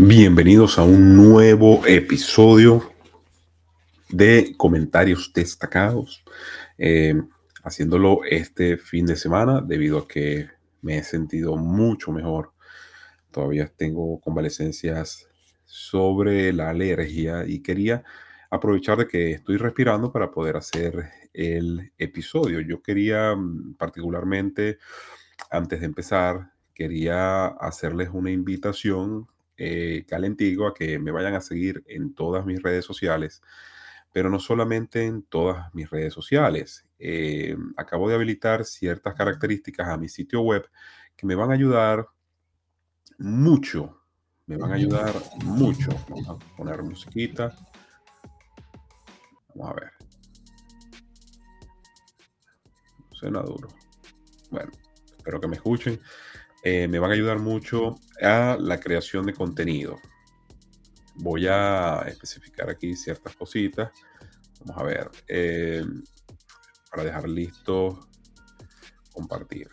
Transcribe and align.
Bienvenidos 0.00 0.78
a 0.78 0.84
un 0.84 1.16
nuevo 1.16 1.84
episodio 1.84 2.92
de 4.08 4.54
comentarios 4.56 5.32
destacados, 5.34 6.22
eh, 6.78 7.20
haciéndolo 7.64 8.20
este 8.22 8.76
fin 8.76 9.06
de 9.06 9.16
semana 9.16 9.60
debido 9.60 9.98
a 9.98 10.06
que 10.06 10.50
me 10.82 10.98
he 10.98 11.02
sentido 11.02 11.56
mucho 11.56 12.12
mejor. 12.12 12.52
Todavía 13.32 13.66
tengo 13.76 14.20
convalecencias 14.20 15.26
sobre 15.64 16.52
la 16.52 16.70
alergia 16.70 17.44
y 17.44 17.58
quería 17.58 18.04
aprovechar 18.50 18.98
de 18.98 19.08
que 19.08 19.32
estoy 19.32 19.56
respirando 19.56 20.12
para 20.12 20.30
poder 20.30 20.58
hacer 20.58 21.10
el 21.34 21.90
episodio. 21.98 22.60
Yo 22.60 22.80
quería 22.82 23.34
mm, 23.34 23.74
particularmente, 23.74 24.78
antes 25.50 25.80
de 25.80 25.86
empezar, 25.86 26.52
quería 26.72 27.46
hacerles 27.46 28.10
una 28.12 28.30
invitación 28.30 29.26
eh, 29.58 30.04
calentigo 30.06 30.66
a 30.66 30.74
que 30.74 30.98
me 30.98 31.10
vayan 31.10 31.34
a 31.34 31.40
seguir 31.40 31.84
en 31.86 32.14
todas 32.14 32.46
mis 32.46 32.62
redes 32.62 32.84
sociales, 32.84 33.42
pero 34.12 34.30
no 34.30 34.38
solamente 34.38 35.04
en 35.04 35.22
todas 35.22 35.74
mis 35.74 35.90
redes 35.90 36.14
sociales. 36.14 36.86
Eh, 37.00 37.56
acabo 37.76 38.08
de 38.08 38.14
habilitar 38.14 38.64
ciertas 38.64 39.14
características 39.14 39.88
a 39.88 39.96
mi 39.96 40.08
sitio 40.08 40.42
web 40.42 40.68
que 41.16 41.26
me 41.26 41.34
van 41.34 41.50
a 41.50 41.54
ayudar 41.54 42.06
mucho, 43.18 44.00
me 44.46 44.56
van 44.56 44.72
a 44.72 44.76
ayudar 44.76 45.14
mucho. 45.44 45.90
Vamos 46.08 46.28
a 46.28 46.56
poner 46.56 46.82
musiquita. 46.82 47.54
Vamos 49.54 49.70
a 49.70 49.80
ver. 49.80 49.92
Suena 53.10 53.42
duro. 53.42 53.68
Bueno, 54.50 54.70
espero 55.16 55.40
que 55.40 55.48
me 55.48 55.56
escuchen. 55.56 56.00
Eh, 56.70 56.86
me 56.86 56.98
van 56.98 57.10
a 57.10 57.14
ayudar 57.14 57.38
mucho 57.38 57.94
a 58.20 58.58
la 58.60 58.78
creación 58.78 59.24
de 59.24 59.32
contenido. 59.32 59.96
Voy 61.14 61.46
a 61.46 62.02
especificar 62.06 62.68
aquí 62.68 62.94
ciertas 62.94 63.34
cositas. 63.36 63.90
Vamos 64.60 64.82
a 64.82 64.84
ver. 64.84 65.10
Eh, 65.28 65.82
para 66.90 67.04
dejar 67.04 67.26
listo, 67.26 68.06
compartir. 69.14 69.70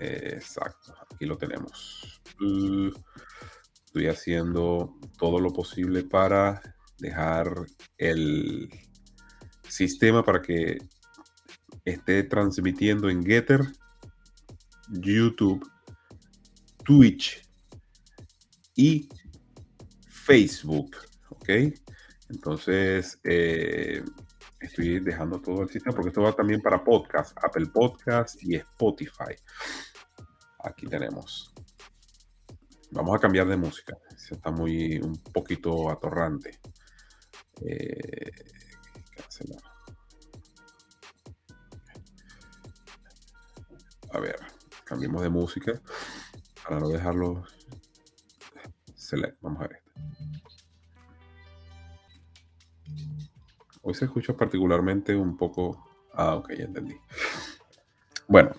exacto, 0.00 0.92
aquí 1.12 1.26
lo 1.26 1.38
tenemos. 1.38 2.20
Estoy 3.84 4.08
haciendo 4.08 4.98
todo 5.18 5.38
lo 5.38 5.52
posible 5.52 6.02
para 6.02 6.60
dejar 6.98 7.54
el 7.98 8.68
sistema 9.68 10.24
para 10.24 10.42
que 10.42 10.78
esté 11.84 12.24
transmitiendo 12.24 13.08
en 13.08 13.24
Getter, 13.24 13.60
YouTube 14.88 15.64
Twitch 16.84 17.42
y 18.74 19.08
Facebook. 20.08 20.96
¿Ok? 21.30 21.48
Entonces, 22.28 23.18
eh, 23.24 24.02
estoy 24.60 25.00
dejando 25.00 25.40
todo 25.40 25.62
el 25.62 25.68
sistema 25.68 25.94
porque 25.94 26.08
esto 26.08 26.22
va 26.22 26.32
también 26.32 26.60
para 26.60 26.82
podcast, 26.82 27.36
Apple 27.42 27.66
Podcast 27.66 28.42
y 28.42 28.56
Spotify. 28.56 29.34
Aquí 30.64 30.86
tenemos. 30.86 31.52
Vamos 32.90 33.16
a 33.16 33.20
cambiar 33.20 33.48
de 33.48 33.56
música. 33.56 33.96
está 34.30 34.50
muy 34.50 34.98
un 34.98 35.16
poquito 35.32 35.90
atorrante. 35.90 36.58
Eh, 37.60 38.30
a 44.12 44.20
ver, 44.20 44.36
cambiemos 44.84 45.22
de 45.22 45.30
música 45.30 45.80
para 46.62 46.80
no 46.80 46.88
dejarlo 46.88 47.44
select. 48.94 49.36
Vamos 49.40 49.62
a 49.62 49.68
ver 49.68 49.78
este. 49.78 49.92
Hoy 53.82 53.94
se 53.94 54.04
escucha 54.04 54.34
particularmente 54.34 55.14
un 55.14 55.36
poco. 55.36 55.84
Ah, 56.14 56.36
ok, 56.36 56.52
ya 56.52 56.64
entendí. 56.64 56.96
Bueno, 58.28 58.52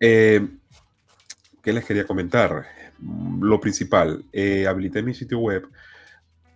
eh, 0.00 0.48
¿qué 1.62 1.72
les 1.72 1.84
quería 1.84 2.06
comentar? 2.06 2.66
Lo 3.40 3.60
principal, 3.60 4.24
eh, 4.32 4.66
habilité 4.66 5.02
mi 5.02 5.12
sitio 5.12 5.38
web 5.38 5.68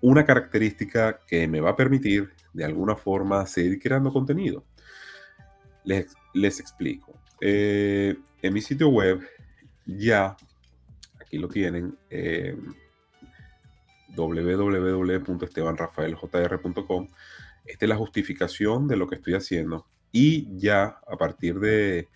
una 0.01 0.25
característica 0.25 1.21
que 1.27 1.47
me 1.47 1.61
va 1.61 1.71
a 1.71 1.77
permitir 1.77 2.33
de 2.53 2.65
alguna 2.65 2.97
forma 2.97 3.47
seguir 3.47 3.79
creando 3.79 4.13
contenido. 4.13 4.65
Les, 5.85 6.15
les 6.35 6.61
explico. 6.61 7.21
Eh, 7.41 8.17
en 8.43 8.55
mi 8.55 8.61
sitio 8.61 8.89
web 8.89 9.21
ya, 9.99 10.37
aquí 11.21 11.39
lo 11.39 11.49
tienen, 11.49 11.99
eh, 12.11 12.57
www.estebanrafaeljr.com. 14.15 17.09
Esta 17.65 17.85
es 17.85 17.89
la 17.89 17.97
justificación 17.97 18.87
de 18.89 18.97
lo 18.97 19.07
que 19.07 19.15
estoy 19.17 19.35
haciendo. 19.35 19.87
Y 20.13 20.49
ya 20.59 20.99
a 21.07 21.17
partir 21.17 21.61
de 21.61 22.09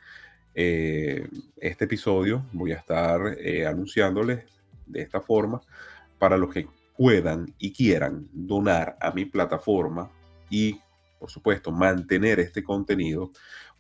eh, 0.55 1.29
este 1.57 1.85
episodio 1.85 2.47
voy 2.53 2.73
a 2.73 2.77
estar 2.77 3.37
eh, 3.39 3.67
anunciándoles 3.67 4.45
de 4.87 5.03
esta 5.03 5.21
forma 5.21 5.61
para 6.19 6.37
los 6.37 6.53
que 6.53 6.67
puedan 6.97 7.55
y 7.59 7.73
quieran 7.73 8.29
donar 8.33 8.97
a 9.01 9.13
mi 9.13 9.25
plataforma 9.25 10.11
y 10.51 10.81
por 11.25 11.31
supuesto, 11.31 11.73
mantener 11.73 12.39
este 12.39 12.63
contenido. 12.63 13.31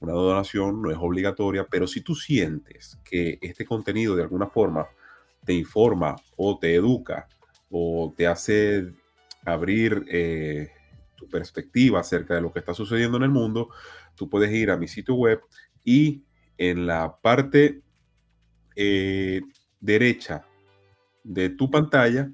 Una 0.04 0.12
donación 0.12 0.82
no 0.82 0.91
es 0.91 0.98
obligatoria, 1.00 1.66
pero 1.70 1.87
si 1.87 2.03
tú 2.03 2.15
sientes 2.15 2.98
que 3.04 3.38
este 3.41 3.65
contenido 3.65 4.15
de 4.15 4.22
alguna 4.22 4.47
forma 4.47 4.87
te 5.44 5.53
informa 5.53 6.16
o 6.37 6.59
te 6.59 6.75
educa 6.75 7.28
o 7.70 8.12
te 8.16 8.26
hace 8.26 8.92
abrir 9.44 10.04
eh, 10.09 10.70
tu 11.16 11.28
perspectiva 11.28 12.00
acerca 12.00 12.34
de 12.34 12.42
lo 12.42 12.53
que 12.53 12.59
está 12.59 12.75
sucediendo 12.75 13.16
en 13.16 13.25
el 13.25 13.31
mundo, 13.31 13.70
tú 14.15 14.28
puedes 14.28 14.53
ir 14.53 14.70
a 14.70 14.76
mi 14.76 14.88
sitio 14.88 15.15
web 15.15 15.41
y 15.84 16.22
en 16.59 16.86
la 16.86 17.16
parte 17.21 17.81
eh, 18.76 19.41
derecha 19.81 20.47
de 21.22 21.48
tu 21.50 21.71
pantalla 21.71 22.31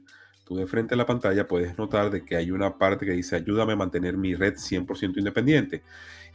de 0.57 0.67
frente 0.67 0.95
a 0.95 0.97
la 0.97 1.07
pantalla 1.07 1.47
puedes 1.47 1.79
notar 1.79 2.11
de 2.11 2.25
que 2.25 2.37
hay 2.37 2.51
una 2.51 2.77
parte 2.77 3.07
que 3.07 3.13
dice 3.13 3.37
ayúdame 3.37 3.75
a 3.75 3.77
mantener 3.77 4.17
mi 4.17 4.35
red 4.35 4.55
100% 4.55 5.19
independiente 5.19 5.83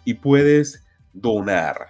y 0.05 0.15
puedes 0.15 0.84
donar. 1.15 1.87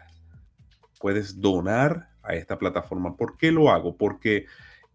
Puedes 0.99 1.39
donar 1.39 2.09
a 2.23 2.35
esta 2.35 2.57
plataforma. 2.57 3.17
¿Por 3.17 3.37
qué 3.37 3.51
lo 3.51 3.69
hago? 3.69 3.97
Porque 3.97 4.45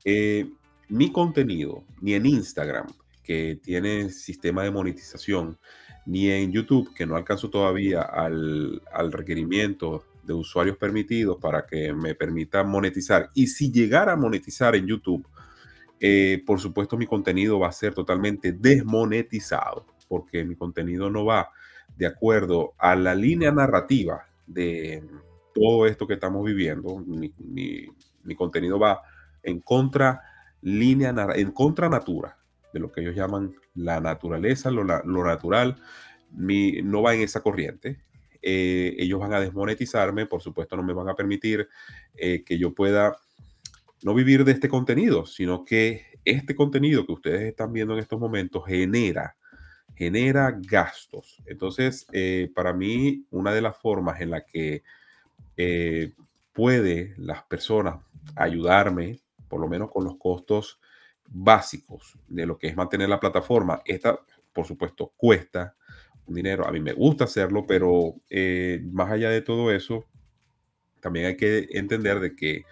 eh, 0.04 0.48
mi 0.88 1.12
contenido, 1.12 1.84
ni 2.00 2.14
en 2.14 2.26
Instagram, 2.26 2.86
que 3.22 3.60
tiene 3.62 4.10
sistema 4.10 4.62
de 4.62 4.70
monetización, 4.70 5.58
ni 6.06 6.30
en 6.30 6.50
YouTube, 6.50 6.92
que 6.94 7.06
no 7.06 7.16
alcanzo 7.16 7.50
todavía 7.50 8.02
al, 8.02 8.82
al 8.92 9.12
requerimiento 9.12 10.04
de 10.24 10.32
usuarios 10.32 10.76
permitidos 10.76 11.38
para 11.41 11.66
que 11.66 11.92
me 11.92 12.14
permita 12.14 12.65
monetizar. 12.65 13.30
Y 13.34 13.48
si 13.48 13.71
llegara 13.71 14.12
a 14.12 14.16
monetizar 14.16 14.74
en 14.74 14.86
YouTube, 14.86 15.27
eh, 16.00 16.42
por 16.47 16.59
supuesto, 16.60 16.97
mi 16.97 17.06
contenido 17.06 17.59
va 17.59 17.68
a 17.68 17.72
ser 17.72 17.94
totalmente 17.94 18.53
desmonetizado, 18.53 19.86
porque 20.09 20.44
mi 20.44 20.56
contenido 20.56 21.10
no 21.10 21.24
va 21.27 21.50
de 22.00 22.06
acuerdo 22.06 22.72
a 22.78 22.97
la 22.97 23.14
línea 23.14 23.52
narrativa 23.52 24.26
de 24.47 25.04
todo 25.54 25.86
esto 25.86 26.06
que 26.06 26.14
estamos 26.14 26.42
viviendo. 26.42 26.97
Mi, 26.97 28.34
contenido 28.34 28.78
va 28.78 29.02
en 29.42 29.60
contra 29.60 30.22
línea, 30.62 31.14
en 31.34 31.52
contra 31.52 31.91
natura, 31.91 32.38
de 32.72 32.80
lo 32.80 32.91
que 32.91 33.02
ellos 33.02 33.14
llaman 33.14 33.54
la 33.74 34.00
naturaleza, 34.00 34.70
lo, 34.70 34.82
natural. 34.82 35.76
Mi, 36.30 36.80
no 36.80 37.02
va 37.02 37.14
en 37.14 37.20
esa 37.20 37.42
corriente. 37.42 38.00
Eh, 38.41 38.96
ellos 38.98 39.20
van 39.20 39.34
a 39.34 39.41
desmonetizarme, 39.41 40.24
por 40.24 40.41
supuesto, 40.41 40.76
no 40.76 40.82
me 40.82 40.94
van 40.94 41.10
a 41.10 41.14
permitir 41.14 41.68
eh, 42.14 42.42
que 42.46 42.56
yo 42.56 42.74
pueda 42.74 43.14
no 44.03 44.14
vivir 44.14 44.46
de 44.46 44.53
este 44.53 44.70
contenido, 44.70 45.26
sino 45.26 45.66
que 45.66 46.18
este 46.24 46.54
contenido 46.54 47.04
que 47.04 47.12
ustedes 47.12 47.42
están 47.42 47.74
viendo 47.74 47.92
en 47.92 48.00
estos 48.00 48.18
momentos 48.18 48.64
genera, 48.66 49.36
genera 50.00 50.58
gastos. 50.58 51.42
Entonces, 51.44 52.06
eh, 52.14 52.50
para 52.54 52.72
mí, 52.72 53.26
una 53.30 53.52
de 53.52 53.60
las 53.60 53.76
formas 53.76 54.22
en 54.22 54.30
la 54.30 54.47
que 54.47 54.82
eh, 55.58 56.14
puede 56.54 57.12
las 57.18 57.42
personas 57.42 57.97
ayudarme, 58.34 59.20
por 59.47 59.60
lo 59.60 59.68
menos 59.68 59.91
con 59.91 60.04
los 60.04 60.16
costos 60.16 60.80
básicos 61.28 62.16
de 62.28 62.47
lo 62.47 62.56
que 62.56 62.68
es 62.68 62.76
mantener 62.76 63.10
la 63.10 63.20
plataforma, 63.20 63.82
esta, 63.84 64.18
por 64.54 64.64
supuesto, 64.66 65.12
cuesta 65.18 65.76
dinero. 66.26 66.66
A 66.66 66.72
mí 66.72 66.80
me 66.80 66.94
gusta 66.94 67.24
hacerlo, 67.24 67.66
pero 67.66 68.14
eh, 68.30 68.80
más 68.92 69.10
allá 69.10 69.28
de 69.28 69.42
todo 69.42 69.70
eso, 69.70 70.06
también 71.00 71.26
hay 71.26 71.36
que 71.36 71.68
entender 71.72 72.20
de 72.20 72.34
que 72.34 72.64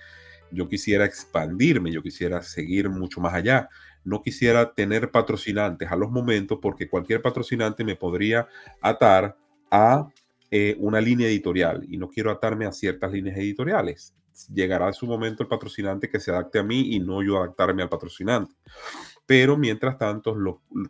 yo 0.50 0.66
quisiera 0.66 1.04
expandirme, 1.04 1.92
yo 1.92 2.02
quisiera 2.02 2.40
seguir 2.40 2.88
mucho 2.88 3.20
más 3.20 3.34
allá. 3.34 3.69
No 4.04 4.22
quisiera 4.22 4.72
tener 4.72 5.10
patrocinantes 5.10 5.90
a 5.90 5.96
los 5.96 6.10
momentos 6.10 6.58
porque 6.60 6.88
cualquier 6.88 7.22
patrocinante 7.22 7.84
me 7.84 7.96
podría 7.96 8.48
atar 8.80 9.36
a 9.70 10.08
eh, 10.50 10.76
una 10.78 11.00
línea 11.00 11.28
editorial 11.28 11.84
y 11.88 11.98
no 11.98 12.08
quiero 12.08 12.30
atarme 12.30 12.66
a 12.66 12.72
ciertas 12.72 13.12
líneas 13.12 13.36
editoriales. 13.36 14.14
Llegará 14.52 14.92
su 14.92 15.06
momento 15.06 15.42
el 15.42 15.48
patrocinante 15.48 16.08
que 16.08 16.20
se 16.20 16.30
adapte 16.30 16.58
a 16.58 16.62
mí 16.62 16.94
y 16.94 17.00
no 17.00 17.22
yo 17.22 17.38
adaptarme 17.38 17.82
al 17.82 17.88
patrocinante. 17.88 18.54
pero 19.26 19.58
mientras 19.58 19.98
tanto, 19.98 20.34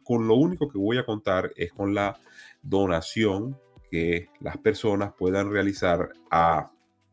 con 0.05 0.29
lo 0.29 0.35
único 0.35 0.69
que 0.69 0.79
voy 0.79 0.99
a 0.99 1.05
contar 1.05 1.51
es 1.57 1.73
con 1.73 1.93
la 1.93 2.17
donación 2.63 3.59
que 3.91 4.29
las 4.41 4.59
personas 4.59 5.13
puedan 5.19 5.51
realizar 5.51 6.11
a 6.31 6.71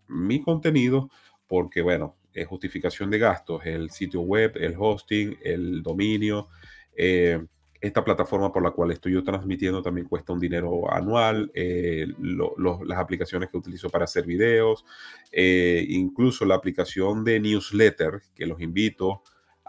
mi 0.07 0.43
contenido, 0.43 1.09
porque 1.47 1.81
bueno, 1.81 2.15
es 2.35 2.47
justificación 2.47 3.09
de 3.09 3.17
gastos, 3.17 3.65
el 3.65 3.89
sitio 3.89 4.21
web, 4.21 4.53
el 4.55 4.75
hosting, 4.77 5.37
el 5.41 5.81
dominio. 5.81 6.49
Eh, 6.95 7.43
esta 7.81 8.03
plataforma 8.03 8.51
por 8.51 8.63
la 8.63 8.71
cual 8.71 8.91
estoy 8.91 9.13
yo 9.13 9.23
transmitiendo 9.23 9.81
también 9.81 10.07
cuesta 10.07 10.33
un 10.33 10.39
dinero 10.39 10.91
anual, 10.91 11.51
eh, 11.53 12.07
las 12.17 12.97
aplicaciones 12.97 13.49
que 13.49 13.57
utilizo 13.57 13.89
para 13.89 14.05
hacer 14.05 14.25
videos, 14.25 14.85
eh, 15.31 15.85
incluso 15.89 16.45
la 16.45 16.55
aplicación 16.55 17.23
de 17.23 17.39
newsletter, 17.39 18.21
que 18.33 18.45
los 18.45 18.59
invito 18.59 19.21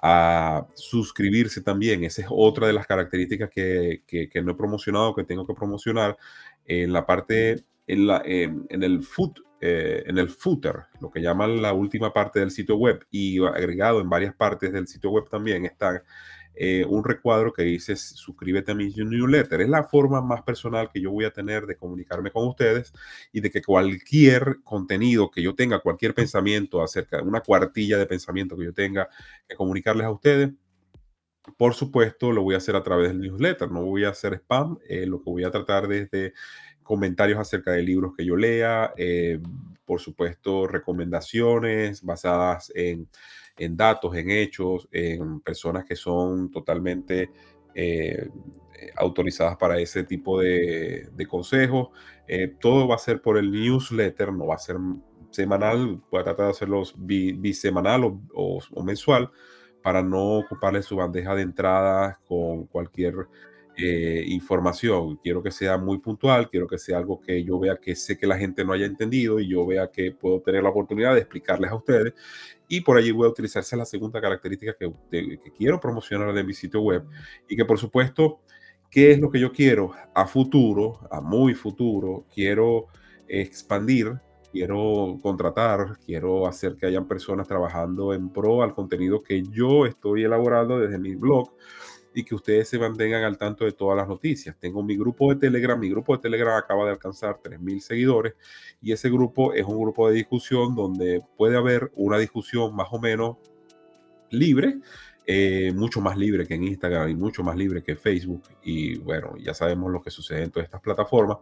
a 0.02 0.66
suscribirse 0.74 1.62
también. 1.62 2.04
Esa 2.04 2.22
es 2.22 2.28
otra 2.30 2.66
de 2.66 2.72
las 2.72 2.86
características 2.86 3.50
que, 3.50 4.02
que, 4.06 4.42
no 4.42 4.52
he 4.52 4.54
promocionado, 4.54 5.14
que 5.14 5.24
tengo 5.24 5.46
que 5.46 5.54
promocionar 5.54 6.16
en 6.64 6.92
la 6.92 7.04
parte, 7.04 7.64
en, 7.86 8.06
la, 8.06 8.22
en, 8.24 8.66
el 8.70 9.02
foot, 9.02 9.40
eh, 9.60 10.04
en 10.06 10.18
el 10.18 10.28
footer, 10.28 10.84
lo 11.00 11.10
que 11.10 11.20
llaman 11.20 11.62
la 11.62 11.72
última 11.72 12.12
parte 12.12 12.40
del 12.40 12.50
sitio 12.50 12.76
web 12.76 13.06
y 13.10 13.42
agregado 13.44 14.00
en 14.00 14.10
varias 14.10 14.34
partes 14.34 14.72
del 14.72 14.86
sitio 14.86 15.10
web 15.10 15.28
también 15.30 15.64
está 15.64 16.02
eh, 16.58 16.86
un 16.88 17.04
recuadro 17.04 17.52
que 17.52 17.62
dice 17.62 17.96
suscríbete 17.96 18.72
a 18.72 18.74
mi 18.74 18.88
newsletter. 18.88 19.60
Es 19.60 19.68
la 19.68 19.84
forma 19.84 20.22
más 20.22 20.42
personal 20.42 20.90
que 20.90 21.00
yo 21.00 21.10
voy 21.10 21.26
a 21.26 21.30
tener 21.30 21.66
de 21.66 21.76
comunicarme 21.76 22.30
con 22.30 22.48
ustedes 22.48 22.92
y 23.30 23.40
de 23.40 23.50
que 23.50 23.62
cualquier 23.62 24.56
contenido 24.64 25.30
que 25.30 25.42
yo 25.42 25.54
tenga, 25.54 25.80
cualquier 25.80 26.14
pensamiento 26.14 26.82
acerca 26.82 27.18
de 27.18 27.24
una 27.24 27.40
cuartilla 27.40 27.98
de 27.98 28.06
pensamiento 28.06 28.56
que 28.56 28.64
yo 28.64 28.72
tenga 28.72 29.08
que 29.46 29.54
comunicarles 29.54 30.06
a 30.06 30.10
ustedes, 30.10 30.50
por 31.56 31.74
supuesto, 31.74 32.32
lo 32.32 32.42
voy 32.42 32.54
a 32.54 32.58
hacer 32.58 32.74
a 32.76 32.82
través 32.82 33.08
del 33.08 33.20
newsletter, 33.20 33.70
no 33.70 33.84
voy 33.84 34.04
a 34.04 34.10
hacer 34.10 34.34
spam, 34.34 34.78
eh, 34.88 35.06
lo 35.06 35.18
que 35.18 35.30
voy 35.30 35.44
a 35.44 35.50
tratar 35.50 35.86
desde 35.88 36.32
comentarios 36.86 37.38
acerca 37.38 37.72
de 37.72 37.82
libros 37.82 38.14
que 38.16 38.24
yo 38.24 38.36
lea, 38.36 38.94
eh, 38.96 39.40
por 39.84 40.00
supuesto, 40.00 40.66
recomendaciones 40.66 42.02
basadas 42.02 42.72
en 42.74 43.08
en 43.58 43.76
datos, 43.76 44.14
en 44.16 44.30
hechos, 44.30 44.88
en 44.92 45.40
personas 45.40 45.84
que 45.84 45.96
son 45.96 46.50
totalmente 46.50 47.30
eh, 47.74 48.28
autorizadas 48.96 49.56
para 49.56 49.78
ese 49.78 50.04
tipo 50.04 50.40
de, 50.40 51.08
consejos. 51.28 51.88
Eh, 52.28 52.54
todo 52.60 52.88
va 52.88 52.96
a 52.96 52.98
ser 52.98 53.22
por 53.22 53.38
el 53.38 53.50
newsletter, 53.50 54.32
no 54.32 54.46
va 54.46 54.56
a 54.56 54.58
ser 54.58 54.76
semanal, 55.30 56.02
voy 56.10 56.20
a 56.20 56.24
tratar 56.24 56.46
de 56.46 56.50
hacerlos 56.52 56.94
bisemanal 56.96 58.04
o, 58.04 58.60
o, 58.72 58.82
mensual 58.82 59.30
para 59.82 60.02
no 60.02 60.38
ocuparle 60.38 60.82
su 60.82 60.96
bandeja 60.96 61.34
de 61.34 61.42
entrada 61.42 62.18
con 62.26 62.66
cualquier 62.66 63.28
eh, 63.76 64.24
información. 64.28 65.16
Quiero 65.16 65.42
que 65.42 65.50
sea 65.50 65.76
muy 65.78 65.98
puntual, 65.98 66.48
quiero 66.48 66.66
que 66.66 66.78
sea 66.78 66.98
algo 66.98 67.20
que 67.20 67.44
yo 67.44 67.58
vea 67.58 67.76
que 67.76 67.94
sé 67.94 68.16
que 68.16 68.26
la 68.26 68.38
gente 68.38 68.64
no 68.64 68.72
haya 68.72 68.86
entendido 68.86 69.38
y 69.38 69.48
yo 69.48 69.66
vea 69.66 69.90
que 69.90 70.12
puedo 70.12 70.40
tener 70.40 70.62
la 70.62 70.70
oportunidad 70.70 71.14
de 71.14 71.20
explicarles 71.20 71.70
a 71.70 71.74
ustedes. 71.74 72.14
Y 72.68 72.80
por 72.80 72.96
allí 72.96 73.10
voy 73.10 73.26
a 73.26 73.30
utilizarse 73.30 73.76
la 73.76 73.84
segunda 73.84 74.20
característica 74.20 74.74
que, 74.78 74.90
que 75.10 75.52
quiero 75.56 75.78
promocionar 75.78 76.32
de 76.32 76.44
mi 76.44 76.54
sitio 76.54 76.80
web 76.80 77.04
y 77.48 77.56
que 77.56 77.64
por 77.64 77.78
supuesto, 77.78 78.40
¿qué 78.90 79.12
es 79.12 79.20
lo 79.20 79.30
que 79.30 79.40
yo 79.40 79.52
quiero 79.52 79.92
a 80.14 80.26
futuro, 80.26 81.00
a 81.10 81.20
muy 81.20 81.54
futuro? 81.54 82.26
Quiero 82.34 82.86
expandir 83.28 84.20
quiero 84.56 85.18
contratar, 85.22 85.98
quiero 86.06 86.46
hacer 86.46 86.76
que 86.76 86.86
hayan 86.86 87.06
personas 87.06 87.46
trabajando 87.46 88.14
en 88.14 88.30
pro 88.30 88.62
al 88.62 88.74
contenido 88.74 89.22
que 89.22 89.42
yo 89.42 89.84
estoy 89.84 90.24
elaborando 90.24 90.78
desde 90.78 90.98
mi 90.98 91.14
blog 91.14 91.52
y 92.16 92.24
que 92.24 92.34
ustedes 92.34 92.70
se 92.70 92.78
mantengan 92.78 93.24
al 93.24 93.36
tanto 93.36 93.66
de 93.66 93.72
todas 93.72 93.94
las 93.94 94.08
noticias. 94.08 94.56
Tengo 94.58 94.82
mi 94.82 94.96
grupo 94.96 95.34
de 95.34 95.38
Telegram, 95.38 95.78
mi 95.78 95.90
grupo 95.90 96.16
de 96.16 96.22
Telegram 96.22 96.56
acaba 96.56 96.86
de 96.86 96.92
alcanzar 96.92 97.42
3.000 97.42 97.80
seguidores 97.80 98.32
y 98.80 98.92
ese 98.92 99.10
grupo 99.10 99.52
es 99.52 99.66
un 99.66 99.78
grupo 99.78 100.08
de 100.08 100.14
discusión 100.14 100.74
donde 100.74 101.22
puede 101.36 101.58
haber 101.58 101.92
una 101.94 102.16
discusión 102.16 102.74
más 102.74 102.88
o 102.90 102.98
menos 102.98 103.36
libre, 104.30 104.78
eh, 105.26 105.72
mucho 105.74 106.00
más 106.00 106.16
libre 106.16 106.46
que 106.46 106.54
en 106.54 106.64
Instagram 106.64 107.10
y 107.10 107.14
mucho 107.14 107.42
más 107.42 107.54
libre 107.54 107.82
que 107.82 107.96
Facebook. 107.96 108.44
Y 108.62 108.96
bueno, 108.96 109.34
ya 109.36 109.52
sabemos 109.52 109.92
lo 109.92 110.00
que 110.00 110.10
sucede 110.10 110.44
en 110.44 110.50
todas 110.50 110.64
estas 110.64 110.80
plataformas. 110.80 111.36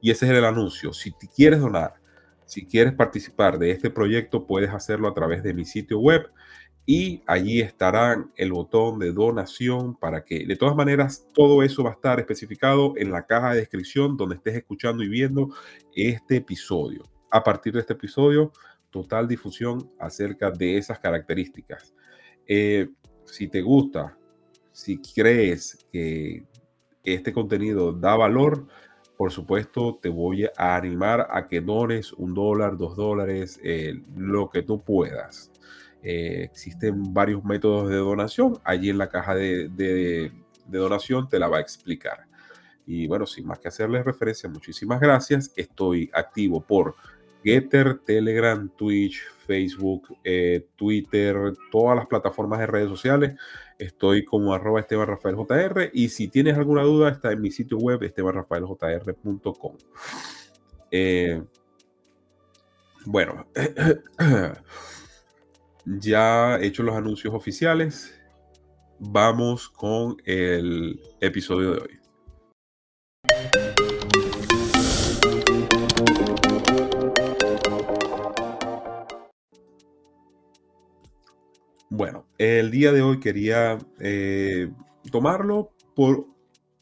Y 0.00 0.10
ese 0.10 0.26
es 0.26 0.32
el 0.32 0.44
anuncio. 0.44 0.92
Si 0.92 1.12
quieres 1.12 1.60
donar, 1.60 1.94
si 2.46 2.66
quieres 2.66 2.94
participar 2.94 3.60
de 3.60 3.70
este 3.70 3.90
proyecto, 3.90 4.44
puedes 4.44 4.70
hacerlo 4.70 5.06
a 5.06 5.14
través 5.14 5.44
de 5.44 5.54
mi 5.54 5.64
sitio 5.64 6.00
web 6.00 6.28
y 6.86 7.24
allí 7.26 7.60
estará 7.60 8.24
el 8.36 8.52
botón 8.52 9.00
de 9.00 9.12
donación 9.12 9.96
para 9.96 10.24
que, 10.24 10.46
de 10.46 10.54
todas 10.54 10.76
maneras, 10.76 11.28
todo 11.34 11.64
eso 11.64 11.82
va 11.82 11.90
a 11.90 11.94
estar 11.94 12.20
especificado 12.20 12.94
en 12.96 13.10
la 13.10 13.26
caja 13.26 13.50
de 13.50 13.58
descripción 13.58 14.16
donde 14.16 14.36
estés 14.36 14.54
escuchando 14.54 15.02
y 15.02 15.08
viendo 15.08 15.48
este 15.94 16.36
episodio. 16.36 17.02
A 17.32 17.42
partir 17.42 17.72
de 17.72 17.80
este 17.80 17.94
episodio, 17.94 18.52
total 18.90 19.26
difusión 19.26 19.90
acerca 19.98 20.52
de 20.52 20.78
esas 20.78 21.00
características. 21.00 21.92
Eh, 22.46 22.88
si 23.24 23.48
te 23.48 23.62
gusta, 23.62 24.16
si 24.70 24.98
crees 24.98 25.84
que 25.92 26.44
este 27.02 27.32
contenido 27.32 27.92
da 27.92 28.14
valor, 28.14 28.68
por 29.16 29.32
supuesto, 29.32 29.98
te 30.00 30.08
voy 30.08 30.46
a 30.56 30.76
animar 30.76 31.26
a 31.30 31.48
que 31.48 31.60
dones 31.60 32.12
un 32.12 32.32
dólar, 32.32 32.76
dos 32.76 32.94
dólares, 32.94 33.58
eh, 33.64 34.00
lo 34.14 34.50
que 34.50 34.62
tú 34.62 34.82
puedas. 34.82 35.50
Eh, 36.08 36.44
existen 36.44 37.12
varios 37.12 37.44
métodos 37.44 37.90
de 37.90 37.96
donación. 37.96 38.60
Allí 38.62 38.90
en 38.90 38.98
la 38.98 39.08
caja 39.08 39.34
de, 39.34 40.30
donación 40.68 41.28
te 41.28 41.40
la 41.40 41.48
va 41.48 41.56
a 41.56 41.60
explicar. 41.60 42.28
Y 42.86 43.08
bueno, 43.08 43.26
sin 43.26 43.44
más 43.44 43.58
que 43.58 43.66
hacerles 43.66 44.04
referencia, 44.04 44.48
muchísimas 44.48 45.00
gracias. 45.00 45.52
Estoy 45.56 46.08
activo 46.14 46.60
por 46.60 46.94
Getter, 47.42 47.98
Telegram, 48.04 48.70
Twitch, 48.76 49.20
Facebook, 49.48 50.16
eh, 50.22 50.68
Twitter, 50.76 51.54
todas 51.72 51.96
las 51.96 52.06
plataformas 52.06 52.60
de 52.60 52.68
redes 52.68 52.88
sociales. 52.88 53.36
Estoy 53.76 54.24
como 54.24 54.54
arroba 54.54 54.78
Esteban 54.78 55.08
Rafael 55.08 55.34
JR 55.34 55.90
y 55.92 56.08
si 56.10 56.28
tienes 56.28 56.56
alguna 56.56 56.84
duda 56.84 57.08
está 57.08 57.32
en 57.32 57.40
mi 57.40 57.50
sitio 57.50 57.78
web 57.78 58.04
estebanrafaeljr.com. 58.04 59.76
Eh, 60.92 61.42
bueno, 63.06 63.46
ya 65.86 66.58
hecho 66.60 66.82
los 66.82 66.96
anuncios 66.96 67.32
oficiales, 67.32 68.20
vamos 68.98 69.68
con 69.68 70.16
el 70.24 71.00
episodio 71.20 71.72
de 71.72 71.80
hoy. 71.80 72.00
Bueno, 81.88 82.26
el 82.36 82.70
día 82.70 82.92
de 82.92 83.02
hoy 83.02 83.20
quería 83.20 83.78
eh, 84.00 84.68
tomarlo 85.10 85.70
por 85.94 86.26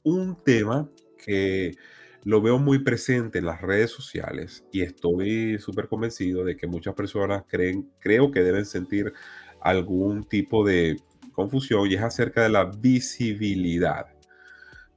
un 0.02 0.42
tema 0.42 0.88
que 1.24 1.76
lo 2.24 2.40
veo 2.40 2.58
muy 2.58 2.78
presente 2.78 3.38
en 3.38 3.46
las 3.46 3.60
redes 3.60 3.90
sociales 3.90 4.64
y 4.72 4.80
estoy 4.80 5.58
súper 5.58 5.88
convencido 5.88 6.42
de 6.42 6.56
que 6.56 6.66
muchas 6.66 6.94
personas 6.94 7.44
creen, 7.46 7.90
creo 8.00 8.30
que 8.30 8.42
deben 8.42 8.64
sentir 8.64 9.12
algún 9.60 10.24
tipo 10.24 10.66
de 10.66 10.96
confusión 11.32 11.90
y 11.90 11.94
es 11.94 12.02
acerca 12.02 12.42
de 12.42 12.48
la 12.48 12.64
visibilidad. 12.64 14.06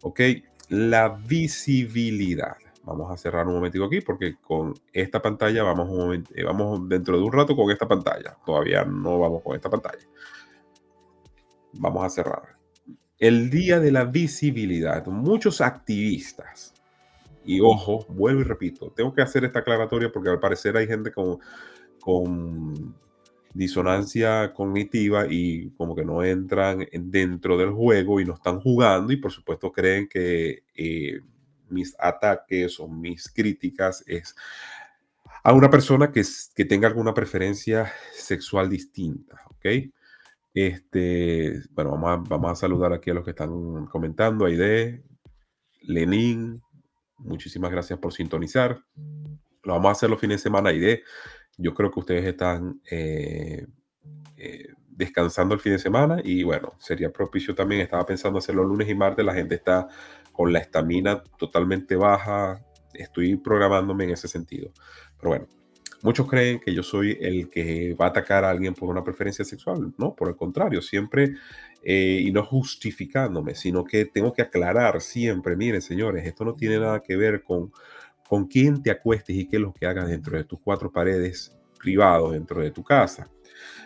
¿Ok? 0.01 0.21
La 0.69 1.09
visibilidad. 1.09 2.55
Vamos 2.83 3.11
a 3.11 3.17
cerrar 3.17 3.45
un 3.45 3.55
momentico 3.55 3.85
aquí 3.85 3.99
porque 3.99 4.37
con 4.37 4.73
esta 4.93 5.21
pantalla 5.21 5.63
vamos, 5.63 6.19
eh, 6.33 6.43
vamos 6.43 6.87
dentro 6.87 7.17
de 7.17 7.23
un 7.23 7.33
rato 7.33 7.55
con 7.57 7.69
esta 7.69 7.87
pantalla. 7.87 8.37
Todavía 8.45 8.85
no 8.85 9.19
vamos 9.19 9.43
con 9.43 9.55
esta 9.55 9.69
pantalla. 9.69 10.05
Vamos 11.73 12.05
a 12.05 12.09
cerrar. 12.09 12.57
El 13.19 13.49
día 13.49 13.81
de 13.81 13.91
la 13.91 14.05
visibilidad. 14.05 15.05
Muchos 15.07 15.59
activistas, 15.59 16.73
y 17.47 17.61
ojo, 17.61 18.05
vuelvo 18.09 18.41
y 18.41 18.43
repito, 18.43 18.91
tengo 18.95 19.13
que 19.13 19.21
hacer 19.21 19.45
esta 19.45 19.59
aclaratoria 19.59 20.11
porque 20.11 20.29
al 20.29 20.39
parecer 20.39 20.75
hay 20.75 20.85
gente 20.85 21.11
con, 21.11 21.39
con 22.01 22.93
disonancia 23.53 24.53
cognitiva 24.53 25.25
y 25.29 25.71
como 25.71 25.95
que 25.95 26.03
no 26.03 26.23
entran 26.23 26.85
dentro 26.91 27.57
del 27.57 27.71
juego 27.71 28.19
y 28.19 28.25
no 28.25 28.33
están 28.33 28.59
jugando 28.59 29.13
y 29.13 29.17
por 29.17 29.31
supuesto 29.31 29.71
creen 29.71 30.09
que 30.09 30.63
eh, 30.75 31.21
mis 31.69 31.95
ataques 31.97 32.79
o 32.81 32.89
mis 32.89 33.29
críticas 33.29 34.03
es 34.07 34.35
a 35.41 35.53
una 35.53 35.69
persona 35.69 36.11
que, 36.11 36.23
que 36.53 36.65
tenga 36.65 36.89
alguna 36.89 37.13
preferencia 37.13 37.89
sexual 38.13 38.69
distinta, 38.69 39.41
¿ok? 39.51 39.65
Este, 40.53 41.61
bueno, 41.71 41.91
vamos 41.91 42.09
a, 42.09 42.15
vamos 42.29 42.51
a 42.51 42.55
saludar 42.55 42.91
aquí 42.91 43.11
a 43.11 43.13
los 43.13 43.23
que 43.23 43.29
están 43.31 43.85
comentando, 43.85 44.45
Aide, 44.45 45.03
Lenin, 45.83 46.61
Muchísimas 47.17 47.71
gracias 47.71 47.99
por 47.99 48.13
sintonizar. 48.13 48.83
Lo 49.63 49.73
vamos 49.73 49.89
a 49.89 49.91
hacer 49.91 50.09
los 50.09 50.19
fines 50.19 50.37
de 50.37 50.43
semana 50.43 50.71
y 50.71 50.79
de, 50.79 51.03
yo 51.57 51.73
creo 51.73 51.91
que 51.91 51.99
ustedes 51.99 52.25
están 52.25 52.81
eh, 52.89 53.65
eh, 54.37 54.67
descansando 54.87 55.53
el 55.53 55.61
fin 55.61 55.73
de 55.73 55.79
semana 55.79 56.21
y 56.23 56.43
bueno, 56.43 56.73
sería 56.79 57.11
propicio 57.11 57.53
también, 57.53 57.81
estaba 57.81 58.05
pensando 58.05 58.39
hacerlo 58.39 58.63
lunes 58.63 58.89
y 58.89 58.95
martes, 58.95 59.25
la 59.25 59.33
gente 59.33 59.55
está 59.55 59.87
con 60.31 60.53
la 60.53 60.59
estamina 60.59 61.21
totalmente 61.37 61.95
baja, 61.95 62.63
estoy 62.93 63.35
programándome 63.37 64.05
en 64.05 64.11
ese 64.11 64.27
sentido. 64.27 64.71
Pero 65.17 65.29
bueno, 65.29 65.47
muchos 66.03 66.27
creen 66.27 66.59
que 66.59 66.73
yo 66.73 66.83
soy 66.83 67.17
el 67.19 67.49
que 67.49 67.95
va 67.99 68.05
a 68.05 68.09
atacar 68.09 68.43
a 68.43 68.49
alguien 68.49 68.73
por 68.73 68.89
una 68.89 69.03
preferencia 69.03 69.43
sexual, 69.43 69.93
no, 69.97 70.15
por 70.15 70.29
el 70.29 70.35
contrario, 70.35 70.81
siempre, 70.81 71.35
eh, 71.89 72.19
y 72.21 72.31
no 72.31 72.43
justificándome, 72.43 73.55
sino 73.55 73.85
que 73.85 74.03
tengo 74.05 74.33
que 74.33 74.41
aclarar 74.41 74.99
siempre, 74.99 75.55
miren 75.55 75.81
señores, 75.81 76.25
esto 76.25 76.43
no 76.43 76.53
tiene 76.55 76.79
nada 76.79 77.01
que 77.01 77.15
ver 77.15 77.43
con 77.43 77.71
con 78.27 78.45
quién 78.45 78.81
te 78.83 78.91
acuestes 78.91 79.35
y 79.35 79.47
qué 79.47 79.55
es 79.57 79.61
lo 79.61 79.73
que 79.73 79.85
hagas 79.85 80.09
dentro 80.09 80.37
de 80.37 80.43
tus 80.43 80.59
cuatro 80.59 80.91
paredes 80.91 81.55
privados, 81.79 82.33
dentro 82.33 82.61
de 82.61 82.71
tu 82.71 82.83
casa. 82.83 83.29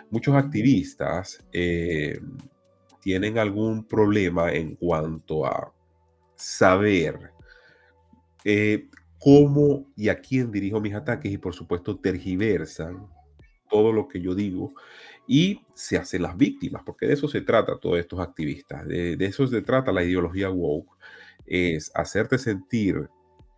Muchos 0.10 0.36
activistas 0.36 1.43
eh, 1.53 2.20
tienen 3.01 3.38
algún 3.38 3.86
problema 3.86 4.51
en 4.51 4.75
cuanto 4.75 5.46
a 5.46 5.72
saber 6.36 7.31
eh, 8.43 8.89
cómo 9.20 9.86
y 9.96 10.10
a 10.10 10.20
quién 10.20 10.51
dirijo 10.51 10.81
mis 10.81 10.96
ataques 10.96 11.31
y 11.31 11.38
por 11.38 11.53
supuesto 11.53 12.00
tergiversan 12.00 13.08
todo 13.70 13.93
lo 13.93 14.08
que 14.08 14.20
yo 14.20 14.34
digo 14.34 14.74
y 15.31 15.61
se 15.73 15.95
hacen 15.95 16.23
las 16.23 16.35
víctimas, 16.35 16.83
porque 16.85 17.07
de 17.07 17.13
eso 17.13 17.29
se 17.29 17.39
trata 17.39 17.79
todos 17.79 17.97
estos 17.97 18.19
activistas, 18.19 18.85
de, 18.85 19.15
eso 19.21 19.47
se 19.47 19.61
trata 19.61 19.93
la 19.93 20.03
ideología 20.03 20.50
woke, 20.50 20.91
es 21.45 21.89
hacerte 21.95 22.38
sentir 22.38 23.07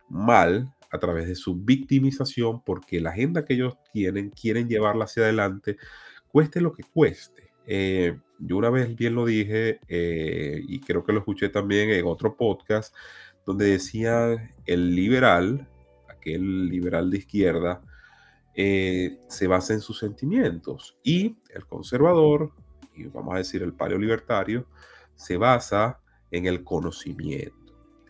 mal 0.08 0.72
a 0.92 1.00
través 1.00 1.26
de 1.26 1.34
su 1.34 1.56
victimización 1.56 2.62
porque 2.62 3.00
la 3.00 3.10
agenda 3.10 3.44
que 3.44 3.54
ellos 3.54 3.74
tienen 3.92 4.30
quieren 4.30 4.68
llevarla 4.68 5.06
hacia 5.06 5.24
adelante, 5.24 5.76
cueste 6.28 6.60
lo 6.60 6.72
que 6.72 6.84
cueste. 6.84 7.50
Eh, 7.66 8.20
yo 8.38 8.56
una 8.56 8.70
vez 8.70 8.94
bien 8.94 9.16
lo 9.16 9.26
dije 9.26 9.80
eh, 9.88 10.62
y 10.68 10.78
creo 10.78 11.02
que 11.04 11.12
lo 11.12 11.18
escuché 11.18 11.48
también 11.48 11.90
en 11.90 12.06
otro 12.06 12.36
podcast 12.36 12.94
donde 13.44 13.64
decía 13.64 14.48
el 14.64 14.94
liberal, 14.94 15.66
aquel 16.08 16.68
liberal 16.68 17.10
de 17.10 17.18
izquierda, 17.18 17.82
eh, 18.54 19.18
se 19.28 19.46
basa 19.46 19.74
en 19.74 19.80
sus 19.80 19.98
sentimientos 19.98 20.96
y 21.02 21.36
el 21.50 21.66
conservador, 21.66 22.52
y 22.94 23.04
vamos 23.04 23.34
a 23.34 23.38
decir 23.38 23.62
el 23.62 23.72
paleolibertario, 23.72 24.66
se 25.16 25.36
basa 25.36 26.00
en 26.30 26.46
el 26.46 26.62
conocimiento. 26.64 27.56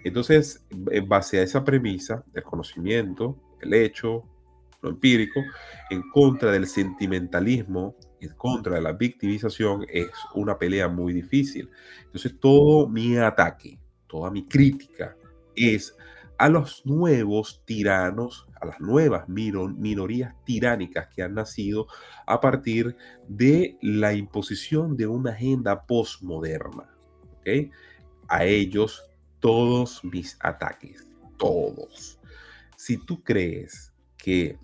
Entonces, 0.04 0.66
en 0.90 1.08
base 1.08 1.38
a 1.38 1.42
esa 1.42 1.64
premisa, 1.64 2.24
el 2.34 2.42
conocimiento, 2.42 3.40
el 3.60 3.72
hecho, 3.72 4.24
lo 4.82 4.90
empírico, 4.90 5.40
en 5.88 6.02
contra 6.10 6.52
del 6.52 6.66
sentimentalismo, 6.66 7.96
en 8.20 8.34
contra 8.34 8.74
de 8.74 8.82
la 8.82 8.92
victimización, 8.92 9.86
es 9.88 10.10
una 10.34 10.58
pelea 10.58 10.88
muy 10.88 11.14
difícil. 11.14 11.70
Entonces, 12.04 12.38
todo 12.38 12.86
mi 12.86 13.16
ataque, 13.16 13.78
toda 14.06 14.30
mi 14.30 14.46
crítica 14.46 15.16
es 15.56 15.96
a 16.38 16.48
los 16.48 16.84
nuevos 16.84 17.62
tiranos, 17.64 18.46
a 18.60 18.66
las 18.66 18.80
nuevas 18.80 19.28
minorías 19.28 20.34
tiránicas 20.44 21.08
que 21.14 21.22
han 21.22 21.34
nacido 21.34 21.86
a 22.26 22.40
partir 22.40 22.96
de 23.28 23.78
la 23.80 24.14
imposición 24.14 24.96
de 24.96 25.06
una 25.06 25.30
agenda 25.30 25.86
postmoderna. 25.86 26.90
A 28.28 28.44
ellos 28.44 29.04
todos 29.40 30.02
mis 30.04 30.36
ataques, 30.40 31.06
todos. 31.36 32.18
Si 32.76 32.96
tú 32.96 33.22
crees 33.22 33.92
que 34.16 34.58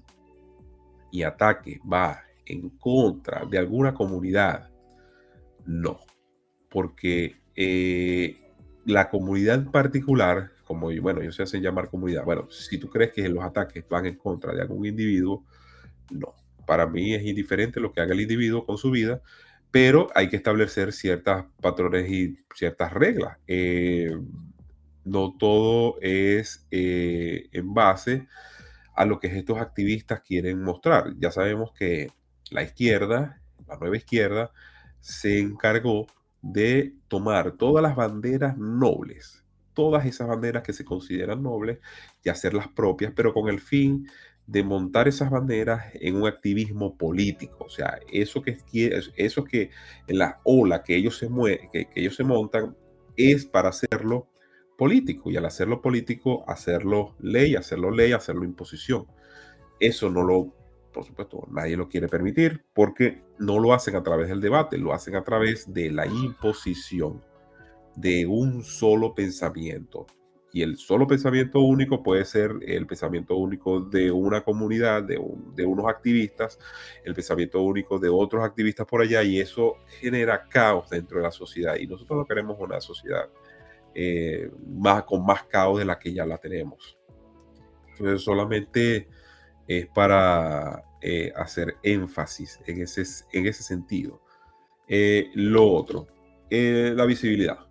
mi 1.12 1.22
ataque 1.22 1.80
va 1.90 2.22
en 2.46 2.70
contra 2.70 3.44
de 3.44 3.58
alguna 3.58 3.94
comunidad, 3.94 4.70
no, 5.66 6.00
porque 6.70 7.36
eh, 7.54 8.40
la 8.86 9.10
comunidad 9.10 9.70
particular, 9.70 10.50
como 10.70 10.88
bueno, 11.02 11.20
ellos 11.20 11.34
se 11.34 11.42
hacen 11.42 11.62
llamar 11.62 11.90
comunidad, 11.90 12.22
bueno, 12.24 12.48
si 12.48 12.78
tú 12.78 12.88
crees 12.88 13.10
que 13.10 13.28
los 13.28 13.42
ataques 13.42 13.84
van 13.88 14.06
en 14.06 14.14
contra 14.14 14.54
de 14.54 14.62
algún 14.62 14.86
individuo, 14.86 15.44
no. 16.12 16.32
Para 16.64 16.86
mí 16.86 17.12
es 17.12 17.24
indiferente 17.24 17.80
lo 17.80 17.90
que 17.90 18.00
haga 18.00 18.14
el 18.14 18.20
individuo 18.20 18.64
con 18.64 18.78
su 18.78 18.92
vida, 18.92 19.20
pero 19.72 20.06
hay 20.14 20.28
que 20.28 20.36
establecer 20.36 20.92
ciertas 20.92 21.46
patrones 21.60 22.08
y 22.08 22.38
ciertas 22.54 22.92
reglas. 22.92 23.36
Eh, 23.48 24.16
no 25.04 25.34
todo 25.36 25.96
es 26.02 26.68
eh, 26.70 27.48
en 27.50 27.74
base 27.74 28.28
a 28.94 29.04
lo 29.06 29.18
que 29.18 29.26
estos 29.26 29.58
activistas 29.58 30.20
quieren 30.20 30.62
mostrar. 30.62 31.14
Ya 31.18 31.32
sabemos 31.32 31.72
que 31.72 32.12
la 32.52 32.62
izquierda, 32.62 33.42
la 33.66 33.76
nueva 33.76 33.96
izquierda, 33.96 34.52
se 35.00 35.40
encargó 35.40 36.06
de 36.42 36.94
tomar 37.08 37.56
todas 37.56 37.82
las 37.82 37.96
banderas 37.96 38.56
nobles, 38.56 39.42
todas 39.74 40.06
esas 40.06 40.28
banderas 40.28 40.62
que 40.62 40.72
se 40.72 40.84
consideran 40.84 41.42
nobles 41.42 41.78
y 42.22 42.28
hacerlas 42.28 42.68
propias, 42.68 43.12
pero 43.14 43.32
con 43.32 43.48
el 43.48 43.60
fin 43.60 44.06
de 44.46 44.64
montar 44.64 45.06
esas 45.06 45.30
banderas 45.30 45.84
en 45.94 46.16
un 46.16 46.26
activismo 46.26 46.96
político. 46.96 47.64
O 47.64 47.68
sea, 47.68 48.00
eso 48.12 48.42
que, 48.42 48.58
eso 49.16 49.44
que 49.44 49.70
la 50.08 50.40
ola 50.44 50.82
que 50.82 50.96
ellos 50.96 51.16
se, 51.16 51.28
que 51.70 51.88
ellos 51.94 52.16
se 52.16 52.24
montan 52.24 52.76
es 53.16 53.46
para 53.46 53.68
hacerlo 53.68 54.28
político 54.76 55.30
y 55.30 55.36
al 55.36 55.44
hacerlo 55.44 55.80
político, 55.82 56.42
hacerlo 56.48 57.14
ley, 57.20 57.54
hacerlo 57.54 57.90
ley, 57.90 58.12
hacerlo 58.12 58.44
imposición. 58.44 59.06
Eso 59.78 60.10
no 60.10 60.24
lo, 60.24 60.52
por 60.92 61.04
supuesto, 61.04 61.46
nadie 61.50 61.76
lo 61.76 61.88
quiere 61.88 62.08
permitir 62.08 62.64
porque 62.74 63.22
no 63.38 63.60
lo 63.60 63.72
hacen 63.72 63.94
a 63.94 64.02
través 64.02 64.28
del 64.28 64.40
debate, 64.40 64.78
lo 64.78 64.92
hacen 64.92 65.14
a 65.14 65.22
través 65.22 65.72
de 65.72 65.90
la 65.90 66.06
imposición 66.06 67.22
de 67.96 68.26
un 68.26 68.62
solo 68.64 69.14
pensamiento. 69.14 70.06
Y 70.52 70.62
el 70.62 70.78
solo 70.78 71.06
pensamiento 71.06 71.60
único 71.60 72.02
puede 72.02 72.24
ser 72.24 72.52
el 72.66 72.86
pensamiento 72.86 73.36
único 73.36 73.80
de 73.80 74.10
una 74.10 74.40
comunidad, 74.40 75.04
de, 75.04 75.20
de 75.54 75.64
unos 75.64 75.86
activistas, 75.88 76.58
el 77.04 77.14
pensamiento 77.14 77.62
único 77.62 78.00
de 78.00 78.08
otros 78.08 78.44
activistas 78.44 78.84
por 78.86 79.00
allá, 79.00 79.22
y 79.22 79.38
eso 79.38 79.76
genera 80.00 80.48
caos 80.48 80.90
dentro 80.90 81.18
de 81.18 81.24
la 81.24 81.30
sociedad. 81.30 81.76
Y 81.76 81.86
nosotros 81.86 82.18
no 82.18 82.26
queremos 82.26 82.56
una 82.58 82.80
sociedad 82.80 83.28
eh, 83.94 84.50
más, 84.68 85.02
con 85.02 85.24
más 85.24 85.44
caos 85.44 85.78
de 85.78 85.84
la 85.84 85.98
que 85.98 86.12
ya 86.12 86.24
la 86.24 86.38
tenemos. 86.38 86.96
Entonces 87.90 88.22
solamente 88.22 89.08
es 89.66 89.86
para 89.88 90.84
eh, 91.00 91.32
hacer 91.34 91.76
énfasis 91.82 92.60
en 92.66 92.82
ese, 92.82 93.02
en 93.32 93.46
ese 93.46 93.62
sentido. 93.62 94.22
Eh, 94.86 95.30
lo 95.34 95.66
otro, 95.72 96.06
la 96.50 97.04
visibilidad. 97.04 97.69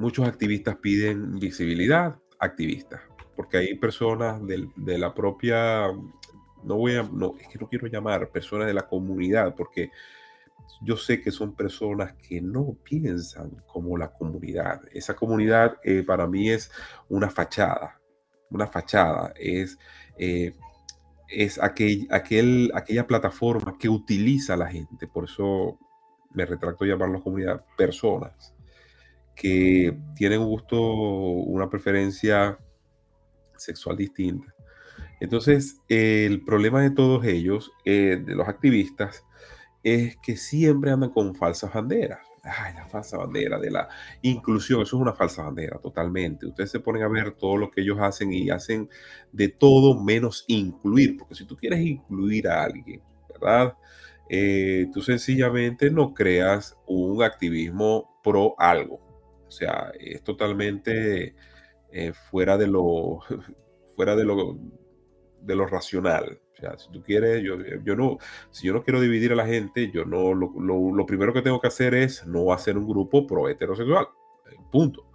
Muchos 0.00 0.26
activistas 0.26 0.76
piden 0.76 1.38
visibilidad, 1.38 2.18
activistas, 2.38 3.02
porque 3.36 3.58
hay 3.58 3.74
personas 3.74 4.40
de 4.46 4.98
la 4.98 5.12
propia, 5.12 5.88
no 6.64 6.76
voy 6.76 6.94
a, 6.96 7.02
no, 7.02 7.34
es 7.38 7.48
que 7.48 7.58
no 7.58 7.68
quiero 7.68 7.86
llamar 7.86 8.30
personas 8.30 8.66
de 8.66 8.72
la 8.72 8.88
comunidad, 8.88 9.54
porque 9.54 9.90
yo 10.80 10.96
sé 10.96 11.20
que 11.20 11.30
son 11.30 11.54
personas 11.54 12.14
que 12.14 12.40
no 12.40 12.78
piensan 12.82 13.62
como 13.66 13.98
la 13.98 14.10
comunidad. 14.10 14.80
Esa 14.90 15.14
comunidad 15.14 15.76
eh, 15.84 16.02
para 16.02 16.26
mí 16.26 16.48
es 16.48 16.72
una 17.10 17.28
fachada, 17.28 18.00
una 18.48 18.68
fachada, 18.68 19.34
es, 19.36 19.78
eh, 20.16 20.54
es 21.28 21.62
aquel, 21.62 22.08
aquel, 22.10 22.72
aquella 22.74 23.06
plataforma 23.06 23.76
que 23.78 23.90
utiliza 23.90 24.56
la 24.56 24.66
gente, 24.66 25.06
por 25.06 25.24
eso 25.24 25.78
me 26.32 26.46
retracto 26.46 26.86
llamarlo 26.86 27.22
comunidad, 27.22 27.62
personas 27.76 28.54
que 29.40 29.96
tienen 30.16 30.40
un 30.40 30.48
gusto, 30.48 30.78
una 30.78 31.70
preferencia 31.70 32.58
sexual 33.56 33.96
distinta. 33.96 34.54
Entonces, 35.18 35.80
el 35.88 36.44
problema 36.44 36.82
de 36.82 36.90
todos 36.90 37.24
ellos, 37.24 37.72
eh, 37.86 38.22
de 38.22 38.34
los 38.34 38.46
activistas, 38.46 39.24
es 39.82 40.18
que 40.18 40.36
siempre 40.36 40.90
andan 40.90 41.08
con 41.08 41.34
falsas 41.34 41.72
banderas. 41.72 42.20
Ay, 42.42 42.74
la 42.74 42.86
falsa 42.86 43.16
bandera 43.16 43.58
de 43.58 43.70
la 43.70 43.88
inclusión, 44.20 44.82
eso 44.82 44.96
es 44.96 45.00
una 45.00 45.14
falsa 45.14 45.44
bandera 45.44 45.78
totalmente. 45.78 46.44
Ustedes 46.44 46.70
se 46.70 46.80
ponen 46.80 47.02
a 47.02 47.08
ver 47.08 47.32
todo 47.32 47.56
lo 47.56 47.70
que 47.70 47.80
ellos 47.80 47.98
hacen 47.98 48.34
y 48.34 48.50
hacen 48.50 48.90
de 49.32 49.48
todo 49.48 50.02
menos 50.02 50.44
incluir, 50.48 51.16
porque 51.16 51.34
si 51.34 51.46
tú 51.46 51.56
quieres 51.56 51.80
incluir 51.80 52.46
a 52.46 52.62
alguien, 52.64 53.00
¿verdad? 53.26 53.74
Eh, 54.28 54.88
tú 54.92 55.00
sencillamente 55.00 55.90
no 55.90 56.12
creas 56.12 56.76
un 56.86 57.22
activismo 57.22 58.20
pro 58.22 58.54
algo. 58.58 59.09
O 59.50 59.52
sea, 59.52 59.92
es 59.98 60.22
totalmente 60.22 61.34
eh, 61.90 62.12
fuera 62.12 62.56
de 62.56 62.68
lo 62.68 63.20
fuera 63.96 64.16
de 64.16 64.24
lo 64.24 64.58
de 65.42 65.56
lo 65.56 65.66
racional 65.66 66.40
sea, 66.60 66.78
si 66.78 66.90
tú 66.90 67.02
quieres, 67.02 67.42
yo, 67.42 67.56
yo 67.84 67.96
no, 67.96 68.18
si 68.50 68.66
yo 68.66 68.72
no 68.72 68.82
quiero 68.82 69.00
dividir 69.00 69.32
a 69.32 69.36
la 69.36 69.46
gente, 69.46 69.90
yo 69.90 70.04
no, 70.04 70.34
lo, 70.34 70.52
lo, 70.58 71.06
primero 71.06 71.32
que 71.32 71.42
tengo 71.42 71.60
que 71.60 71.68
hacer 71.68 71.94
es 71.94 72.26
no 72.26 72.52
hacer 72.52 72.76
un 72.76 72.86
grupo 72.86 73.26
pro 73.26 73.48
heterosexual. 73.48 74.06
Eh, 74.50 74.56
punto. 74.70 75.06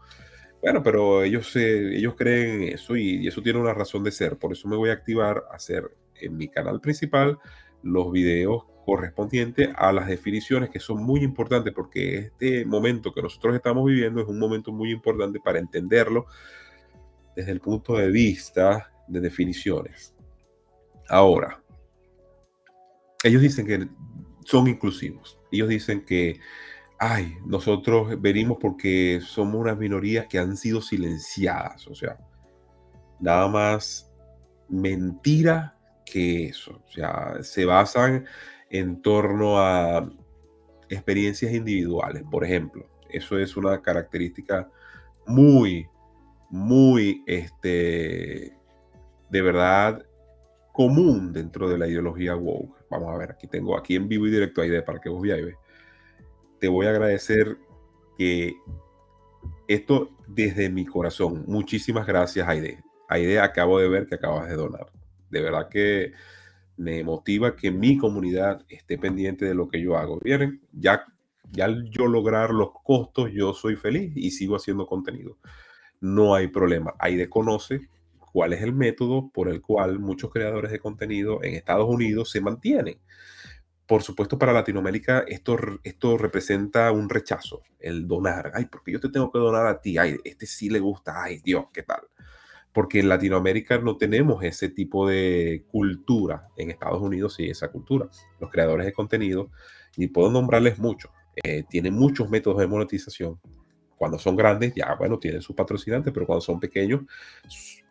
Bueno, 0.62 0.82
pero 0.82 1.24
ellos, 1.24 1.56
ellos 1.56 2.16
creen 2.16 2.64
en 2.64 2.74
eso 2.74 2.96
y, 2.96 3.28
eso 3.28 3.42
tiene 3.42 3.60
una 3.60 3.74
razón 3.74 4.04
de 4.04 4.12
ser. 4.12 4.38
Por 4.38 4.52
eso 4.52 4.68
me 4.68 4.76
voy 4.76 4.90
a 4.90 4.94
activar 4.94 5.44
a 5.52 5.56
hacer 5.56 5.90
en 6.16 6.36
mi 6.36 6.48
canal 6.50 6.82
principal 6.82 7.38
los 7.86 8.12
videos 8.12 8.66
correspondientes 8.86 9.70
a 9.76 9.92
las 9.92 10.08
definiciones 10.08 10.70
que 10.70 10.80
son 10.80 11.04
muy 11.04 11.22
importantes 11.22 11.74
porque 11.74 12.18
este 12.18 12.66
momento 12.66 13.14
que 13.14 13.22
nosotros 13.22 13.56
estamos 13.56 13.86
viviendo 13.86 14.22
es 14.22 14.28
un 14.28 14.40
momento 14.40 14.72
muy 14.72 14.92
importante 14.92 15.40
para 15.40 15.60
entenderlo 15.60 16.26
desde 17.36 17.52
el 17.52 17.62
punto 17.62 17.96
de 17.96 18.10
vista 18.10 18.92
de 19.08 19.20
definiciones. 19.20 20.16
Ahora, 21.10 21.62
ellos 23.24 23.42
dicen 23.42 23.68
que 23.68 23.88
son 24.46 24.68
inclusivos. 24.68 25.40
Ellos 25.52 25.70
dicen 25.70 26.04
que, 26.06 26.40
ay, 27.00 27.36
nosotros 27.46 28.20
venimos 28.20 28.58
porque 28.60 29.20
somos 29.22 29.56
unas 29.56 29.78
minorías 29.78 30.28
que 30.28 30.40
han 30.40 30.58
sido 30.58 30.82
silenciadas. 30.82 31.88
O 31.88 31.96
sea, 31.96 32.18
nada 33.20 33.48
más 33.48 34.12
mentira 34.70 35.75
que 36.06 36.46
eso. 36.46 36.82
O 36.88 36.92
sea, 36.92 37.38
se 37.42 37.66
basan 37.66 38.26
en 38.70 39.02
torno 39.02 39.60
a 39.60 40.10
experiencias 40.90 41.52
individuales, 41.54 42.24
por 42.30 42.44
ejemplo. 42.44 42.88
Eso 43.10 43.38
es 43.40 43.58
una 43.58 43.82
característica 43.82 44.70
muy, 45.26 45.88
muy, 46.50 47.24
este, 47.26 48.56
de 49.30 49.42
verdad 49.42 50.06
común 50.72 51.32
dentro 51.32 51.70
de 51.70 51.78
la 51.78 51.88
ideología 51.88 52.36
woke. 52.36 52.86
Vamos 52.90 53.14
a 53.14 53.18
ver, 53.18 53.32
aquí 53.32 53.48
tengo, 53.48 53.78
aquí 53.78 53.96
en 53.96 54.08
vivo 54.08 54.28
y 54.28 54.32
directo 54.32 54.62
Aide 54.62 54.82
para 54.82 55.00
que 55.00 55.10
vos 55.10 55.22
veáis. 55.22 55.56
Te 56.60 56.68
voy 56.68 56.86
a 56.86 56.90
agradecer 56.90 57.58
que 58.18 58.56
esto 59.68 60.10
desde 60.28 60.70
mi 60.70 60.86
corazón. 60.86 61.46
Muchísimas 61.48 62.06
gracias, 62.06 62.48
Aide. 62.48 62.84
Aide, 63.08 63.40
acabo 63.40 63.80
de 63.80 63.88
ver 63.88 64.06
que 64.06 64.16
acabas 64.16 64.50
de 64.50 64.56
donar. 64.56 64.92
De 65.36 65.42
verdad 65.42 65.68
que 65.68 66.14
me 66.78 67.04
motiva 67.04 67.58
que 67.58 67.72
mi 67.72 67.98
comunidad 67.98 68.66
esté 68.70 68.98
pendiente 68.98 69.44
de 69.44 69.54
lo 69.54 69.68
que 69.68 69.82
yo 69.82 69.98
hago. 69.98 70.18
Miren, 70.24 70.62
ya, 70.72 71.04
ya 71.52 71.68
yo 71.90 72.08
lograr 72.08 72.52
los 72.52 72.70
costos, 72.86 73.32
yo 73.34 73.54
soy 73.54 73.76
feliz 73.76 74.14
y 74.16 74.32
sigo 74.32 74.56
haciendo 74.56 74.86
contenido. 74.86 75.38
No 76.00 76.36
hay 76.36 76.48
problema. 76.48 76.94
Aide 77.00 77.30
conoce 77.30 77.90
cuál 78.32 78.54
es 78.54 78.62
el 78.62 78.72
método 78.72 79.30
por 79.30 79.50
el 79.50 79.62
cual 79.62 80.00
muchos 80.00 80.32
creadores 80.32 80.72
de 80.72 80.80
contenido 80.80 81.44
en 81.44 81.56
Estados 81.56 81.90
Unidos 81.90 82.32
se 82.32 82.40
mantienen. 82.40 82.98
Por 83.86 84.02
supuesto, 84.02 84.40
para 84.40 84.54
Latinoamérica 84.54 85.26
esto, 85.28 85.58
esto 85.84 86.18
representa 86.18 86.92
un 86.94 87.10
rechazo, 87.10 87.62
el 87.80 88.08
donar. 88.08 88.52
Ay, 88.56 88.68
porque 88.72 88.94
yo 88.94 89.02
te 89.02 89.10
tengo 89.10 89.30
que 89.30 89.40
donar 89.40 89.68
a 89.68 89.82
ti. 89.82 89.98
Ay, 89.98 90.16
este 90.24 90.46
sí 90.46 90.70
le 90.70 90.80
gusta. 90.80 91.22
Ay, 91.22 91.42
Dios, 91.44 91.66
¿qué 91.74 91.84
tal? 91.84 92.02
Porque 92.76 93.00
en 93.00 93.10
Latinoamérica 93.10 93.80
no 93.80 93.98
tenemos 93.98 94.44
ese 94.44 94.70
tipo 94.70 95.08
de 95.08 95.64
cultura. 95.72 96.50
En 96.58 96.70
Estados 96.70 97.02
Unidos 97.02 97.34
sí, 97.34 97.46
esa 97.46 97.70
cultura. 97.70 98.08
Los 98.40 98.52
creadores 98.52 98.86
de 98.86 98.94
contenido, 98.94 99.50
y 99.98 100.08
puedo 100.08 100.30
nombrarles 100.30 100.78
muchos, 100.78 101.10
eh, 101.44 101.64
tienen 101.70 101.94
muchos 101.94 102.30
métodos 102.30 102.60
de 102.60 102.68
monetización. 102.68 103.40
Cuando 103.98 104.20
son 104.20 104.36
grandes, 104.36 104.74
ya, 104.76 104.94
bueno, 104.96 105.18
tienen 105.18 105.42
sus 105.42 105.56
patrocinantes, 105.56 106.14
pero 106.14 106.28
cuando 106.28 106.42
son 106.42 106.60
pequeños, 106.60 107.02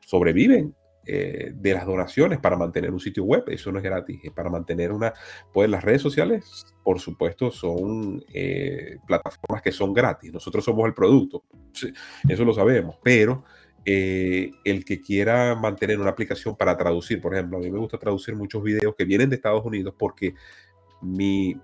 sobreviven 0.07 0.75
eh, 1.07 1.53
de 1.55 1.75
las 1.75 1.85
donaciones 1.85 2.39
para 2.39 2.57
mantener 2.57 2.91
un 2.91 3.01
sitio 3.01 3.25
web. 3.25 3.45
Eso 3.49 3.71
no 3.71 3.79
es 3.79 3.85
gratis. 3.85 4.21
Es 4.23 4.33
para 4.33 4.49
mantener 4.49 4.93
una. 4.93 5.13
Pues 5.53 5.69
las 5.69 5.85
redes 5.85 6.01
sociales, 6.01 6.65
por 6.83 6.99
supuesto, 6.99 7.51
son 7.51 8.25
eh, 8.33 8.99
plataformas 9.07 9.63
que 9.63 9.73
son 9.73 9.93
gratis. 9.93 10.33
Nosotros 10.33 10.65
somos 10.65 10.87
el 10.87 10.95
producto. 10.95 11.45
eso 12.29 12.45
lo 12.45 12.55
sabemos. 12.55 12.97
Pero 13.03 13.45
eh, 13.87 14.51
el 14.65 14.85
que 14.85 15.01
quiera 15.01 15.55
mantener 15.55 16.01
una 16.01 16.11
aplicación 16.11 16.57
para 16.57 16.77
traducir, 16.77 17.21
por 17.21 17.35
ejemplo, 17.35 17.59
a 17.59 17.61
mí 17.61 17.71
me 17.71 17.79
gusta 17.79 17.99
traducir 17.99 18.35
muchos 18.35 18.63
videos 18.63 18.95
que 18.97 19.05
vienen 19.05 19.29
de 19.29 19.37
Estados 19.37 19.65
Unidos 19.65 19.95
porque 19.99 20.35
mi, 21.03 21.55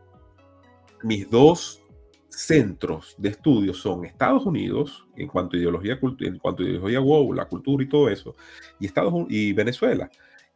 mis 1.03 1.29
dos 1.31 1.83
centros 2.29 3.15
de 3.19 3.31
estudio 3.31 3.75
son 3.75 4.05
Estados 4.05 4.47
Unidos, 4.47 5.07
en 5.17 5.29
cuanto 5.29 5.57
a 5.57 5.61
ideología, 5.61 5.99
en 6.21 6.39
cuanto 6.39 6.63
a 6.63 6.67
ideología 6.67 7.01
wow, 7.01 7.33
la 7.33 7.47
cultura 7.47 7.83
y 7.85 7.89
todo 7.89 8.09
eso, 8.09 8.37
y, 8.79 8.87
Estados 8.87 9.15
y 9.29 9.53
Venezuela. 9.53 10.11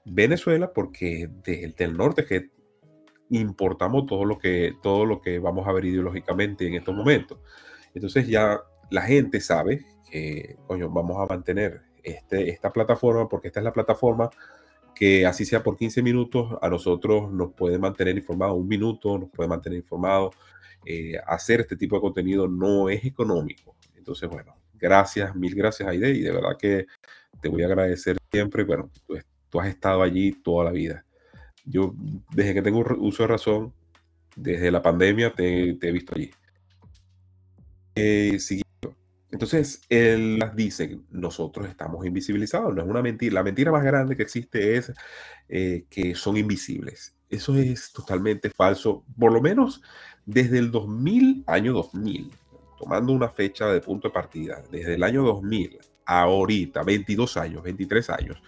Venezuela 0.04 0.72
porque 0.72 1.30
desde 1.42 1.84
el 1.84 1.96
norte 1.96 2.26
que 2.26 2.50
importamos 3.30 4.06
todo 4.06 4.24
lo 4.24 4.38
que, 4.38 4.74
todo 4.82 5.06
lo 5.06 5.20
que 5.20 5.38
vamos 5.38 5.66
a 5.66 5.72
ver 5.72 5.86
ideológicamente 5.86 6.66
en 6.66 6.74
estos 6.74 6.94
momentos. 6.94 7.38
Entonces 7.94 8.28
ya 8.28 8.60
la 8.90 9.02
gente 9.02 9.40
sabe 9.40 9.86
que, 10.14 10.56
coño, 10.68 10.88
vamos 10.90 11.16
a 11.18 11.26
mantener 11.26 11.82
este, 12.04 12.48
esta 12.48 12.72
plataforma 12.72 13.28
porque 13.28 13.48
esta 13.48 13.58
es 13.58 13.64
la 13.64 13.72
plataforma 13.72 14.30
que 14.94 15.26
así 15.26 15.44
sea 15.44 15.64
por 15.64 15.76
15 15.76 16.02
minutos, 16.02 16.56
a 16.62 16.68
nosotros 16.68 17.32
nos 17.32 17.52
puede 17.52 17.80
mantener 17.80 18.16
informados 18.16 18.56
un 18.56 18.68
minuto, 18.68 19.18
nos 19.18 19.28
puede 19.30 19.48
mantener 19.48 19.80
informados 19.80 20.36
eh, 20.86 21.14
hacer 21.26 21.62
este 21.62 21.76
tipo 21.76 21.96
de 21.96 22.02
contenido 22.02 22.46
no 22.46 22.88
es 22.88 23.04
económico. 23.04 23.74
Entonces, 23.96 24.28
bueno, 24.28 24.54
gracias, 24.74 25.34
mil 25.34 25.52
gracias 25.52 25.88
Aide 25.88 26.10
y 26.10 26.20
de 26.20 26.30
verdad 26.30 26.56
que 26.56 26.86
te 27.40 27.48
voy 27.48 27.64
a 27.64 27.66
agradecer 27.66 28.16
siempre. 28.30 28.62
Bueno, 28.62 28.88
tú, 29.50 29.58
has 29.58 29.68
estado 29.68 30.02
allí 30.02 30.30
toda 30.30 30.66
la 30.66 30.70
vida. 30.70 31.04
Yo, 31.64 31.92
desde 32.32 32.54
que 32.54 32.62
tengo 32.62 32.84
uso 32.98 33.24
de 33.24 33.26
razón, 33.26 33.72
desde 34.36 34.70
la 34.70 34.80
pandemia 34.80 35.32
te, 35.34 35.70
he 35.70 35.92
visto 35.92 36.14
allí. 36.14 36.30
Eh, 37.96 38.38
entonces, 39.34 39.82
él 39.88 40.38
las 40.38 40.54
dice, 40.54 41.00
nosotros 41.10 41.66
estamos 41.66 42.06
invisibilizados, 42.06 42.72
no 42.72 42.82
es 42.82 42.88
una 42.88 43.02
mentira. 43.02 43.34
La 43.34 43.42
mentira 43.42 43.72
más 43.72 43.82
grande 43.82 44.16
que 44.16 44.22
existe 44.22 44.76
es 44.76 44.92
eh, 45.48 45.86
que 45.90 46.14
son 46.14 46.36
invisibles. 46.36 47.16
Eso 47.28 47.56
es 47.56 47.92
totalmente 47.92 48.48
falso, 48.50 49.04
por 49.18 49.32
lo 49.32 49.42
menos 49.42 49.82
desde 50.24 50.60
el 50.60 50.70
2000, 50.70 51.42
año 51.48 51.72
2000, 51.72 52.30
tomando 52.78 53.12
una 53.12 53.28
fecha 53.28 53.66
de 53.66 53.80
punto 53.80 54.06
de 54.06 54.14
partida, 54.14 54.62
desde 54.70 54.94
el 54.94 55.02
año 55.02 55.24
2000 55.24 55.80
a 56.06 56.20
ahorita, 56.20 56.84
22 56.84 57.36
años, 57.36 57.64
23 57.64 58.10
años, 58.10 58.40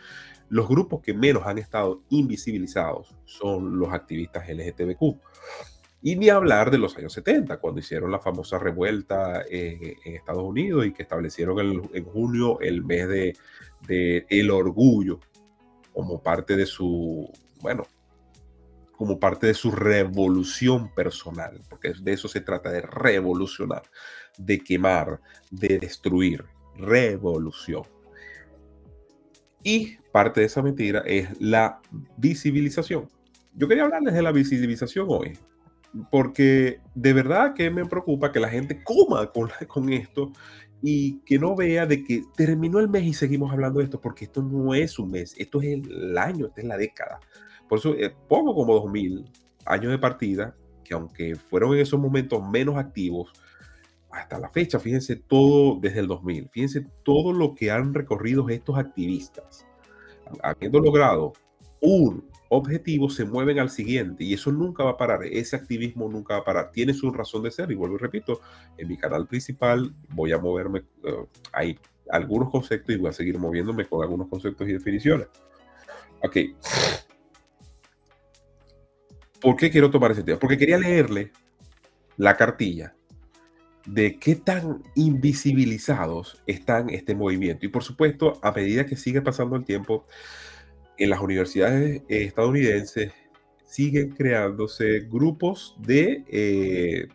los 0.50 0.68
grupos 0.68 1.02
que 1.02 1.12
menos 1.12 1.44
han 1.46 1.58
estado 1.58 2.04
invisibilizados 2.10 3.12
son 3.24 3.76
los 3.76 3.92
activistas 3.92 4.48
LGTBQ. 4.48 5.18
Y 6.06 6.14
ni 6.14 6.28
hablar 6.28 6.70
de 6.70 6.78
los 6.78 6.96
años 6.96 7.14
70, 7.14 7.56
cuando 7.56 7.80
hicieron 7.80 8.12
la 8.12 8.20
famosa 8.20 8.60
revuelta 8.60 9.42
en, 9.50 9.96
Estados 10.04 10.44
Unidos 10.44 10.86
y 10.86 10.92
que 10.92 11.02
establecieron 11.02 11.58
en 11.92 12.04
junio 12.04 12.60
el 12.60 12.84
mes 12.84 13.08
de, 13.08 13.36
de 13.88 14.24
el 14.30 14.52
orgullo 14.52 15.18
como 15.92 16.22
parte 16.22 16.54
de 16.54 16.64
su, 16.64 17.28
bueno, 17.60 17.88
como 18.92 19.18
parte 19.18 19.48
de 19.48 19.54
su 19.54 19.72
revolución 19.72 20.94
personal, 20.94 21.60
porque 21.68 21.92
de 22.00 22.12
eso 22.12 22.28
se 22.28 22.40
trata, 22.40 22.70
de 22.70 22.82
revolucionar, 22.82 23.82
de 24.38 24.60
quemar, 24.60 25.20
de 25.50 25.80
destruir, 25.80 26.44
revolución. 26.76 27.82
Y 29.64 29.96
parte 30.12 30.38
de 30.38 30.46
esa 30.46 30.62
mentira 30.62 31.02
es 31.04 31.30
la 31.40 31.80
visibilización. 32.16 33.10
Yo 33.54 33.66
quería 33.66 33.82
hablarles 33.82 34.14
de 34.14 34.22
la 34.22 34.30
visibilización 34.30 35.06
hoy, 35.08 35.36
porque 36.10 36.80
de 36.94 37.12
verdad 37.12 37.54
que 37.54 37.70
me 37.70 37.84
preocupa 37.86 38.32
que 38.32 38.40
la 38.40 38.48
gente 38.48 38.82
coma 38.82 39.30
con, 39.32 39.48
con 39.68 39.92
esto 39.92 40.32
y 40.82 41.20
que 41.20 41.38
no 41.38 41.56
vea 41.56 41.86
de 41.86 42.04
que 42.04 42.22
terminó 42.36 42.78
el 42.78 42.88
mes 42.88 43.04
y 43.04 43.12
seguimos 43.14 43.52
hablando 43.52 43.78
de 43.78 43.86
esto, 43.86 44.00
porque 44.00 44.26
esto 44.26 44.42
no 44.42 44.74
es 44.74 44.98
un 44.98 45.10
mes, 45.10 45.34
esto 45.38 45.60
es 45.60 45.68
el 45.68 46.16
año, 46.18 46.46
esta 46.46 46.60
es 46.60 46.66
la 46.66 46.76
década. 46.76 47.20
Por 47.68 47.78
eso 47.78 47.94
eh, 47.94 48.14
pongo 48.28 48.54
como 48.54 48.74
2000 48.74 49.24
años 49.64 49.90
de 49.90 49.98
partida, 49.98 50.54
que 50.84 50.94
aunque 50.94 51.34
fueron 51.34 51.74
en 51.74 51.80
esos 51.80 51.98
momentos 51.98 52.46
menos 52.48 52.76
activos, 52.76 53.32
hasta 54.10 54.38
la 54.38 54.48
fecha, 54.48 54.78
fíjense 54.78 55.16
todo 55.16 55.78
desde 55.80 56.00
el 56.00 56.06
2000, 56.06 56.48
fíjense 56.50 56.86
todo 57.02 57.32
lo 57.32 57.54
que 57.54 57.70
han 57.70 57.92
recorrido 57.92 58.48
estos 58.48 58.78
activistas. 58.78 59.66
Habiendo 60.42 60.80
logrado 60.80 61.32
un 61.80 62.28
objetivo, 62.48 63.10
se 63.10 63.24
mueven 63.24 63.58
al 63.58 63.70
siguiente 63.70 64.24
y 64.24 64.34
eso 64.34 64.52
nunca 64.52 64.84
va 64.84 64.90
a 64.90 64.96
parar, 64.96 65.24
ese 65.24 65.56
activismo 65.56 66.08
nunca 66.08 66.34
va 66.34 66.40
a 66.40 66.44
parar, 66.44 66.70
tiene 66.70 66.94
su 66.94 67.10
razón 67.10 67.42
de 67.42 67.50
ser 67.50 67.70
y 67.70 67.74
vuelvo 67.74 67.96
y 67.96 67.98
repito, 67.98 68.40
en 68.78 68.88
mi 68.88 68.96
canal 68.96 69.26
principal 69.26 69.94
voy 70.10 70.32
a 70.32 70.38
moverme, 70.38 70.84
uh, 71.04 71.26
hay 71.52 71.78
algunos 72.10 72.50
conceptos 72.50 72.94
y 72.94 72.98
voy 72.98 73.10
a 73.10 73.12
seguir 73.12 73.38
moviéndome 73.38 73.84
con 73.84 74.02
algunos 74.02 74.28
conceptos 74.28 74.68
y 74.68 74.72
definiciones. 74.72 75.26
Ok, 76.22 76.36
¿Por 79.40 79.56
qué 79.56 79.70
quiero 79.70 79.90
tomar 79.90 80.10
ese 80.12 80.22
tema? 80.22 80.38
Porque 80.38 80.58
quería 80.58 80.78
leerle 80.78 81.30
la 82.16 82.36
cartilla 82.36 82.94
de 83.86 84.18
qué 84.18 84.34
tan 84.34 84.82
invisibilizados 84.94 86.42
están 86.46 86.90
este 86.90 87.14
movimiento. 87.14 87.64
Y 87.64 87.68
por 87.68 87.84
supuesto, 87.84 88.40
a 88.42 88.50
medida 88.50 88.86
que 88.86 88.96
sigue 88.96 89.22
pasando 89.22 89.54
el 89.54 89.64
tiempo, 89.64 90.06
en 90.98 91.10
las 91.10 91.20
universidades 91.20 92.02
estadounidenses 92.08 93.12
siguen 93.64 94.10
creándose 94.10 95.00
grupos 95.00 95.76
de... 95.80 96.24
Eh, 96.28 97.08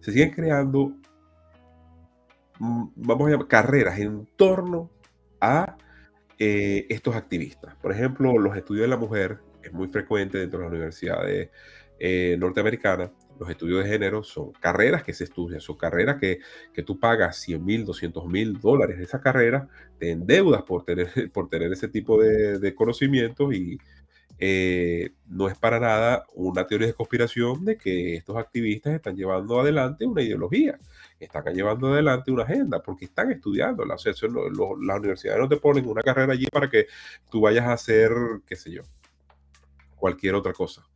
se 0.00 0.12
siguen 0.12 0.30
creando, 0.30 0.92
mm, 2.60 2.84
vamos 2.94 3.26
a 3.26 3.30
llamar, 3.32 3.48
carreras 3.48 3.98
en 3.98 4.26
torno 4.36 4.90
a 5.40 5.76
eh, 6.38 6.86
estos 6.88 7.16
activistas. 7.16 7.74
Por 7.76 7.92
ejemplo, 7.92 8.38
los 8.38 8.56
estudios 8.56 8.82
de 8.82 8.88
la 8.88 8.96
mujer 8.96 9.40
es 9.62 9.72
muy 9.72 9.88
frecuente 9.88 10.38
dentro 10.38 10.60
de 10.60 10.64
las 10.64 10.72
universidades 10.72 11.50
eh, 11.98 12.36
norteamericanas. 12.38 13.10
Los 13.38 13.50
estudios 13.50 13.84
de 13.84 13.90
género 13.90 14.22
son 14.22 14.52
carreras 14.52 15.02
que 15.02 15.12
se 15.12 15.24
estudian, 15.24 15.60
son 15.60 15.76
carreras 15.76 16.16
que, 16.18 16.38
que 16.72 16.82
tú 16.82 16.98
pagas 16.98 17.36
100 17.38 17.64
mil, 17.64 17.84
200 17.84 18.26
mil 18.26 18.58
dólares 18.60 18.98
de 18.98 19.04
esa 19.04 19.20
carrera, 19.20 19.68
te 19.98 20.10
endeudas 20.10 20.62
por 20.62 20.84
tener, 20.84 21.08
por 21.32 21.48
tener 21.48 21.72
ese 21.72 21.88
tipo 21.88 22.20
de, 22.20 22.58
de 22.58 22.74
conocimientos 22.74 23.54
y 23.54 23.78
eh, 24.38 25.12
no 25.28 25.48
es 25.48 25.56
para 25.56 25.80
nada 25.80 26.26
una 26.34 26.66
teoría 26.66 26.88
de 26.88 26.94
conspiración 26.94 27.64
de 27.64 27.78
que 27.78 28.16
estos 28.16 28.36
activistas 28.36 28.94
están 28.94 29.16
llevando 29.16 29.58
adelante 29.58 30.04
una 30.04 30.20
ideología, 30.20 30.78
están 31.18 31.54
llevando 31.54 31.92
adelante 31.92 32.30
una 32.30 32.42
agenda, 32.42 32.82
porque 32.82 33.06
están 33.06 33.32
estudiándola. 33.32 33.94
O 33.94 33.98
sea, 33.98 34.12
las 34.12 34.98
universidades 34.98 35.40
no 35.40 35.48
te 35.48 35.56
ponen 35.56 35.88
una 35.88 36.02
carrera 36.02 36.34
allí 36.34 36.46
para 36.46 36.68
que 36.68 36.86
tú 37.30 37.40
vayas 37.42 37.64
a 37.66 37.72
hacer, 37.72 38.10
qué 38.46 38.56
sé 38.56 38.72
yo, 38.72 38.82
cualquier 39.96 40.34
otra 40.34 40.52
cosa. 40.52 40.86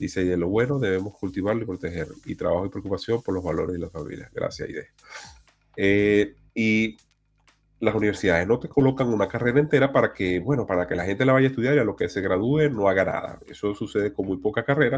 Dice, 0.00 0.22
y 0.22 0.28
de 0.28 0.38
lo 0.38 0.48
bueno 0.48 0.78
debemos 0.78 1.14
cultivarlo 1.18 1.62
y 1.62 1.66
proteger, 1.66 2.08
y 2.24 2.34
trabajo 2.34 2.64
y 2.64 2.70
preocupación 2.70 3.20
por 3.22 3.34
los 3.34 3.44
valores 3.44 3.74
de 3.74 3.80
las 3.80 3.92
familias. 3.92 4.30
Gracias, 4.32 4.70
Ide. 4.70 4.88
Eh, 5.76 6.34
y 6.54 6.96
las 7.80 7.94
universidades 7.94 8.48
no 8.48 8.58
te 8.58 8.70
colocan 8.70 9.08
una 9.08 9.28
carrera 9.28 9.60
entera 9.60 9.92
para 9.92 10.14
que, 10.14 10.40
bueno, 10.40 10.66
para 10.66 10.88
que 10.88 10.94
la 10.94 11.04
gente 11.04 11.26
la 11.26 11.34
vaya 11.34 11.48
a 11.48 11.50
estudiar 11.50 11.74
y 11.74 11.80
a 11.80 11.84
lo 11.84 11.96
que 11.96 12.08
se 12.08 12.22
gradúe 12.22 12.70
no 12.70 12.88
haga 12.88 13.04
nada. 13.04 13.40
Eso 13.46 13.74
sucede 13.74 14.14
con 14.14 14.26
muy 14.26 14.38
poca 14.38 14.64
carrera, 14.64 14.96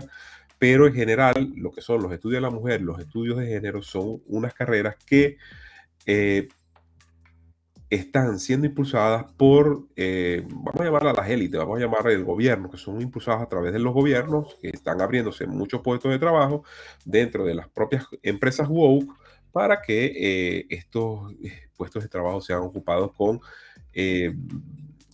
pero 0.56 0.86
en 0.86 0.94
general 0.94 1.52
lo 1.56 1.72
que 1.72 1.80
son 1.80 2.00
los 2.00 2.12
estudios 2.12 2.36
de 2.36 2.48
la 2.48 2.50
mujer, 2.50 2.80
los 2.80 3.00
estudios 3.00 3.38
de 3.38 3.48
género 3.48 3.82
son 3.82 4.22
unas 4.28 4.54
carreras 4.54 4.94
que 5.04 5.36
eh, 6.06 6.48
están 7.94 8.38
siendo 8.38 8.66
impulsadas 8.66 9.24
por, 9.36 9.86
eh, 9.96 10.46
vamos 10.48 10.80
a 10.80 10.84
llamar 10.84 11.06
a 11.08 11.12
las 11.12 11.28
élites, 11.28 11.58
vamos 11.58 11.76
a 11.76 11.80
llamar 11.80 12.08
el 12.08 12.24
gobierno, 12.24 12.70
que 12.70 12.78
son 12.78 13.00
impulsadas 13.02 13.42
a 13.42 13.48
través 13.48 13.72
de 13.72 13.78
los 13.78 13.92
gobiernos, 13.92 14.56
que 14.62 14.68
están 14.68 15.02
abriéndose 15.02 15.46
muchos 15.46 15.82
puestos 15.82 16.10
de 16.10 16.18
trabajo 16.18 16.64
dentro 17.04 17.44
de 17.44 17.54
las 17.54 17.68
propias 17.68 18.06
empresas 18.22 18.68
woke 18.68 19.12
para 19.52 19.82
que 19.82 20.06
eh, 20.16 20.66
estos 20.70 21.34
puestos 21.76 22.02
de 22.02 22.08
trabajo 22.08 22.40
sean 22.40 22.60
ocupados 22.60 23.12
con, 23.12 23.40
eh, 23.92 24.34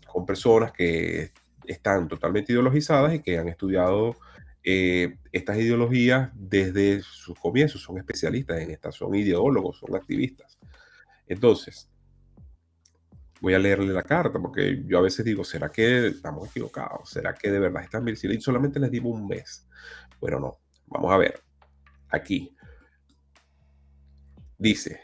con 0.07 0.25
personas 0.25 0.71
que 0.71 1.33
están 1.67 2.07
totalmente 2.07 2.53
ideologizadas 2.53 3.13
y 3.13 3.21
que 3.21 3.39
han 3.39 3.49
estudiado 3.49 4.15
eh, 4.63 5.17
estas 5.33 5.59
ideologías 5.59 6.31
desde 6.35 7.03
sus 7.03 7.37
comienzos, 7.39 7.83
son 7.83 7.99
especialistas 7.99 8.61
en 8.61 8.71
estas, 8.71 8.95
son 8.95 9.17
ideólogos, 9.17 9.79
son 9.79 9.97
activistas. 9.97 10.59
Entonces, 11.27 11.89
voy 13.41 13.55
a 13.55 13.59
leerle 13.59 13.93
la 13.93 14.03
carta 14.03 14.39
porque 14.39 14.83
yo 14.87 14.99
a 14.99 15.03
veces 15.03 15.25
digo, 15.25 15.45
¿será 15.45 15.69
que 15.71 16.09
estamos 16.09 16.49
equivocados? 16.49 17.11
¿Será 17.11 17.35
que 17.35 17.51
de 17.51 17.59
verdad 17.59 17.85
están 17.85 18.05
bien? 18.05 18.17
Y 18.23 18.41
solamente 18.41 18.81
les 18.81 18.91
digo 18.91 19.11
un 19.11 19.27
mes. 19.27 19.67
Bueno, 20.21 20.41
no. 20.41 20.59
Vamos 20.87 21.13
a 21.13 21.19
ver. 21.19 21.41
Aquí. 22.09 22.55
Dice, 24.59 25.01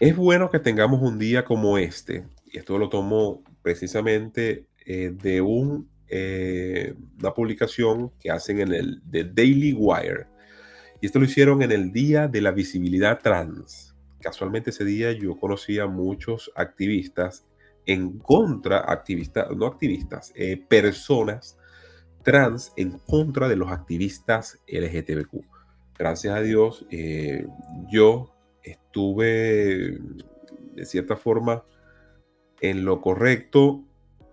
es 0.00 0.16
bueno 0.16 0.50
que 0.50 0.58
tengamos 0.58 1.00
un 1.00 1.16
día 1.16 1.44
como 1.44 1.78
este, 1.78 2.26
y 2.46 2.58
esto 2.58 2.76
lo 2.76 2.88
tomo 2.88 3.44
precisamente 3.62 4.66
eh, 4.84 5.12
de 5.14 5.40
un, 5.40 5.88
eh, 6.08 6.94
una 7.20 7.32
publicación 7.32 8.10
que 8.18 8.32
hacen 8.32 8.58
en 8.58 8.72
el 8.72 9.00
The 9.08 9.24
Daily 9.24 9.72
Wire, 9.74 10.26
y 11.00 11.06
esto 11.06 11.20
lo 11.20 11.24
hicieron 11.24 11.62
en 11.62 11.70
el 11.70 11.92
Día 11.92 12.26
de 12.26 12.40
la 12.40 12.50
Visibilidad 12.50 13.20
Trans. 13.20 13.91
Casualmente 14.22 14.70
ese 14.70 14.84
día 14.84 15.12
yo 15.12 15.38
conocí 15.38 15.78
a 15.78 15.86
muchos 15.86 16.50
activistas 16.54 17.46
en 17.84 18.18
contra, 18.18 18.90
activistas, 18.90 19.50
no 19.56 19.66
activistas, 19.66 20.32
eh, 20.36 20.56
personas 20.68 21.58
trans 22.22 22.72
en 22.76 22.98
contra 23.00 23.48
de 23.48 23.56
los 23.56 23.70
activistas 23.70 24.60
LGTBQ. 24.68 25.44
Gracias 25.98 26.34
a 26.34 26.40
Dios, 26.40 26.86
yo 27.90 28.32
estuve 28.62 29.98
de 30.74 30.84
cierta 30.84 31.16
forma 31.16 31.64
en 32.60 32.84
lo 32.84 33.00
correcto 33.00 33.84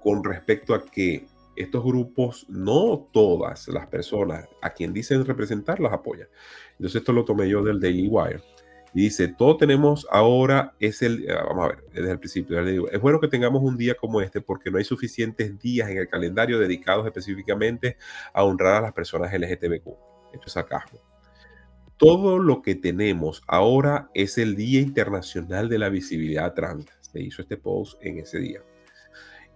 con 0.02 0.24
respecto 0.24 0.74
a 0.74 0.86
que 0.86 1.26
estos 1.56 1.84
grupos, 1.84 2.46
no 2.48 3.10
todas 3.12 3.68
las 3.68 3.88
personas 3.88 4.48
a 4.62 4.70
quien 4.70 4.94
dicen 4.94 5.26
representar, 5.26 5.82
las 5.82 5.92
apoyan. 5.92 6.30
Entonces 6.74 7.02
esto 7.02 7.12
lo 7.12 7.26
tomé 7.26 7.50
yo 7.50 7.62
del 7.62 7.82
Daily 7.82 8.08
Wire. 8.08 8.42
Y 8.94 9.02
dice, 9.04 9.28
todo 9.28 9.58
tenemos 9.58 10.08
ahora, 10.10 10.74
es 10.80 11.02
el, 11.02 11.26
ah, 11.30 11.46
vamos 11.48 11.66
a 11.66 11.68
ver, 11.70 11.84
desde 11.94 12.12
el 12.12 12.20
principio, 12.20 12.88
es 12.88 13.02
bueno 13.02 13.20
que 13.20 13.28
tengamos 13.28 13.62
un 13.64 13.78
día 13.78 13.96
como 13.96 14.22
este 14.22 14.42
porque 14.42 14.72
no 14.72 14.78
hay 14.78 14.84
suficientes 14.84 15.60
días 15.60 15.90
en 15.90 15.98
el 15.98 16.08
calendario 16.08 16.60
dedicados 16.60 17.06
específicamente 17.06 17.98
a 18.34 18.44
honrar 18.44 18.76
a 18.76 18.82
las 18.82 18.94
personas 18.94 19.32
LGTBQ. 19.34 19.88
Esto 20.34 20.46
es 20.46 20.54
sarcasmo 20.54 21.00
todo 22.00 22.40
lo 22.40 22.62
que 22.62 22.76
tenemos 22.76 23.44
ahora 23.46 24.10
es 24.14 24.38
el 24.38 24.56
Día 24.56 24.80
Internacional 24.80 25.68
de 25.68 25.78
la 25.78 25.90
Visibilidad 25.90 26.54
Trans. 26.54 26.86
Se 27.02 27.22
hizo 27.22 27.42
este 27.42 27.58
post 27.58 28.02
en 28.02 28.20
ese 28.20 28.40
día. 28.40 28.62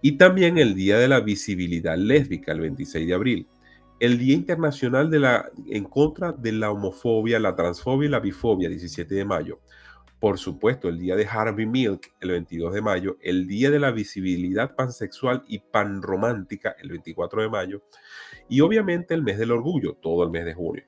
Y 0.02 0.18
también 0.18 0.58
el 0.58 0.74
Día 0.74 0.98
de 0.98 1.08
la 1.08 1.20
Visibilidad 1.20 1.96
Lésbica, 1.96 2.52
el 2.52 2.60
26 2.60 3.06
de 3.06 3.14
abril. 3.14 3.46
El 4.00 4.18
Día 4.18 4.34
Internacional 4.34 5.10
de 5.10 5.20
la, 5.20 5.50
en 5.68 5.84
contra 5.84 6.32
de 6.32 6.52
la 6.52 6.70
homofobia, 6.70 7.38
la 7.38 7.54
transfobia 7.54 8.08
y 8.08 8.10
la 8.10 8.20
bifobia, 8.20 8.68
17 8.68 9.14
de 9.14 9.24
mayo. 9.24 9.60
Por 10.24 10.38
supuesto, 10.38 10.88
el 10.88 10.98
Día 10.98 11.16
de 11.16 11.26
Harvey 11.26 11.66
Milk, 11.66 12.14
el 12.20 12.30
22 12.30 12.72
de 12.72 12.80
mayo. 12.80 13.18
El 13.20 13.46
Día 13.46 13.70
de 13.70 13.78
la 13.78 13.90
Visibilidad 13.90 14.74
Pansexual 14.74 15.44
y 15.46 15.58
Panromántica, 15.58 16.74
el 16.80 16.88
24 16.88 17.42
de 17.42 17.50
mayo. 17.50 17.82
Y 18.48 18.62
obviamente 18.62 19.12
el 19.12 19.22
mes 19.22 19.38
del 19.38 19.52
orgullo, 19.52 19.98
todo 20.00 20.24
el 20.24 20.30
mes 20.30 20.46
de 20.46 20.54
junio. 20.54 20.84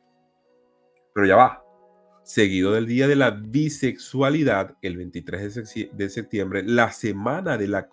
Pero 1.14 1.26
ya 1.26 1.36
va. 1.36 1.62
Seguido 2.22 2.72
del 2.72 2.86
Día 2.86 3.06
de 3.06 3.16
la 3.16 3.30
Bisexualidad, 3.30 4.74
el 4.82 4.96
23 4.96 5.92
de 5.92 6.08
septiembre, 6.08 6.62
la 6.64 6.90
Semana 6.90 7.58
de 7.58 7.68
la 7.68 7.88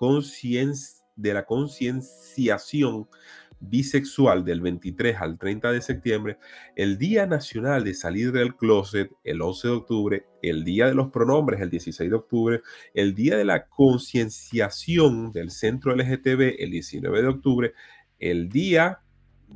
Concienciación 1.45 3.09
Bisexual 3.69 4.43
del 4.43 4.61
23 4.61 5.17
al 5.19 5.37
30 5.37 5.71
de 5.71 5.81
septiembre, 5.81 6.37
el 6.75 6.97
Día 6.97 7.25
Nacional 7.25 7.83
de 7.83 7.93
Salir 7.93 8.31
del 8.31 8.55
Closet 8.55 9.11
el 9.23 9.41
11 9.41 9.67
de 9.67 9.73
octubre, 9.73 10.25
el 10.41 10.63
Día 10.63 10.87
de 10.87 10.95
los 10.95 11.11
Pronombres 11.11 11.61
el 11.61 11.69
16 11.69 12.09
de 12.09 12.15
octubre, 12.15 12.61
el 12.93 13.15
Día 13.15 13.37
de 13.37 13.45
la 13.45 13.67
Concienciación 13.67 15.31
del 15.31 15.51
Centro 15.51 15.95
LGTB 15.95 16.55
el 16.59 16.71
19 16.71 17.21
de 17.21 17.27
octubre, 17.27 17.73
el 18.19 18.49
Día 18.49 18.99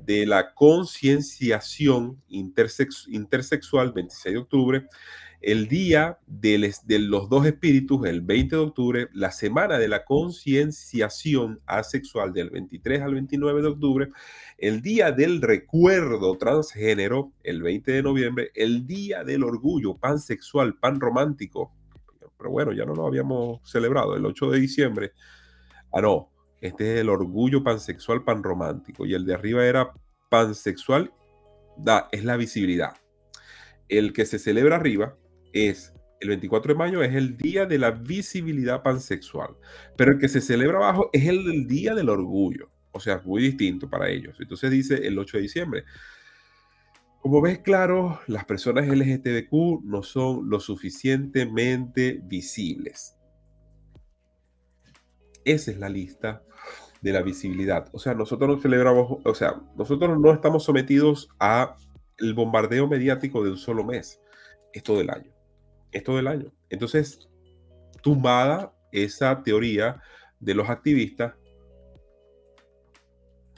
de 0.06 0.26
la 0.26 0.54
concienciación 0.54 2.22
intersexual, 2.28 3.93
26 3.93 4.34
de 4.34 4.39
octubre, 4.39 4.88
el 5.41 5.67
día 5.67 6.17
de, 6.26 6.73
los 7.00 7.30
dos 7.30 7.45
espíritus, 7.45 8.06
el 8.06 8.21
20 8.21 8.56
de 8.56 8.62
octubre, 8.62 9.10
la 9.13 9.32
semana 9.32 9.78
de 9.78 9.88
la 9.88 10.04
concienciación 10.04 11.62
asexual 11.65 12.34
del 12.34 12.50
23 12.50 13.02
al 13.02 13.13
29 13.13 13.62
de 13.62 13.67
octubre, 13.67 14.10
el 14.58 14.82
día 14.82 15.12
del 15.12 15.41
recuerdo 15.41 16.38
transgénero, 16.38 17.32
el 17.43 17.62
20 17.62 17.91
de 17.91 18.04
noviembre, 18.04 18.52
el 18.56 18.88
día 18.88 19.23
del 19.23 19.43
orgullo 19.43 19.95
pansexual, 19.97 20.76
panromántico, 20.76 21.71
pero 22.38 22.52
bueno, 22.52 22.71
ya 22.71 22.86
no 22.86 22.93
lo 22.93 23.08
habíamos 23.08 23.60
celebrado, 23.63 24.15
el 24.15 24.26
8 24.26 24.52
de 24.52 24.60
diciembre. 24.60 25.12
Ah, 25.91 26.02
no, 26.02 26.32
este 26.62 26.95
es 26.95 27.02
el 27.02 27.10
orgullo 27.10 27.63
pansexual 27.63 28.23
panromántico. 28.23 29.06
Y 29.06 29.13
el 29.13 29.26
de 29.26 29.34
arriba 29.34 29.65
era 29.65 29.93
pansexual, 30.30 31.12
da, 31.78 32.10
es 32.12 32.23
la 32.23 32.38
visibilidad. 32.38 32.95
El 33.89 34.13
que 34.13 34.26
se 34.26 34.38
celebra 34.38 34.76
arriba 34.76 35.15
es 35.53 35.93
el 36.19 36.29
24 36.29 36.73
de 36.73 36.77
mayo, 36.77 37.03
es 37.03 37.15
el 37.15 37.38
día 37.38 37.65
de 37.65 37.77
la 37.77 37.91
visibilidad 37.91 38.81
pansexual. 38.83 39.55
Pero 39.95 40.13
el 40.13 40.19
que 40.19 40.27
se 40.27 40.41
celebra 40.41 40.77
abajo 40.77 41.10
es 41.13 41.27
el 41.27 41.45
del 41.45 41.67
día 41.67 41.93
del 41.95 42.10
orgullo. 42.10 42.69
O 42.91 42.99
sea, 42.99 43.21
muy 43.23 43.43
distinto 43.43 43.89
para 43.89 44.10
ellos. 44.10 44.38
Entonces 44.39 44.71
dice 44.71 44.95
el 45.07 45.19
8 45.19 45.38
de 45.38 45.43
diciembre. 45.43 45.83
Como 47.21 47.41
ves 47.41 47.60
claro, 47.60 48.19
las 48.27 48.45
personas 48.45 48.88
LGTBQ 48.88 49.83
no 49.83 50.01
son 50.01 50.49
lo 50.49 50.60
suficientemente 50.60 52.21
visibles. 52.23 53.15
Esa 55.45 55.71
es 55.71 55.77
la 55.77 55.89
lista 55.89 56.43
de 57.01 57.13
la 57.13 57.21
visibilidad. 57.21 57.89
O 57.91 57.99
sea, 57.99 58.13
nosotros 58.13 58.49
no 58.49 58.62
celebramos, 58.62 59.19
o 59.23 59.36
sea, 59.36 59.62
nosotros 59.75 60.19
no 60.19 60.31
estamos 60.33 60.63
sometidos 60.63 61.29
a 61.39 61.75
el 62.17 62.33
bombardeo 62.33 62.88
mediático 62.88 63.43
de 63.43 63.51
un 63.51 63.57
solo 63.57 63.83
mes. 63.83 64.19
Es 64.73 64.83
todo 64.83 65.01
el 65.01 65.10
año. 65.10 65.37
Es 65.91 66.04
todo 66.04 66.19
el 66.19 66.28
año. 66.28 66.52
Entonces, 66.69 67.28
tumbada 68.02 68.73
esa 68.91 69.43
teoría 69.43 70.02
de 70.39 70.54
los 70.54 70.69
activistas 70.69 71.34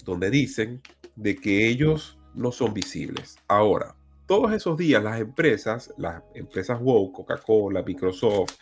donde 0.03 0.29
dicen 0.29 0.81
de 1.15 1.35
que 1.35 1.67
ellos 1.67 2.17
no 2.33 2.51
son 2.51 2.73
visibles. 2.73 3.37
Ahora, 3.47 3.95
todos 4.25 4.53
esos 4.53 4.77
días 4.77 5.03
las 5.03 5.19
empresas, 5.19 5.93
las 5.97 6.21
empresas 6.35 6.79
WOW, 6.79 7.11
Coca-Cola, 7.11 7.83
Microsoft, 7.83 8.55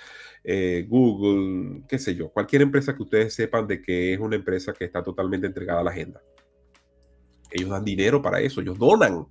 eh, 0.43 0.85
Google, 0.87 1.83
qué 1.87 1.99
sé 1.99 2.15
yo, 2.15 2.29
cualquier 2.29 2.61
empresa 2.61 2.95
que 2.95 3.03
ustedes 3.03 3.33
sepan 3.33 3.67
de 3.67 3.81
que 3.81 4.13
es 4.13 4.19
una 4.19 4.37
empresa 4.37 4.73
que 4.73 4.85
está 4.85 5.03
totalmente 5.03 5.45
entregada 5.45 5.81
a 5.81 5.83
la 5.83 5.91
agenda. 5.91 6.21
Ellos 7.51 7.69
dan 7.69 7.83
dinero 7.83 8.21
para 8.21 8.39
eso, 8.39 8.61
ellos 8.61 8.77
donan. 8.77 9.25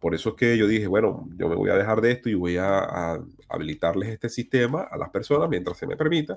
Por 0.00 0.14
eso 0.14 0.30
es 0.30 0.34
que 0.34 0.56
yo 0.56 0.66
dije, 0.66 0.86
bueno, 0.86 1.28
yo 1.36 1.48
me 1.48 1.54
voy 1.54 1.68
a 1.68 1.74
dejar 1.74 2.00
de 2.00 2.12
esto 2.12 2.30
y 2.30 2.34
voy 2.34 2.56
a, 2.56 3.20
habilitarles 3.48 4.08
este 4.08 4.28
sistema 4.28 4.82
a 4.82 4.96
las 4.96 5.10
personas 5.10 5.48
mientras 5.48 5.76
se 5.76 5.86
me 5.86 5.96
permita 5.96 6.36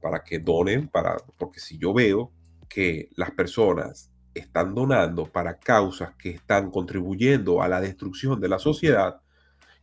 para 0.00 0.22
que 0.22 0.38
donen, 0.38 0.88
para, 0.88 1.16
porque 1.36 1.58
si 1.58 1.78
yo 1.78 1.92
veo 1.92 2.30
que 2.68 3.08
las 3.16 3.30
personas 3.30 4.10
están 4.34 4.74
donando 4.74 5.26
para 5.26 5.58
causas 5.58 6.14
que 6.16 6.30
están 6.30 6.70
contribuyendo 6.70 7.62
a 7.62 7.68
la 7.68 7.80
destrucción 7.80 8.40
de 8.40 8.48
la 8.48 8.58
sociedad, 8.58 9.20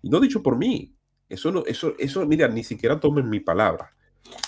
y 0.02 0.10
no 0.10 0.20
dicho 0.20 0.42
por 0.42 0.58
mí, 0.58 0.96
eso 1.28 1.52
no, 1.52 1.66
eso, 1.66 1.94
eso, 1.98 2.26
mira, 2.26 2.48
ni 2.48 2.64
siquiera 2.64 3.00
tomen 3.00 3.30
mi 3.30 3.40
palabra, 3.40 3.94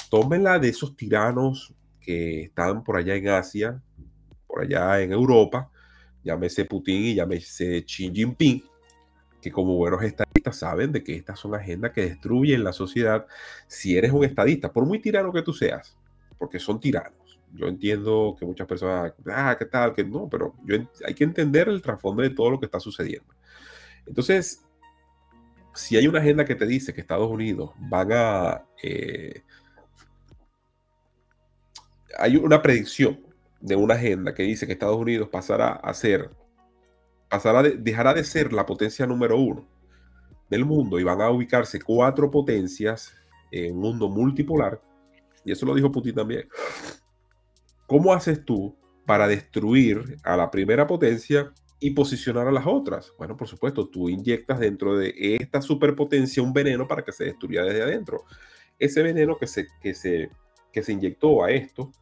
tómenla 0.10 0.60
de 0.60 0.70
esos 0.70 0.96
tiranos 0.96 1.74
que 2.00 2.44
están 2.44 2.84
por 2.84 2.98
allá 2.98 3.16
en 3.16 3.30
Asia, 3.30 3.82
por 4.46 4.62
allá 4.62 5.02
en 5.02 5.12
Europa, 5.12 5.72
llámese 6.24 6.66
Putin 6.66 7.04
y 7.04 7.16
llámese 7.16 7.84
Xi 7.86 8.12
Jinping, 8.14 8.64
que 9.42 9.52
como 9.52 9.76
buenos 9.76 10.02
estadistas 10.04 10.58
saben 10.58 10.92
de 10.92 11.04
que 11.04 11.16
estas 11.16 11.40
son 11.40 11.56
agendas 11.56 11.92
que 11.92 12.02
destruyen 12.02 12.64
la 12.64 12.74
sociedad 12.74 13.26
si 13.68 13.98
eres 13.98 14.12
un 14.12 14.24
estadista, 14.24 14.72
por 14.72 14.86
muy 14.86 15.00
tirano 15.00 15.34
que 15.34 15.42
tú 15.42 15.54
seas, 15.54 15.98
porque 16.38 16.60
son 16.60 16.80
tiranos 16.80 17.24
yo 17.54 17.68
entiendo 17.68 18.36
que 18.38 18.46
muchas 18.46 18.68
personas, 18.68 19.14
ah, 19.28 19.56
¿qué 19.58 19.66
tal? 19.66 19.94
Que 19.94 20.04
no, 20.04 20.28
pero 20.28 20.56
hay 21.06 21.14
que 21.14 21.24
entender 21.24 21.70
el 21.70 21.82
trasfondo 21.82 22.24
de 22.24 22.32
todo 22.32 22.50
lo 22.50 22.60
que 22.60 22.66
está 22.66 22.80
sucediendo. 22.80 23.32
Entonces, 24.08 24.66
si 25.74 25.96
hay 25.96 26.08
una 26.08 26.20
agenda 26.20 26.46
que 26.46 26.56
te 26.56 26.66
dice 26.66 26.94
que 26.94 27.02
Estados 27.02 27.30
Unidos 27.30 27.72
van 27.78 28.12
a... 28.12 28.66
Eh, 28.82 29.44
hay 32.18 32.36
una 32.38 32.62
predicción 32.62 33.20
de 33.64 33.78
una 33.78 33.94
agenda 33.94 34.36
que 34.36 34.44
dice 34.44 34.68
que 34.68 34.74
Estados 34.74 34.98
Unidos 34.98 35.30
pasará 35.30 35.72
a 35.72 35.94
ser, 35.94 36.30
pasará 37.30 37.64
dejará 37.64 38.14
de 38.14 38.26
ser 38.26 38.52
la 38.52 38.66
potencia 38.66 39.08
número 39.08 39.40
uno 39.40 39.66
del 40.50 40.66
mundo 40.66 41.00
y 41.00 41.04
van 41.04 41.22
a 41.22 41.30
ubicarse 41.30 41.80
cuatro 41.80 42.30
potencias 42.30 43.16
en 43.52 43.76
un 43.76 43.80
mundo 43.80 44.10
multipolar. 44.10 44.82
Y 45.46 45.54
eso 45.54 45.66
lo 45.66 45.74
dijo 45.74 45.92
Putin 45.94 46.14
también. 46.14 46.50
¿Cómo 47.88 48.14
haces 48.14 48.44
tú 48.44 48.76
para 49.06 49.30
destruir 49.30 50.18
a 50.24 50.36
la 50.36 50.52
primera 50.52 50.86
potencia 50.86 51.54
y 51.80 51.92
posicionar 51.92 52.50
a 52.50 52.52
las 52.52 52.68
otras? 52.68 53.14
Bueno, 53.18 53.38
por 53.38 53.48
supuesto, 53.48 53.88
tú 53.88 54.10
inyectas 54.10 54.60
dentro 54.60 54.98
de 54.98 55.14
esta 55.40 55.62
superpotencia 55.62 56.44
un 56.44 56.52
veneno 56.52 56.86
para 56.86 57.04
que 57.04 57.14
se 57.14 57.24
destruya 57.24 57.64
desde 57.64 57.84
adentro. 57.84 58.26
Ese 58.78 59.02
veneno 59.04 59.38
que 59.38 59.48
se, 59.48 59.68
que 59.82 59.94
se, 59.94 60.30
que 60.74 60.84
se 60.84 60.92
inyectó 60.92 61.46
a 61.46 61.52
esto 61.52 61.94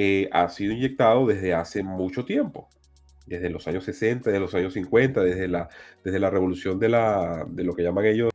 eh, 0.00 0.28
ha 0.30 0.48
sido 0.48 0.72
inyectado 0.72 1.26
desde 1.26 1.54
hace 1.54 1.82
mucho 1.82 2.24
tiempo, 2.24 2.68
desde 3.26 3.50
los 3.50 3.66
años 3.66 3.82
60, 3.82 4.30
desde 4.30 4.38
los 4.38 4.54
años 4.54 4.72
50, 4.74 5.24
desde 5.24 5.48
la, 5.48 5.68
desde 6.04 6.20
la 6.20 6.30
revolución 6.30 6.78
de, 6.78 6.88
la, 6.88 7.44
de 7.48 7.64
lo 7.64 7.74
que 7.74 7.82
llaman 7.82 8.04
ellos 8.04 8.30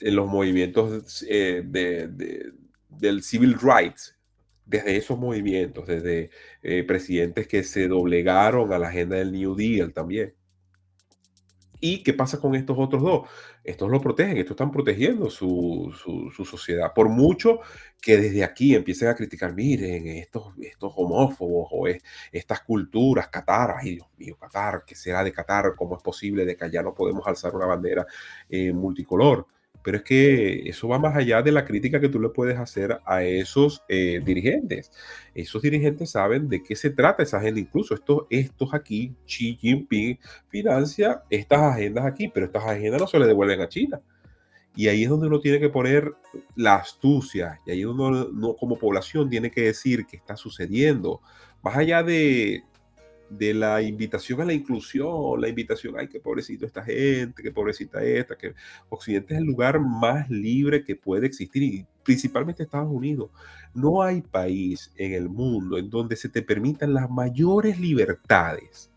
en 0.00 0.16
los 0.16 0.26
movimientos 0.26 1.24
eh, 1.28 1.62
de, 1.64 2.50
del 2.88 3.22
civil 3.22 3.54
rights, 3.60 4.18
desde 4.64 4.96
esos 4.96 5.16
movimientos, 5.16 5.86
desde 5.86 6.30
eh, 6.64 6.82
presidentes 6.82 7.46
que 7.46 7.62
se 7.62 7.86
doblegaron 7.86 8.72
a 8.72 8.80
la 8.80 8.88
agenda 8.88 9.18
del 9.18 9.30
New 9.30 9.54
Deal 9.54 9.92
también. 9.92 10.34
¿Y 11.88 12.02
qué 12.02 12.14
pasa 12.14 12.40
con 12.40 12.56
estos 12.56 12.76
otros 12.78 13.00
dos? 13.00 13.28
Estos 13.62 13.88
lo 13.88 14.00
protegen, 14.00 14.36
estos 14.38 14.54
están 14.54 14.72
protegiendo 14.72 15.30
su, 15.30 15.94
sociedad. 16.44 16.92
Por 16.92 17.08
mucho 17.08 17.60
que 18.00 18.16
desde 18.16 18.42
aquí 18.42 18.74
empiecen 18.74 19.08
a 19.08 19.14
criticar, 19.14 19.54
miren, 19.54 20.08
estos, 20.08 20.52
estos 20.60 20.92
homófobos 20.96 21.68
o 21.70 21.86
estas 22.32 22.60
culturas, 22.62 23.28
Qatar, 23.28 23.76
ay 23.78 23.94
Dios 23.96 24.08
mío, 24.16 24.36
Qatar, 24.36 24.82
¿qué 24.84 24.96
será 24.96 25.22
de 25.22 25.32
Qatar? 25.32 25.74
¿Cómo 25.76 25.96
es 25.96 26.02
posible 26.02 26.44
de 26.44 26.56
que 26.56 26.64
allá 26.64 26.82
no 26.82 26.92
podemos 26.92 27.24
alzar 27.26 27.54
una 27.54 27.66
bandera 27.66 28.04
eh, 28.48 28.72
multicolor? 28.72 29.46
Pero 29.82 29.98
es 29.98 30.02
que 30.02 30.68
eso 30.68 30.88
va 30.88 30.98
más 30.98 31.16
allá 31.16 31.42
de 31.42 31.52
la 31.52 31.64
crítica 31.64 32.00
que 32.00 32.08
tú 32.08 32.20
le 32.20 32.28
puedes 32.28 32.58
hacer 32.58 33.00
a 33.04 33.22
esos 33.22 33.82
eh, 33.88 34.20
dirigentes. 34.24 34.90
Esos 35.34 35.62
dirigentes 35.62 36.10
saben 36.10 36.48
de 36.48 36.62
qué 36.62 36.76
se 36.76 36.90
trata 36.90 37.22
esa 37.22 37.38
agenda. 37.38 37.60
Incluso 37.60 37.94
estos, 37.94 38.26
estos 38.30 38.74
aquí, 38.74 39.14
Xi 39.26 39.56
Jinping 39.56 40.18
financia 40.48 41.22
estas 41.30 41.60
agendas 41.60 42.04
aquí, 42.06 42.28
pero 42.28 42.46
estas 42.46 42.64
agendas 42.64 43.00
no 43.00 43.06
se 43.06 43.18
le 43.18 43.26
devuelven 43.26 43.60
a 43.60 43.68
China. 43.68 44.00
Y 44.76 44.88
ahí 44.88 45.04
es 45.04 45.08
donde 45.08 45.26
uno 45.26 45.40
tiene 45.40 45.58
que 45.58 45.70
poner 45.70 46.12
la 46.54 46.74
astucia, 46.74 47.60
y 47.64 47.70
ahí 47.70 47.84
uno 47.86 48.28
como 48.58 48.78
población 48.78 49.30
tiene 49.30 49.50
que 49.50 49.62
decir 49.62 50.04
qué 50.04 50.18
está 50.18 50.36
sucediendo. 50.36 51.22
Más 51.62 51.78
allá 51.78 52.02
de, 52.02 52.62
de 53.28 53.54
la 53.54 53.82
invitación 53.82 54.40
a 54.40 54.44
la 54.44 54.52
inclusión, 54.52 55.40
la 55.40 55.48
invitación, 55.48 55.94
ay, 55.98 56.08
qué 56.08 56.20
pobrecito 56.20 56.66
esta 56.66 56.82
gente, 56.82 57.42
qué 57.42 57.50
pobrecita 57.50 58.02
esta, 58.02 58.36
que 58.36 58.54
Occidente 58.88 59.34
es 59.34 59.40
el 59.40 59.46
lugar 59.46 59.80
más 59.80 60.28
libre 60.30 60.84
que 60.84 60.96
puede 60.96 61.26
existir 61.26 61.62
y 61.62 61.86
principalmente 62.02 62.62
Estados 62.62 62.90
Unidos. 62.90 63.30
No 63.74 64.02
hay 64.02 64.22
país 64.22 64.92
en 64.96 65.12
el 65.12 65.28
mundo 65.28 65.78
en 65.78 65.90
donde 65.90 66.16
se 66.16 66.28
te 66.28 66.42
permitan 66.42 66.94
las 66.94 67.10
mayores 67.10 67.80
libertades. 67.80 68.90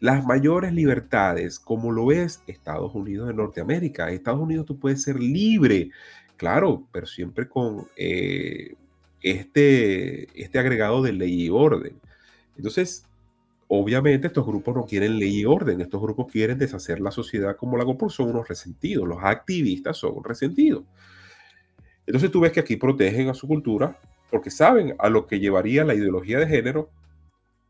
Las 0.00 0.24
mayores 0.24 0.72
libertades, 0.72 1.58
como 1.58 1.92
lo 1.92 2.10
es 2.10 2.42
Estados 2.46 2.94
Unidos 2.94 3.28
de 3.28 3.34
Norteamérica. 3.34 4.10
Estados 4.10 4.40
Unidos 4.40 4.64
tú 4.64 4.78
puedes 4.78 5.02
ser 5.02 5.20
libre, 5.20 5.90
claro, 6.38 6.86
pero 6.90 7.06
siempre 7.06 7.46
con 7.46 7.86
eh, 7.96 8.74
este, 9.20 10.42
este 10.42 10.58
agregado 10.58 11.02
de 11.02 11.12
ley 11.12 11.42
y 11.42 11.50
orden 11.50 12.00
entonces, 12.60 13.06
obviamente 13.68 14.26
estos 14.26 14.44
grupos 14.44 14.76
no 14.76 14.84
quieren 14.84 15.18
ley 15.18 15.40
y 15.40 15.44
orden, 15.46 15.80
estos 15.80 15.98
grupos 15.98 16.30
quieren 16.30 16.58
deshacer 16.58 17.00
la 17.00 17.10
sociedad 17.10 17.56
como 17.56 17.78
la 17.78 17.86
por 17.86 18.12
son 18.12 18.28
unos 18.28 18.46
resentidos, 18.46 19.08
los 19.08 19.16
activistas 19.22 19.96
son 19.96 20.22
resentidos. 20.22 20.84
Entonces 22.04 22.30
tú 22.30 22.40
ves 22.40 22.52
que 22.52 22.60
aquí 22.60 22.76
protegen 22.76 23.30
a 23.30 23.34
su 23.34 23.48
cultura 23.48 23.98
porque 24.30 24.50
saben 24.50 24.94
a 24.98 25.08
lo 25.08 25.26
que 25.26 25.40
llevaría 25.40 25.86
la 25.86 25.94
ideología 25.94 26.38
de 26.38 26.48
género 26.48 26.90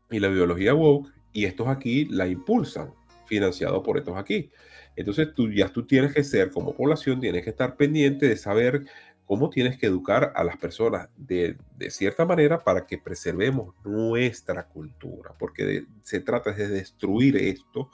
y 0.09 0.19
la 0.19 0.27
ideología 0.27 0.73
woke 0.73 1.09
y 1.31 1.45
estos 1.45 1.69
aquí 1.69 2.03
la 2.05 2.27
impulsan, 2.27 2.93
financiado 3.27 3.81
por 3.81 3.97
estos 3.97 4.17
aquí. 4.17 4.49
Entonces 4.97 5.33
tú 5.33 5.49
ya 5.49 5.69
tú 5.69 5.85
tienes 5.85 6.13
que 6.13 6.25
ser 6.25 6.51
como 6.51 6.75
población, 6.75 7.21
tienes 7.21 7.45
que 7.45 7.51
estar 7.51 7.77
pendiente 7.77 8.27
de 8.27 8.35
saber 8.35 8.83
cómo 9.31 9.49
tienes 9.49 9.77
que 9.77 9.85
educar 9.85 10.33
a 10.35 10.43
las 10.43 10.57
personas 10.57 11.07
de, 11.15 11.55
cierta 11.87 12.25
manera 12.25 12.59
para 12.59 12.85
que 12.85 12.97
preservemos 12.97 13.73
nuestra 13.85 14.67
cultura, 14.67 15.33
porque 15.39 15.85
se 16.01 16.19
trata 16.19 16.51
de 16.51 16.67
destruir 16.67 17.37
esto 17.37 17.89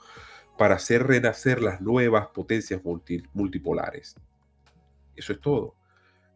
para 0.58 0.74
hacer 0.74 1.06
renacer 1.06 1.62
las 1.62 1.80
nuevas 1.80 2.26
potencias 2.34 2.82
multipolares. 3.32 4.16
Eso 5.14 5.32
es 5.32 5.40
todo. 5.40 5.76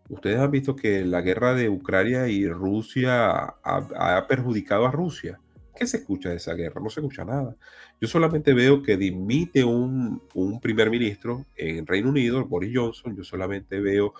Ustedes 0.08 0.38
han 0.38 0.52
visto 0.52 0.76
que 0.76 1.04
la 1.04 1.20
guerra 1.20 1.54
de 1.54 1.68
Ucrania 1.68 2.28
y 2.28 2.46
Rusia 2.46 3.56
ha 3.64 4.26
perjudicado 4.28 4.86
a 4.86 4.92
Rusia. 4.92 5.40
¿Qué 5.74 5.86
se 5.86 5.98
escucha 5.98 6.28
de 6.28 6.36
esa 6.36 6.54
guerra? 6.54 6.80
No 6.82 6.90
se 6.90 7.00
escucha 7.00 7.24
nada. 7.24 7.56
Yo 8.00 8.06
solamente 8.06 8.52
veo 8.52 8.82
que 8.82 8.96
dimite 8.96 9.64
un, 9.64 10.20
primer 10.60 10.90
ministro 10.90 11.46
en 11.56 11.86
Reino 11.86 12.10
Unido, 12.10 12.44
Boris 12.44 12.72
Johnson. 12.74 13.16
Yo 13.16 13.24
solamente 13.24 13.80
veo 13.80 14.12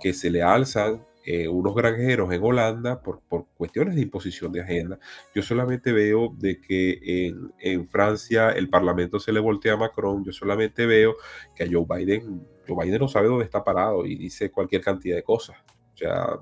que 0.00 0.12
se 0.12 0.30
le 0.30 0.42
alzan 0.42 1.04
eh, 1.24 1.48
unos 1.48 1.74
granjeros 1.74 2.32
en 2.32 2.42
Holanda 2.42 3.02
por, 3.02 3.20
por, 3.28 3.46
cuestiones 3.54 3.96
de 3.96 4.02
imposición 4.02 4.52
de 4.52 4.62
agenda. 4.62 4.98
Yo 5.34 5.42
solamente 5.42 5.92
veo 5.92 6.34
de 6.38 6.60
que 6.60 7.32
en, 7.58 7.88
Francia 7.88 8.50
el 8.50 8.68
Parlamento 8.68 9.18
se 9.18 9.32
le 9.32 9.40
voltea 9.40 9.74
a 9.74 9.76
Macron. 9.76 10.24
Yo 10.24 10.32
solamente 10.32 10.86
veo 10.86 11.16
que 11.56 11.64
a 11.64 11.68
Joe 11.70 11.86
Biden, 11.88 12.46
Joe 12.66 12.84
Biden 12.84 13.00
no 13.00 13.08
sabe 13.08 13.28
dónde 13.28 13.44
está 13.44 13.64
parado 13.64 14.06
y 14.06 14.14
dice 14.14 14.50
cualquier 14.50 14.82
cantidad 14.82 15.16
de 15.16 15.24
cosas. 15.24 15.56
O 15.94 15.96
sea, 15.96 16.38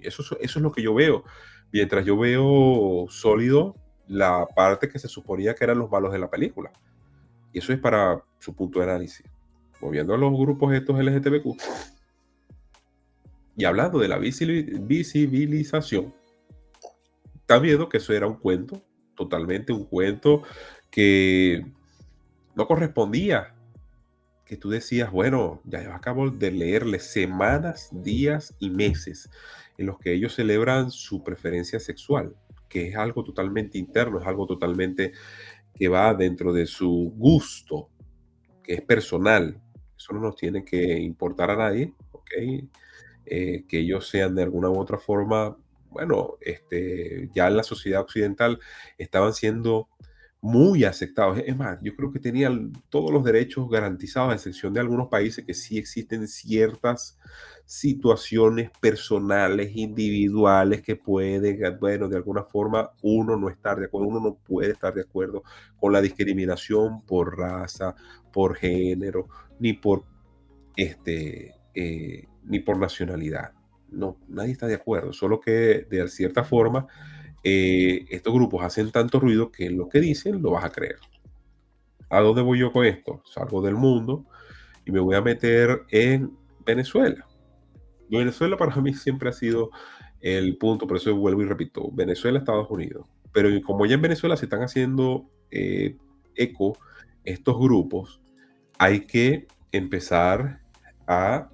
eso, 0.00 0.22
eso 0.22 0.58
es 0.58 0.62
lo 0.62 0.72
que 0.72 0.82
yo 0.82 0.94
veo. 0.94 1.22
Mientras 1.70 2.06
yo 2.06 2.16
veo 2.16 3.06
sólido 3.10 3.76
la 4.08 4.46
parte 4.54 4.88
que 4.88 4.98
se 4.98 5.08
suponía 5.08 5.54
que 5.54 5.64
eran 5.64 5.78
los 5.78 5.90
malos 5.90 6.12
de 6.12 6.18
la 6.18 6.30
película. 6.30 6.70
Y 7.52 7.58
eso 7.58 7.72
es 7.72 7.78
para 7.78 8.22
su 8.38 8.54
punto 8.54 8.78
de 8.78 8.86
análisis. 8.86 9.26
Moviendo 9.80 10.14
a 10.14 10.18
los 10.18 10.32
grupos 10.32 10.74
estos 10.74 10.98
LGTBQ. 10.98 11.56
Y 13.56 13.64
hablando 13.64 13.98
de 13.98 14.08
la 14.08 14.18
visibilización, 14.18 16.14
está 17.40 17.58
viendo 17.58 17.88
que 17.88 17.96
eso 17.96 18.12
era 18.12 18.26
un 18.26 18.36
cuento, 18.36 18.82
totalmente 19.14 19.72
un 19.72 19.84
cuento 19.84 20.42
que 20.90 21.64
no 22.54 22.66
correspondía. 22.66 23.54
Que 24.44 24.56
tú 24.56 24.70
decías, 24.70 25.10
bueno, 25.10 25.60
ya 25.64 25.82
yo 25.82 25.92
acabo 25.92 26.30
de 26.30 26.52
leerle 26.52 27.00
semanas, 27.00 27.88
días 27.90 28.54
y 28.60 28.70
meses 28.70 29.28
en 29.76 29.86
los 29.86 29.98
que 29.98 30.12
ellos 30.12 30.34
celebran 30.34 30.90
su 30.90 31.24
preferencia 31.24 31.80
sexual 31.80 32.36
que 32.68 32.88
es 32.88 32.96
algo 32.96 33.24
totalmente 33.24 33.78
interno, 33.78 34.20
es 34.20 34.26
algo 34.26 34.46
totalmente 34.46 35.12
que 35.74 35.88
va 35.88 36.14
dentro 36.14 36.52
de 36.52 36.66
su 36.66 37.12
gusto, 37.16 37.90
que 38.62 38.74
es 38.74 38.82
personal. 38.82 39.60
Eso 39.96 40.12
no 40.12 40.20
nos 40.20 40.36
tiene 40.36 40.64
que 40.64 40.98
importar 40.98 41.50
a 41.50 41.56
nadie, 41.56 41.92
¿ok? 42.12 42.30
Eh, 43.24 43.64
que 43.68 43.80
ellos 43.80 44.08
sean 44.08 44.34
de 44.34 44.42
alguna 44.42 44.70
u 44.70 44.78
otra 44.78 44.98
forma, 44.98 45.56
bueno, 45.90 46.34
este, 46.40 47.28
ya 47.34 47.48
en 47.48 47.56
la 47.56 47.62
sociedad 47.62 48.02
occidental 48.02 48.60
estaban 48.98 49.32
siendo 49.32 49.88
muy 50.46 50.84
aceptados. 50.84 51.40
Es 51.44 51.56
más, 51.56 51.78
yo 51.82 51.96
creo 51.96 52.12
que 52.12 52.20
tenían 52.20 52.72
todos 52.88 53.10
los 53.10 53.24
derechos 53.24 53.68
garantizados, 53.68 54.30
a 54.30 54.34
excepción 54.36 54.72
de 54.72 54.78
algunos 54.78 55.08
países 55.08 55.44
que 55.44 55.54
sí 55.54 55.76
existen 55.76 56.28
ciertas 56.28 57.18
situaciones 57.64 58.70
personales, 58.80 59.74
individuales, 59.74 60.82
que 60.82 60.94
puede, 60.94 61.58
bueno, 61.80 62.08
de 62.08 62.16
alguna 62.16 62.44
forma 62.44 62.92
uno 63.02 63.36
no 63.36 63.48
estar 63.48 63.80
de 63.80 63.86
acuerdo, 63.86 64.06
uno 64.06 64.20
no 64.20 64.36
puede 64.36 64.70
estar 64.70 64.94
de 64.94 65.02
acuerdo 65.02 65.42
con 65.80 65.92
la 65.92 66.00
discriminación 66.00 67.02
por 67.04 67.36
raza, 67.36 67.96
por 68.32 68.54
género, 68.54 69.28
ni 69.58 69.72
por, 69.72 70.04
este, 70.76 71.56
eh, 71.74 72.28
ni 72.44 72.60
por 72.60 72.78
nacionalidad. 72.78 73.52
No, 73.90 74.20
nadie 74.28 74.52
está 74.52 74.68
de 74.68 74.74
acuerdo, 74.74 75.12
solo 75.12 75.40
que 75.40 75.86
de 75.90 76.06
cierta 76.06 76.44
forma 76.44 76.86
eh, 77.48 78.06
estos 78.10 78.34
grupos 78.34 78.64
hacen 78.64 78.90
tanto 78.90 79.20
ruido 79.20 79.52
que 79.52 79.70
lo 79.70 79.88
que 79.88 80.00
dicen 80.00 80.42
lo 80.42 80.50
vas 80.50 80.64
a 80.64 80.72
creer. 80.72 80.96
¿A 82.10 82.18
dónde 82.18 82.42
voy 82.42 82.58
yo 82.58 82.72
con 82.72 82.84
esto? 82.84 83.22
Salgo 83.24 83.62
del 83.62 83.76
mundo 83.76 84.24
y 84.84 84.90
me 84.90 84.98
voy 84.98 85.14
a 85.14 85.20
meter 85.20 85.84
en 85.90 86.36
Venezuela. 86.64 87.24
Venezuela 88.10 88.56
para 88.56 88.74
mí 88.80 88.94
siempre 88.94 89.28
ha 89.28 89.32
sido 89.32 89.70
el 90.20 90.56
punto, 90.56 90.88
por 90.88 90.96
eso 90.96 91.14
vuelvo 91.14 91.42
y 91.42 91.44
repito, 91.44 91.88
Venezuela, 91.92 92.40
Estados 92.40 92.68
Unidos. 92.68 93.06
Pero 93.30 93.48
como 93.62 93.86
ya 93.86 93.94
en 93.94 94.02
Venezuela 94.02 94.36
se 94.36 94.46
están 94.46 94.62
haciendo 94.62 95.30
eh, 95.52 95.96
eco 96.34 96.76
estos 97.22 97.56
grupos, 97.60 98.20
hay 98.76 99.06
que 99.06 99.46
empezar 99.70 100.62
a 101.06 101.48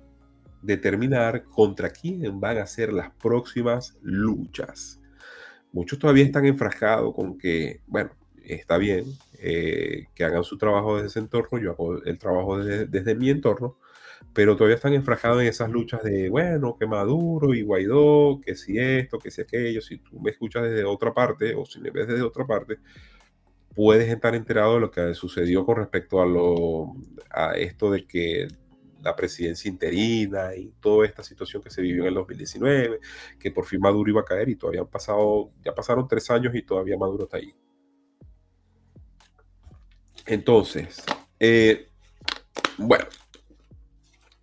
determinar 0.63 1.45
contra 1.45 1.91
quién 1.91 2.41
van 2.41 2.57
a 2.57 2.67
ser 2.67 2.95
las 2.95 3.11
próximas 3.17 3.99
luchas. 4.01 5.02
Muchos 5.73 5.99
todavía 5.99 6.25
están 6.25 6.45
enfrascados 6.47 7.15
con 7.15 7.39
que, 7.39 7.81
bueno, 7.87 8.11
está 8.45 8.79
bien 8.79 9.05
eh, 9.39 10.07
que 10.15 10.25
hagan 10.25 10.45
su 10.45 10.59
trabajo 10.59 10.97
desde 10.97 11.09
ese 11.09 11.19
entorno, 11.21 11.59
yo 11.59 11.73
hago 11.73 12.03
el 12.03 12.19
trabajo 12.19 12.59
desde, 12.59 13.15
mi 13.15 13.31
entorno, 13.31 13.79
pero 14.33 14.57
todavía 14.57 14.77
están 14.77 14.93
enfrascados 14.95 15.43
en 15.43 15.49
esas 15.49 15.71
luchas 15.71 16.03
de, 16.03 16.29
bueno, 16.29 16.77
que 16.79 16.87
Maduro 16.87 17.55
y 17.55 17.63
Guaidó, 17.63 18.41
que 18.45 18.55
si 18.55 18.79
esto, 18.79 19.19
que 19.19 19.31
si 19.31 19.43
aquello, 19.43 19.81
si 19.81 19.99
tú 19.99 20.21
me 20.21 20.31
escuchas 20.31 20.65
desde 20.65 20.85
otra 20.85 21.13
parte 21.15 21.55
o 21.55 21.65
si 21.65 21.81
me 21.81 21.91
ves 21.91 22.07
desde 22.07 22.23
otra 22.23 22.47
parte, 22.47 22.79
puedes 23.75 24.09
estar 24.09 24.35
enterado 24.35 24.75
de 24.75 24.81
lo 24.81 24.91
que 24.91 25.15
sucedió 25.15 25.65
con 25.65 25.77
respecto 25.77 26.21
a, 26.21 26.27
lo, 26.27 26.95
a 27.31 27.55
esto 27.57 27.91
de 27.91 28.07
que 28.07 28.49
la 29.03 29.17
presidencia 29.17 29.69
interina 29.69 30.55
y 30.55 30.73
toda 30.81 31.07
esta 31.07 31.23
situación 31.23 31.63
que 31.63 31.71
se 31.71 31.83
vivió 31.83 32.03
en 32.03 32.09
el 32.09 32.15
2019, 32.15 33.01
que 33.39 33.51
por 33.51 33.67
fin 33.67 33.81
Maduro 33.81 34.11
iba 34.11 34.21
a 34.21 34.25
caer 34.25 34.49
y 34.49 34.57
todavía 34.57 34.83
han 34.83 34.89
pasado, 34.89 35.51
ya 35.65 35.75
pasaron 35.75 36.07
tres 36.09 36.31
años 36.31 36.55
y 36.55 36.63
todavía 36.63 36.97
Maduro 36.97 37.25
está 37.25 37.39
ahí. 37.39 37.55
Entonces, 40.27 41.03
eh, 41.41 41.89
bueno, 42.79 43.05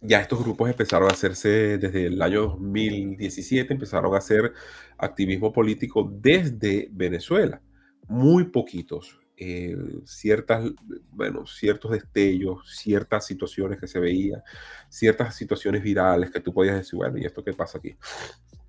ya 0.02 0.22
estos 0.22 0.44
grupos 0.44 0.70
empezaron 0.70 1.10
a 1.10 1.14
hacerse 1.14 1.78
desde 1.78 2.08
el 2.08 2.22
año 2.22 2.42
2017, 2.42 3.74
empezaron 3.74 4.14
a 4.14 4.18
hacer 4.18 4.54
activismo 4.98 5.52
político 5.52 6.10
desde 6.12 6.90
Venezuela. 6.92 7.62
Muy 8.08 8.46
poquitos, 8.46 9.20
eh, 9.42 9.78
ciertas, 10.04 10.70
bueno, 11.12 11.46
ciertos 11.46 11.92
destellos, 11.92 12.76
ciertas 12.76 13.26
situaciones 13.26 13.80
que 13.80 13.88
se 13.88 14.00
veían, 14.00 14.42
ciertas 14.90 15.34
situaciones 15.34 15.82
virales 15.82 16.30
que 16.30 16.42
tú 16.42 16.54
podías 16.54 16.76
decir, 16.76 16.98
bueno, 16.98 17.18
¿y 17.18 17.26
esto 17.26 17.42
qué 17.42 17.54
pasa 17.54 17.78
aquí? 17.78 17.96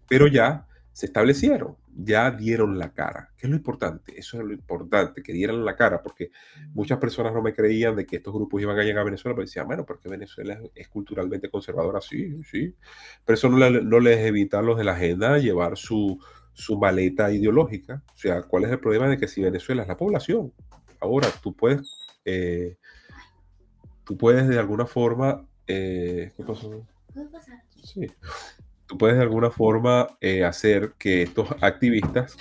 Pero 0.08 0.28
ya 0.28 0.66
se 0.92 1.06
establecieron, 1.06 1.76
ya 1.96 2.30
dieron 2.30 2.78
la 2.78 2.92
cara. 2.92 3.32
¿Qué 3.36 3.46
es 3.46 3.50
lo 3.50 3.56
importante? 3.56 4.16
Eso 4.16 4.38
es 4.38 4.44
lo 4.44 4.52
importante, 4.52 5.22
que 5.22 5.32
dieran 5.32 5.64
la 5.64 5.74
cara, 5.74 6.02
porque 6.02 6.30
muchas 6.72 6.98
personas 6.98 7.32
no 7.32 7.42
me 7.42 7.52
creían 7.52 7.96
de 7.96 8.06
que 8.06 8.16
estos 8.16 8.32
grupos 8.32 8.62
iban 8.62 8.78
a 8.78 8.84
llegar 8.84 9.00
a 9.00 9.04
Venezuela, 9.04 9.34
pero 9.34 9.46
decían, 9.46 9.66
bueno, 9.66 9.84
porque 9.84 10.08
Venezuela 10.08 10.60
es, 10.74 10.88
culturalmente 10.88 11.50
conservadora, 11.50 12.00
sí, 12.00 12.42
sí, 12.44 12.76
pero 13.24 13.34
eso 13.34 13.48
no, 13.48 13.70
no 13.70 13.98
les 13.98 14.18
evita 14.18 14.60
a 14.60 14.62
los 14.62 14.78
de 14.78 14.84
la 14.84 14.92
agenda 14.92 15.38
llevar 15.38 15.76
su, 15.76 16.20
su 16.52 16.78
maleta 16.78 17.30
ideológica. 17.30 18.02
O 18.14 18.18
sea, 18.18 18.42
¿cuál 18.42 18.64
es 18.64 18.70
el 18.70 18.80
problema 18.80 19.08
de 19.08 19.18
que 19.18 19.28
si 19.28 19.42
Venezuela 19.42 19.82
es 19.82 19.88
la 19.88 19.96
población? 19.96 20.52
Ahora, 21.00 21.28
tú 21.42 21.54
puedes, 21.54 22.06
eh, 22.24 22.76
tú 24.04 24.16
puedes 24.16 24.48
de 24.48 24.58
alguna 24.58 24.86
forma, 24.86 25.46
eh, 25.66 26.32
¿qué 26.36 26.44
pasó? 26.44 26.86
Sí. 27.82 28.06
Tú 28.86 28.98
puedes 28.98 29.16
de 29.16 29.22
alguna 29.22 29.50
forma 29.50 30.08
eh, 30.20 30.44
hacer 30.44 30.94
que 30.98 31.22
estos 31.22 31.48
activistas 31.60 32.36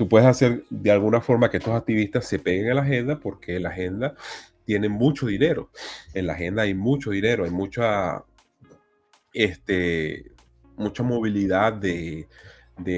tú 0.00 0.08
puedes 0.08 0.26
hacer 0.26 0.64
de 0.70 0.90
alguna 0.90 1.20
forma 1.20 1.50
que 1.50 1.58
estos 1.58 1.74
activistas 1.74 2.24
se 2.26 2.38
peguen 2.38 2.70
a 2.70 2.74
la 2.76 2.80
agenda 2.80 3.20
porque 3.20 3.60
la 3.60 3.68
agenda 3.68 4.14
tiene 4.64 4.88
mucho 4.88 5.26
dinero. 5.26 5.70
En 6.14 6.26
la 6.26 6.32
agenda 6.32 6.62
hay 6.62 6.72
mucho 6.72 7.10
dinero, 7.10 7.44
hay 7.44 7.50
mucha, 7.50 8.24
este, 9.32 10.32
mucha 10.76 11.02
movilidad 11.02 11.74
de, 11.74 12.28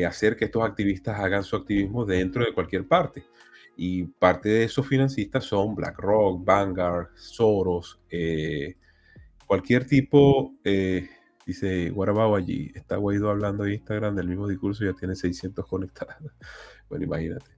hacer 0.07 0.37
que 0.37 0.45
estos 0.45 0.63
activistas 0.63 1.19
hagan 1.19 1.43
su 1.43 1.57
activismo 1.57 2.05
dentro 2.05 2.45
de 2.45 2.55
cualquier 2.55 2.87
parte. 2.87 3.25
Y 3.77 4.05
parte 4.05 4.49
de 4.49 4.65
esos 4.65 4.87
financistas 4.87 5.45
son 5.45 5.75
BlackRock, 5.75 6.45
Vanguard, 6.45 7.09
Soros, 7.17 8.01
eh, 8.11 8.77
cualquier 9.47 9.87
tipo, 9.87 10.55
eh, 10.63 11.09
dice 11.45 11.91
Guarabao 11.91 12.37
allí, 12.37 12.71
está 12.75 12.97
Guaidó 12.97 13.31
hablando 13.31 13.65
en 13.65 13.73
Instagram 13.73 14.15
del 14.15 14.29
mismo 14.29 14.47
discurso, 14.47 14.85
ya 14.85 14.93
tiene 14.93 15.17
600 15.17 15.67
conectados. 15.67 16.33
bueno, 16.89 17.05
imagínate. 17.05 17.51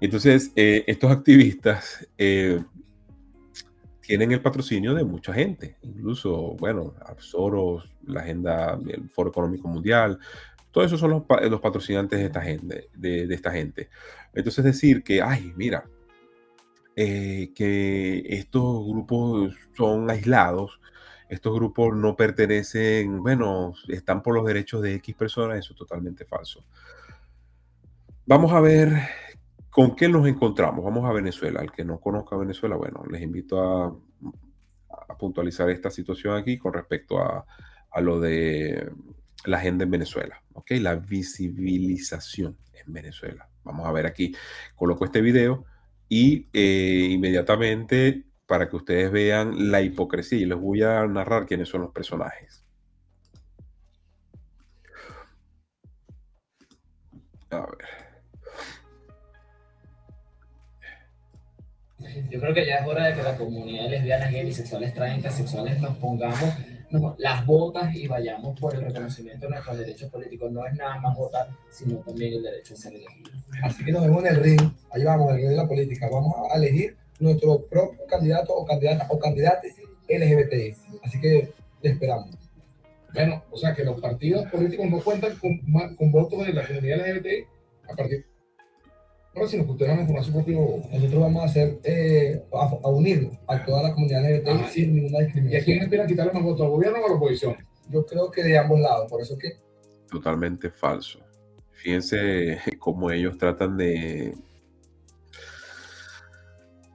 Entonces, 0.00 0.52
eh, 0.56 0.84
estos 0.86 1.10
activistas 1.10 2.08
tienen 4.10 4.32
el 4.32 4.42
patrocinio 4.42 4.92
de 4.92 5.04
mucha 5.04 5.32
gente, 5.32 5.76
incluso, 5.82 6.56
bueno, 6.58 6.94
Soros, 7.18 7.88
la 8.04 8.22
agenda, 8.22 8.76
el 8.88 9.08
Foro 9.08 9.30
Económico 9.30 9.68
Mundial, 9.68 10.18
todos 10.72 10.88
esos 10.88 10.98
son 10.98 11.10
los, 11.10 11.60
patrocinantes 11.60 12.18
de 12.18 12.24
esta 12.26 12.42
gente. 12.42 12.88
De, 12.92 13.32
esta 13.32 13.52
gente. 13.52 13.88
Entonces 14.34 14.64
decir 14.64 15.04
que, 15.04 15.22
ay, 15.22 15.52
mira, 15.54 15.84
eh, 16.96 17.52
que 17.54 18.24
estos 18.26 18.84
grupos 18.84 19.54
son 19.76 20.10
aislados, 20.10 20.80
estos 21.28 21.54
grupos 21.54 21.94
no 21.94 22.16
pertenecen, 22.16 23.22
bueno, 23.22 23.74
están 23.86 24.24
por 24.24 24.34
los 24.34 24.44
derechos 24.44 24.82
de 24.82 24.94
X 24.94 25.14
personas, 25.14 25.58
eso 25.60 25.72
es 25.74 25.78
totalmente 25.78 26.24
falso. 26.24 26.64
Vamos 28.26 28.52
a 28.52 28.58
ver 28.58 28.90
¿Con 29.70 29.94
qué 29.94 30.08
nos 30.08 30.26
encontramos? 30.26 30.84
Vamos 30.84 31.08
a 31.08 31.12
Venezuela. 31.12 31.62
El 31.62 31.70
que 31.70 31.84
no 31.84 32.00
conozca 32.00 32.36
Venezuela, 32.36 32.76
bueno, 32.76 33.04
les 33.10 33.22
invito 33.22 33.60
a, 33.60 33.96
puntualizar 35.18 35.68
esta 35.70 35.90
situación 35.90 36.36
aquí 36.36 36.56
con 36.56 36.72
respecto 36.72 37.18
a, 37.18 37.44
lo 38.00 38.20
de 38.20 38.90
la 39.44 39.58
agenda 39.58 39.84
en 39.84 39.90
Venezuela, 39.90 40.42
¿ok? 40.54 40.72
La 40.80 40.96
visibilización 40.96 42.56
en 42.72 42.92
Venezuela. 42.92 43.48
Vamos 43.64 43.86
a 43.86 43.92
ver 43.92 44.06
aquí, 44.06 44.34
coloco 44.74 45.04
este 45.04 45.20
video 45.20 45.64
y 46.08 46.48
eh, 46.52 47.08
inmediatamente 47.10 48.24
para 48.46 48.68
que 48.68 48.76
ustedes 48.76 49.12
vean 49.12 49.70
la 49.70 49.82
hipocresía 49.82 50.38
y 50.38 50.46
les 50.46 50.58
voy 50.58 50.82
a 50.82 51.06
narrar 51.06 51.46
quiénes 51.46 51.68
son 51.68 51.82
los 51.82 51.92
personajes. 51.92 52.64
A 57.50 57.60
ver. 57.60 58.09
Yo 62.30 62.40
creo 62.40 62.54
que 62.54 62.66
ya 62.66 62.76
es 62.76 62.86
hora 62.86 63.06
de 63.06 63.14
que 63.14 63.22
la 63.22 63.36
comunidad 63.36 63.88
lesbiana, 63.88 64.30
gay, 64.30 64.44
bisexuales, 64.44 64.94
transexuales 64.94 65.80
nos 65.80 65.96
pongamos 65.98 66.54
las 67.18 67.46
botas 67.46 67.94
y 67.94 68.08
vayamos 68.08 68.58
por 68.58 68.74
el 68.74 68.82
reconocimiento 68.82 69.46
de 69.46 69.50
nuestros 69.50 69.78
derechos 69.78 70.10
políticos. 70.10 70.50
No 70.50 70.66
es 70.66 70.74
nada 70.74 70.98
más 71.00 71.16
votar, 71.16 71.48
sino 71.70 71.98
también 71.98 72.34
el 72.34 72.42
derecho 72.42 72.74
a 72.74 72.76
ser 72.76 72.94
elegido. 72.94 73.30
Así 73.62 73.84
que 73.84 73.92
nos 73.92 74.02
vemos 74.02 74.24
en 74.24 74.34
el 74.34 74.42
ring, 74.42 74.60
ahí 74.90 75.04
vamos, 75.04 75.30
el 75.30 75.36
ring 75.36 75.48
de 75.48 75.56
la 75.56 75.68
política. 75.68 76.08
Vamos 76.10 76.34
a 76.52 76.56
elegir 76.56 76.96
nuestro 77.20 77.64
propio 77.66 78.06
candidato 78.06 78.54
o 78.54 78.66
candidata 78.66 79.06
o 79.08 79.18
candidata 79.18 79.62
LGBTI. 80.08 80.74
Así 81.04 81.20
que 81.20 81.52
le 81.82 81.90
esperamos. 81.90 82.30
Bueno, 83.12 83.44
o 83.50 83.56
sea 83.56 83.74
que 83.74 83.84
los 83.84 84.00
partidos 84.00 84.46
políticos 84.50 84.86
no 84.88 85.00
cuentan 85.00 85.36
con, 85.36 85.60
con 85.96 86.12
votos 86.12 86.46
de 86.46 86.52
la 86.52 86.66
comunidad 86.66 87.06
LGBTI 87.06 87.44
a 87.90 87.96
partir 87.96 88.29
si 89.46 89.56
nos 89.56 89.80
a 89.80 90.22
su 90.22 90.32
propio, 90.32 90.82
nosotros 90.92 91.20
vamos 91.20 91.42
a 91.42 91.46
hacer, 91.46 91.78
eh, 91.84 92.42
a, 92.52 92.88
unir 92.88 93.30
a 93.46 93.64
toda 93.64 93.84
la 93.84 93.94
comunidad 93.94 94.22
LGBT 94.22 94.68
sin 94.68 94.94
ninguna 94.94 95.20
discriminación. 95.20 95.52
¿Y 95.52 95.56
a 95.56 95.64
quién 95.64 95.82
espera 95.82 96.06
quitarle 96.06 96.32
más 96.32 96.42
votos, 96.42 96.62
al 96.62 96.70
gobierno 96.70 96.98
o 97.00 97.06
a 97.06 97.08
la 97.10 97.14
oposición? 97.14 97.56
Yo 97.88 98.04
creo 98.04 98.30
que 98.30 98.42
de 98.42 98.58
ambos 98.58 98.80
lados, 98.80 99.08
por 99.08 99.20
eso 99.20 99.38
que... 99.38 99.52
Totalmente 100.10 100.70
falso. 100.70 101.20
Fíjense 101.72 102.58
cómo 102.78 103.10
ellos 103.10 103.38
tratan 103.38 103.76
de 103.76 104.34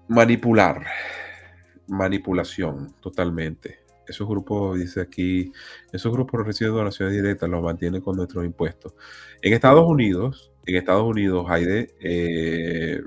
manipular, 0.07 0.85
manipulación 1.87 2.93
totalmente. 2.99 3.79
Esos 4.07 4.27
grupos, 4.27 4.77
dice 4.77 5.01
aquí, 5.01 5.51
esos 5.91 6.11
grupos 6.11 6.45
reciben 6.45 6.75
donaciones 6.75 7.15
directas, 7.15 7.49
los 7.49 7.63
mantienen 7.63 8.01
con 8.01 8.15
nuestros 8.15 8.45
impuestos. 8.45 8.93
En 9.41 9.53
Estados 9.53 9.85
Unidos, 9.87 10.51
en 10.65 10.75
Estados 10.75 11.03
Unidos 11.03 11.45
hay 11.49 11.65
de... 11.65 11.95
Eh, 11.99 13.01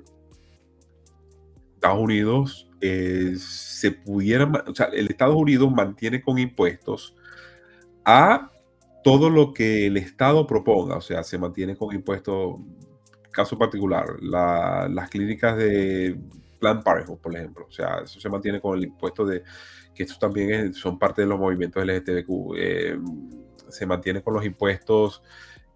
Estados 1.74 2.00
Unidos 2.00 2.68
eh, 2.80 3.34
se 3.38 3.92
pudiera, 3.92 4.50
o 4.66 4.74
sea, 4.74 4.86
el 4.86 5.08
Estados 5.08 5.36
Unidos 5.36 5.70
mantiene 5.72 6.20
con 6.20 6.38
impuestos 6.38 7.14
a 8.04 8.50
todo 9.04 9.30
lo 9.30 9.52
que 9.54 9.86
el 9.86 9.96
Estado 9.96 10.46
proponga, 10.46 10.96
o 10.96 11.00
sea, 11.00 11.22
se 11.22 11.38
mantiene 11.38 11.76
con 11.76 11.94
impuestos, 11.94 12.56
caso 13.30 13.56
particular, 13.56 14.06
las 14.20 15.08
clínicas 15.08 15.56
de 15.56 16.18
Plan 16.58 16.82
Parenthood, 16.82 17.18
por 17.18 17.36
ejemplo, 17.36 17.66
o 17.68 17.72
sea, 17.72 18.00
eso 18.04 18.20
se 18.20 18.28
mantiene 18.28 18.60
con 18.60 18.76
el 18.76 18.84
impuesto 18.84 19.24
de, 19.24 19.42
que 19.94 20.02
estos 20.02 20.18
también 20.18 20.74
son 20.74 20.98
parte 20.98 21.22
de 21.22 21.28
los 21.28 21.38
movimientos 21.38 21.84
LGTBQ, 21.84 22.54
eh, 22.56 22.98
se 23.68 23.86
mantiene 23.86 24.22
con 24.22 24.34
los 24.34 24.44
impuestos, 24.44 25.22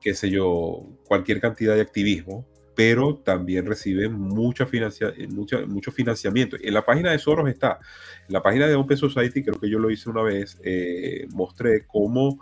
qué 0.02 0.14
sé 0.14 0.30
yo, 0.30 0.84
cualquier 1.06 1.40
cantidad 1.40 1.74
de 1.74 1.80
activismo, 1.80 2.46
pero 2.74 3.16
también 3.16 3.66
reciben 3.66 4.12
mucha 4.14 4.66
financia, 4.66 5.12
mucha, 5.28 5.64
mucho 5.66 5.92
financiamiento. 5.92 6.56
En 6.60 6.74
la 6.74 6.84
página 6.84 7.12
de 7.12 7.18
Soros 7.18 7.48
está, 7.48 7.78
en 8.26 8.32
la 8.32 8.42
página 8.42 8.66
de 8.66 8.74
Open 8.74 8.96
Society, 8.96 9.42
creo 9.42 9.60
que 9.60 9.70
yo 9.70 9.78
lo 9.78 9.90
hice 9.90 10.10
una 10.10 10.22
vez, 10.22 10.58
eh, 10.64 11.26
mostré 11.30 11.86
cómo 11.86 12.40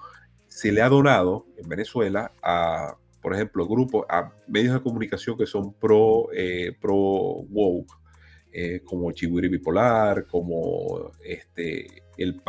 se 0.49 0.73
le 0.73 0.83
ha 0.83 0.89
donado 0.89 1.47
en 1.57 1.69
Venezuela 1.69 2.33
a, 2.43 2.97
por 3.21 3.35
ejemplo, 3.35 3.67
grupos, 3.67 4.07
a 4.09 4.33
medios 4.47 4.75
de 4.75 4.83
comunicación 4.83 5.37
que 5.37 5.47
son 5.47 5.73
pro, 5.75 6.29
eh, 6.33 6.73
pro 6.81 6.97
woke, 6.97 7.93
eh, 8.53 8.81
como 8.85 9.13
Chihuiri 9.13 9.49
Bipolar, 9.49 10.27
como 10.27 11.13
este, 11.25 12.03
el, 12.17 12.41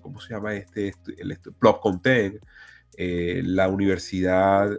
¿cómo 0.00 0.20
se 0.20 0.34
llama 0.34 0.54
este? 0.54 0.88
este 0.88 1.14
el, 1.18 1.30
este, 1.30 1.50
Content, 1.80 2.42
eh, 2.96 3.42
la 3.44 3.68
Universidad 3.68 4.70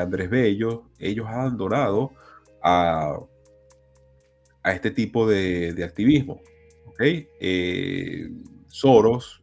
Andrés 0.00 0.30
Bello, 0.30 0.90
ellos 0.98 1.26
han 1.28 1.56
donado 1.56 2.12
a, 2.62 3.18
a 4.62 4.72
este 4.72 4.90
tipo 4.90 5.28
de, 5.28 5.72
de 5.72 5.84
activismo. 5.84 6.40
¿okay? 6.86 7.28
Soros, 8.68 9.42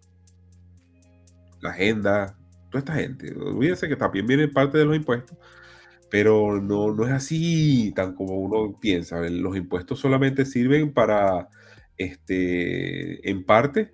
la 1.62 1.72
agenda, 1.72 2.38
toda 2.70 2.80
esta 2.80 2.94
gente. 2.96 3.34
Olvídense 3.36 3.88
que 3.88 3.96
también 3.96 4.26
viene 4.26 4.48
parte 4.48 4.78
de 4.78 4.86
los 4.86 4.96
impuestos, 4.96 5.38
pero 6.10 6.62
no, 6.62 6.94
no 6.94 7.06
es 7.06 7.12
así 7.12 7.92
tan 7.96 8.16
como 8.16 8.36
uno 8.36 8.78
piensa. 8.80 9.20
Los 9.22 9.56
impuestos 9.58 10.00
solamente 10.00 10.46
sirven 10.46 10.94
para, 10.94 11.50
este, 11.98 13.30
en 13.30 13.46
parte, 13.46 13.94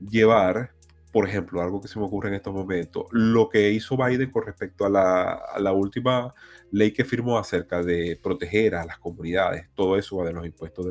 llevar, 0.00 0.73
por 1.14 1.28
ejemplo, 1.28 1.62
algo 1.62 1.80
que 1.80 1.86
se 1.86 1.96
me 1.98 2.06
ocurre 2.06 2.28
en 2.28 2.34
estos 2.34 2.52
momentos, 2.52 3.06
lo 3.12 3.48
que 3.48 3.70
hizo 3.70 3.96
Biden 3.96 4.32
con 4.32 4.44
respecto 4.44 4.84
a 4.84 4.90
la, 4.90 5.72
última 5.72 6.34
ley 6.72 6.90
que 6.90 7.04
firmó 7.04 7.38
acerca 7.38 7.84
de 7.84 8.18
proteger 8.20 8.74
a 8.74 8.84
las 8.84 8.98
comunidades. 8.98 9.70
Todo 9.76 9.96
eso 9.96 10.16
va 10.16 10.24
de 10.24 10.32
los 10.32 10.44
impuestos 10.44 10.86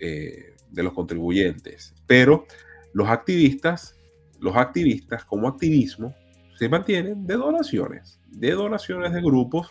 eh, 0.00 0.56
de 0.70 0.82
los 0.82 0.92
contribuyentes. 0.92 1.94
Pero 2.08 2.46
los 2.92 3.08
activistas 3.08 3.96
los 4.40 4.56
activistas 4.56 5.24
como 5.24 5.46
activismo 5.46 6.14
se 6.56 6.68
mantienen 6.68 7.26
de 7.26 7.34
donaciones, 7.34 8.18
de 8.26 8.50
donaciones 8.52 9.12
de 9.12 9.20
grupos 9.20 9.70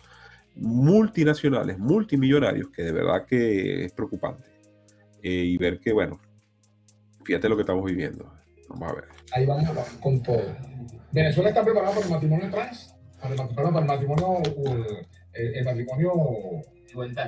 multinacionales, 0.56 1.78
multimillonarios, 1.78 2.70
que 2.70 2.84
de 2.84 2.92
verdad 2.92 3.26
que 3.26 3.84
es 3.84 3.92
preocupante. 3.92 4.48
Eh, 5.22 5.44
y 5.44 5.58
ver 5.58 5.78
que, 5.78 5.92
bueno, 5.92 6.18
fíjate 7.24 7.48
lo 7.50 7.56
que 7.56 7.62
estamos 7.62 7.84
viviendo. 7.84 8.39
Vamos 8.70 8.90
a 8.90 8.94
ver. 8.94 9.04
Ahí 9.32 9.46
vamos 9.46 9.68
con 10.00 10.22
todo. 10.22 10.42
Venezuela 11.12 11.50
está 11.50 11.64
preparada 11.64 11.92
para 11.92 12.06
el 12.06 12.12
matrimonio 12.12 12.50
trans, 12.50 12.94
para 13.20 13.34
el, 13.34 13.54
para 13.54 13.68
el 13.68 13.84
matrimonio, 13.84 14.42
el 15.34 15.64
matrimonio 15.64 16.12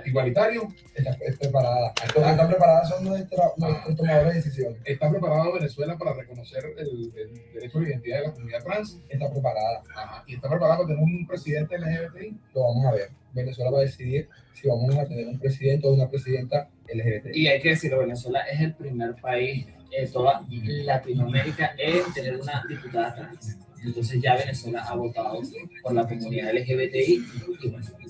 igualitario, 0.07 0.69
está, 0.95 1.17
preparada. 1.39 1.93
Los 2.15 2.25
que 2.25 2.31
están 2.31 2.49
preparadas 2.49 2.89
son 2.89 3.05
nuestros, 3.05 3.55
tomadores 3.97 4.29
de 4.29 4.35
decisiones. 4.35 4.81
¿Está 4.85 5.11
preparado 5.11 5.53
Venezuela 5.53 5.99
para 5.99 6.15
reconocer 6.15 6.65
el, 6.79 7.13
derecho 7.53 7.79
a 7.79 7.83
la 7.83 7.89
identidad 7.89 8.19
de 8.21 8.27
la 8.27 8.33
comunidad 8.33 8.63
trans? 8.63 9.01
Está 9.09 9.31
preparada. 9.31 9.83
¿Y 10.27 10.35
está 10.37 10.49
preparada 10.49 10.79
para 10.79 10.89
tener 10.89 11.03
un 11.03 11.27
presidente 11.27 11.77
LGBTI? 11.77 12.41
Lo 12.55 12.63
vamos 12.63 12.87
a 12.87 12.93
ver. 12.93 13.11
Venezuela 13.33 13.71
va 13.71 13.79
a 13.79 13.83
decidir 13.83 14.29
si 14.53 14.69
vamos 14.69 14.97
a 14.97 15.07
tener 15.07 15.27
un 15.27 15.39
presidente 15.39 15.89
o 15.89 15.93
una 15.93 16.09
presidenta 16.09 16.69
LGBTI. 16.93 17.31
Y 17.41 17.47
hay 17.49 17.61
que 17.61 17.71
decirlo, 17.71 18.01
Venezuela 18.01 18.41
es 18.43 18.61
el 18.61 18.75
primer 18.75 19.17
país 19.17 19.67
en 19.93 20.13
toda 20.13 20.45
Latinoamérica 20.51 21.75
en 21.79 22.13
tener 22.13 22.41
una 22.41 22.65
diputada 22.69 23.15
trans. 23.15 23.59
Entonces 23.85 24.23
ya 24.23 24.37
Venezuela 24.37 24.83
ha 24.83 24.95
votado 24.95 25.41
por 25.83 25.93
la 25.93 26.07
comunidad 26.07 26.53
LGBTI 26.53 27.27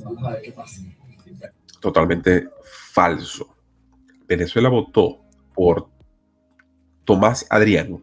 vamos 0.04 0.24
a 0.24 0.30
ver 0.32 0.42
qué 0.42 0.52
pasa 0.52 0.82
totalmente 1.82 2.48
falso. 2.92 3.54
Venezuela 4.26 4.70
votó 4.70 5.20
por 5.52 5.88
Tomás 7.04 7.44
Adrián, 7.50 8.02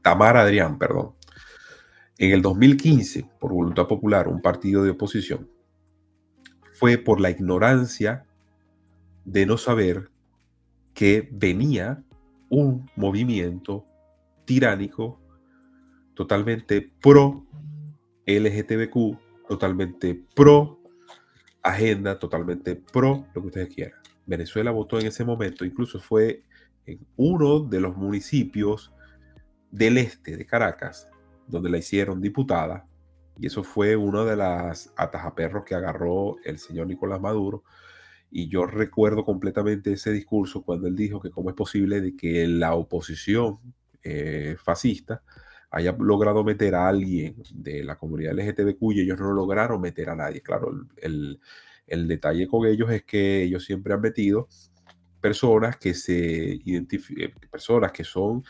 Tamar 0.00 0.38
Adrián, 0.38 0.78
perdón, 0.78 1.14
en 2.16 2.32
el 2.32 2.40
2015 2.40 3.28
por 3.38 3.52
voluntad 3.52 3.86
popular, 3.86 4.28
un 4.28 4.40
partido 4.40 4.84
de 4.84 4.90
oposición, 4.90 5.50
fue 6.72 6.96
por 6.96 7.20
la 7.20 7.30
ignorancia 7.30 8.24
de 9.24 9.44
no 9.44 9.58
saber 9.58 10.10
que 10.94 11.28
venía 11.30 12.02
un 12.48 12.90
movimiento 12.96 13.86
tiránico 14.44 15.20
totalmente 16.14 16.92
pro 17.00 17.46
LGTBQ, 18.26 19.46
totalmente 19.48 20.24
pro 20.34 20.78
agenda 21.62 22.18
totalmente 22.18 22.76
pro 22.76 23.26
lo 23.34 23.42
que 23.42 23.46
ustedes 23.48 23.74
quieran. 23.74 24.00
Venezuela 24.26 24.70
votó 24.70 24.98
en 24.98 25.06
ese 25.06 25.24
momento, 25.24 25.64
incluso 25.64 26.00
fue 26.00 26.44
en 26.86 27.06
uno 27.16 27.60
de 27.60 27.80
los 27.80 27.96
municipios 27.96 28.92
del 29.70 29.98
este 29.98 30.36
de 30.36 30.46
Caracas, 30.46 31.08
donde 31.46 31.70
la 31.70 31.78
hicieron 31.78 32.20
diputada, 32.20 32.86
y 33.38 33.46
eso 33.46 33.62
fue 33.62 33.96
uno 33.96 34.24
de 34.24 34.36
las 34.36 34.92
atajaperros 34.96 35.64
que 35.64 35.74
agarró 35.74 36.36
el 36.44 36.58
señor 36.58 36.86
Nicolás 36.88 37.20
Maduro. 37.20 37.62
Y 38.30 38.48
yo 38.48 38.66
recuerdo 38.66 39.24
completamente 39.24 39.92
ese 39.92 40.12
discurso 40.12 40.62
cuando 40.62 40.86
él 40.86 40.96
dijo 40.96 41.20
que 41.20 41.30
cómo 41.30 41.50
es 41.50 41.56
posible 41.56 42.00
de 42.00 42.16
que 42.16 42.46
la 42.46 42.74
oposición 42.74 43.58
eh, 44.02 44.56
fascista 44.62 45.22
haya 45.70 45.94
logrado 45.98 46.44
meter 46.44 46.74
a 46.74 46.88
alguien 46.88 47.36
de 47.52 47.84
la 47.84 47.96
comunidad 47.96 48.32
LGTBQ 48.38 48.92
y 48.92 49.00
ellos 49.02 49.18
no 49.18 49.32
lograron 49.32 49.80
meter 49.80 50.10
a 50.10 50.16
nadie. 50.16 50.42
Claro, 50.42 50.72
el, 50.96 51.40
detalle 51.86 52.46
con 52.46 52.66
ellos 52.66 52.90
es 52.90 53.04
que 53.04 53.42
ellos 53.42 53.64
siempre 53.64 53.94
han 53.94 54.00
metido 54.00 54.48
personas 55.20 55.76
que 55.76 55.94
se 55.94 56.60
identifican, 56.64 57.32
personas 57.50 57.92
que 57.92 58.04
son 58.04 58.44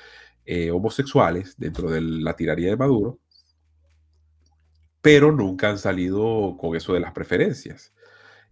eh, 0.45 0.71
homosexuales 0.71 1.57
dentro 1.57 1.91
de 1.91 2.01
la 2.01 2.37
tiraría 2.37 2.71
de 2.71 2.77
Maduro, 2.77 3.19
pero 5.01 5.33
nunca 5.33 5.71
han 5.71 5.79
salido 5.79 6.57
con 6.59 6.77
eso 6.77 6.95
de 6.95 7.01
las 7.01 7.13
preferencias. 7.13 7.93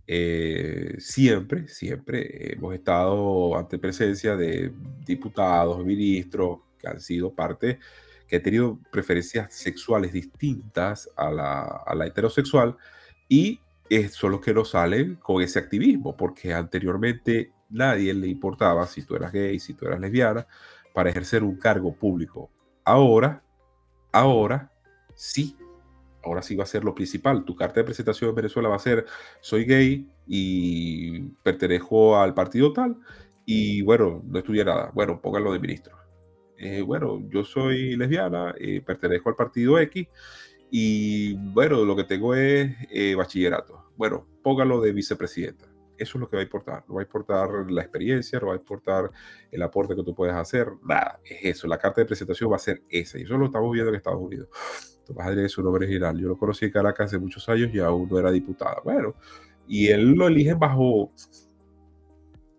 Eh, 0.07 0.95
siempre, 0.99 1.67
siempre 1.69 2.53
hemos 2.53 2.75
estado 2.75 3.57
ante 3.59 3.79
presencia 3.79 4.37
de 4.37 4.73
diputados, 5.05 5.85
ministros 5.85 6.61
que 6.79 6.89
han 6.89 7.01
sido 7.01 7.35
parte 7.35 7.79
que 8.27 8.37
ha 8.37 8.43
tenido 8.43 8.79
preferencias 8.91 9.55
sexuales 9.55 10.13
distintas 10.13 11.09
a 11.17 11.31
la, 11.31 12.07
heterosexual 12.07 12.77
y 13.29 13.61
son 14.11 14.33
los 14.33 14.41
que 14.41 14.53
no 14.53 14.65
salen 14.65 15.15
con 15.17 15.43
ese 15.43 15.61
activismo, 15.61 16.17
porque 16.17 16.53
anteriormente 16.53 17.53
nadie 17.71 18.13
le 18.13 18.27
importaba 18.27 18.87
si 18.87 19.03
tú 19.03 19.15
eras 19.15 19.33
gay, 19.33 19.61
si 19.61 19.75
tú 19.75 19.87
eras 19.87 20.01
lesbiana, 20.01 20.47
para 20.93 21.11
ejercer 21.11 21.45
un 21.45 21.57
cargo 21.57 21.95
público. 21.95 22.51
Ahora, 22.85 23.43
ahora 24.11 24.73
sí, 25.15 25.57
ahora 26.27 26.43
sí 26.43 26.57
va 26.57 26.64
a 26.64 26.66
ser 26.66 26.85
lo 26.85 26.95
principal. 26.95 27.45
Tu 27.45 27.57
carta 27.57 27.81
de 27.81 27.85
presentación 27.85 28.31
en 28.31 28.37
Venezuela 28.37 28.68
va 28.68 28.77
a 28.77 28.81
ser, 28.81 29.07
soy 29.41 29.64
gay 29.64 30.09
y 30.27 31.20
pertenezco 31.43 32.18
al 32.18 32.35
partido 32.35 32.72
tal, 32.72 32.97
y 33.45 33.83
bueno, 33.83 34.22
no 34.27 34.39
estudié 34.39 34.64
nada. 34.64 34.91
Bueno, 34.93 35.20
pónganlo 35.22 35.53
de 35.53 35.61
ministro. 35.61 35.97
Eh, 36.59 36.83
bueno, 36.83 37.22
yo 37.29 37.45
soy 37.45 37.97
lesbiana, 37.97 38.55
eh, 38.59 38.81
pertenezco 38.85 39.29
al 39.29 39.37
partido 39.37 39.79
X 39.79 40.09
y 40.70 41.35
bueno, 41.53 41.85
lo 41.85 41.95
que 41.95 42.05
tengo 42.05 42.35
es 42.35 42.74
eh, 42.91 43.14
bachillerato. 43.14 43.93
Bueno, 43.97 44.27
póngalo 44.43 44.81
de 44.81 44.93
vicepresidenta. 44.93 45.66
Eso 45.97 46.18
es 46.18 46.20
lo 46.20 46.29
que 46.29 46.37
va 46.37 46.43
a 46.43 46.45
importar. 46.45 46.85
No 46.89 46.97
va 46.97 47.01
a 47.01 47.05
importar 47.05 47.49
la 47.70 47.83
experiencia, 47.83 48.39
no 48.39 48.49
va 48.49 48.55
a 48.55 48.57
importar 48.57 49.11
el 49.51 49.62
aporte 49.62 49.95
que 49.95 50.03
tú 50.03 50.14
puedes 50.14 50.35
hacer. 50.35 50.68
Nada, 50.83 51.20
es 51.24 51.57
eso. 51.57 51.66
La 51.66 51.79
carta 51.79 52.01
de 52.01 52.07
presentación 52.07 52.51
va 52.53 52.57
a 52.57 52.59
ser 52.59 52.83
esa. 52.89 53.18
Y 53.18 53.22
eso 53.22 53.39
lo 53.39 53.47
estamos 53.47 53.72
viendo 53.72 53.91
en 53.91 53.97
Estados 53.97 54.20
Unidos. 54.20 54.49
Adrián 55.19 55.47
es 55.47 55.53
su 55.53 55.63
nombre 55.63 55.85
original. 55.85 56.19
Yo 56.19 56.29
lo 56.29 56.37
conocí 56.37 56.65
en 56.65 56.73
Caracas 56.73 57.07
hace 57.07 57.19
muchos 57.19 57.49
años 57.49 57.71
y 57.73 57.79
aún 57.79 58.09
no 58.09 58.19
era 58.19 58.31
diputada. 58.31 58.81
Bueno, 58.85 59.15
y 59.69 59.89
él 59.89 60.13
lo 60.13 60.29
elige 60.29 60.55
bajo... 60.55 61.13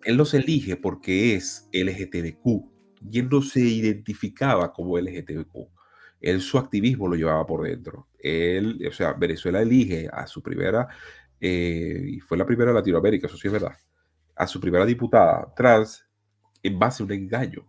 Él 0.03 0.15
no 0.15 0.25
se 0.25 0.37
elige 0.37 0.77
porque 0.77 1.35
es 1.35 1.67
LGTBQ 1.73 2.77
y 3.11 3.19
él 3.19 3.29
no 3.29 3.41
se 3.41 3.59
identificaba 3.59 4.71
como 4.71 4.97
LGTBQ. 4.97 5.69
Él 6.21 6.41
su 6.41 6.57
activismo 6.57 7.07
lo 7.07 7.15
llevaba 7.15 7.45
por 7.45 7.67
dentro. 7.67 8.07
Él, 8.17 8.79
o 8.87 8.91
sea, 8.91 9.13
Venezuela 9.13 9.61
elige 9.61 10.09
a 10.11 10.25
su 10.27 10.41
primera, 10.41 10.87
eh, 11.39 12.03
y 12.07 12.19
fue 12.19 12.37
la 12.37 12.45
primera 12.45 12.71
de 12.71 12.77
Latinoamérica, 12.79 13.27
eso 13.27 13.37
sí 13.37 13.47
es 13.47 13.53
verdad, 13.53 13.75
a 14.35 14.47
su 14.47 14.59
primera 14.59 14.85
diputada 14.85 15.53
trans 15.55 16.03
en 16.63 16.79
base 16.79 17.03
a 17.03 17.05
un 17.05 17.11
engaño, 17.11 17.67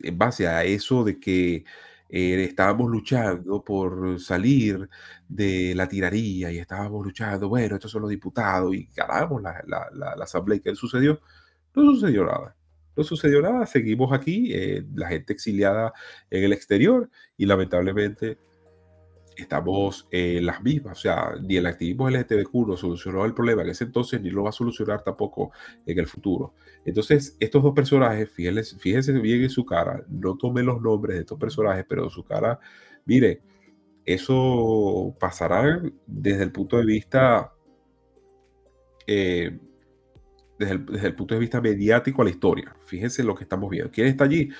en 0.00 0.16
base 0.16 0.46
a 0.46 0.64
eso 0.64 1.02
de 1.02 1.18
que 1.18 1.64
eh, 2.12 2.44
estábamos 2.44 2.90
luchando 2.90 3.64
por 3.64 4.20
salir 4.20 4.88
de 5.28 5.74
la 5.74 5.88
tiraría 5.88 6.52
y 6.52 6.58
estábamos 6.58 7.04
luchando, 7.04 7.48
bueno, 7.48 7.74
estos 7.76 7.90
son 7.90 8.02
los 8.02 8.10
diputados 8.10 8.74
y 8.74 8.88
ganamos 8.94 9.42
la, 9.42 9.62
la, 9.66 9.88
la, 9.92 10.14
la 10.14 10.24
asamblea 10.24 10.58
y 10.58 10.60
que 10.60 10.76
sucedió, 10.76 11.20
no 11.74 11.82
sucedió 11.94 12.24
nada 12.24 12.54
no 12.96 13.04
sucedió 13.04 13.40
nada, 13.40 13.66
seguimos 13.66 14.12
aquí, 14.12 14.52
eh, 14.52 14.84
la 14.94 15.08
gente 15.08 15.32
exiliada 15.32 15.92
en 16.30 16.44
el 16.44 16.52
exterior 16.52 17.10
y 17.36 17.46
lamentablemente 17.46 18.38
estamos 19.36 20.06
en 20.10 20.46
las 20.46 20.62
mismas, 20.62 20.98
o 20.98 21.00
sea, 21.00 21.34
ni 21.40 21.56
el 21.56 21.66
activismo 21.66 22.08
LGTBQ 22.08 22.68
no 22.68 22.76
solucionó 22.76 23.24
el 23.24 23.34
problema 23.34 23.62
en 23.62 23.70
ese 23.70 23.84
entonces, 23.84 24.20
ni 24.20 24.30
lo 24.30 24.44
va 24.44 24.50
a 24.50 24.52
solucionar 24.52 25.02
tampoco 25.02 25.52
en 25.86 25.98
el 25.98 26.06
futuro. 26.06 26.54
Entonces, 26.84 27.36
estos 27.40 27.62
dos 27.62 27.74
personajes, 27.74 28.30
fíjense, 28.30 28.78
fíjense 28.78 29.12
bien 29.12 29.42
en 29.42 29.50
su 29.50 29.64
cara, 29.64 30.04
no 30.08 30.36
tomen 30.36 30.66
los 30.66 30.80
nombres 30.80 31.16
de 31.16 31.20
estos 31.20 31.38
personajes, 31.38 31.84
pero 31.88 32.10
su 32.10 32.24
cara, 32.24 32.58
mire, 33.04 33.42
eso 34.04 35.14
pasará 35.18 35.82
desde 36.06 36.42
el 36.42 36.52
punto 36.52 36.76
de 36.78 36.84
vista... 36.84 37.52
Eh, 39.06 39.58
desde 40.66 41.06
el, 41.08 41.14
punto 41.14 41.34
de 41.34 41.40
vista 41.40 41.60
mediático 41.60 42.22
a 42.22 42.24
la 42.24 42.30
historia. 42.30 42.74
Fíjense 42.86 43.22
lo 43.22 43.34
que 43.34 43.44
estamos 43.44 43.70
viendo. 43.70 43.90
¿Quién 43.90 44.06
está 44.06 44.24
allí? 44.24 44.50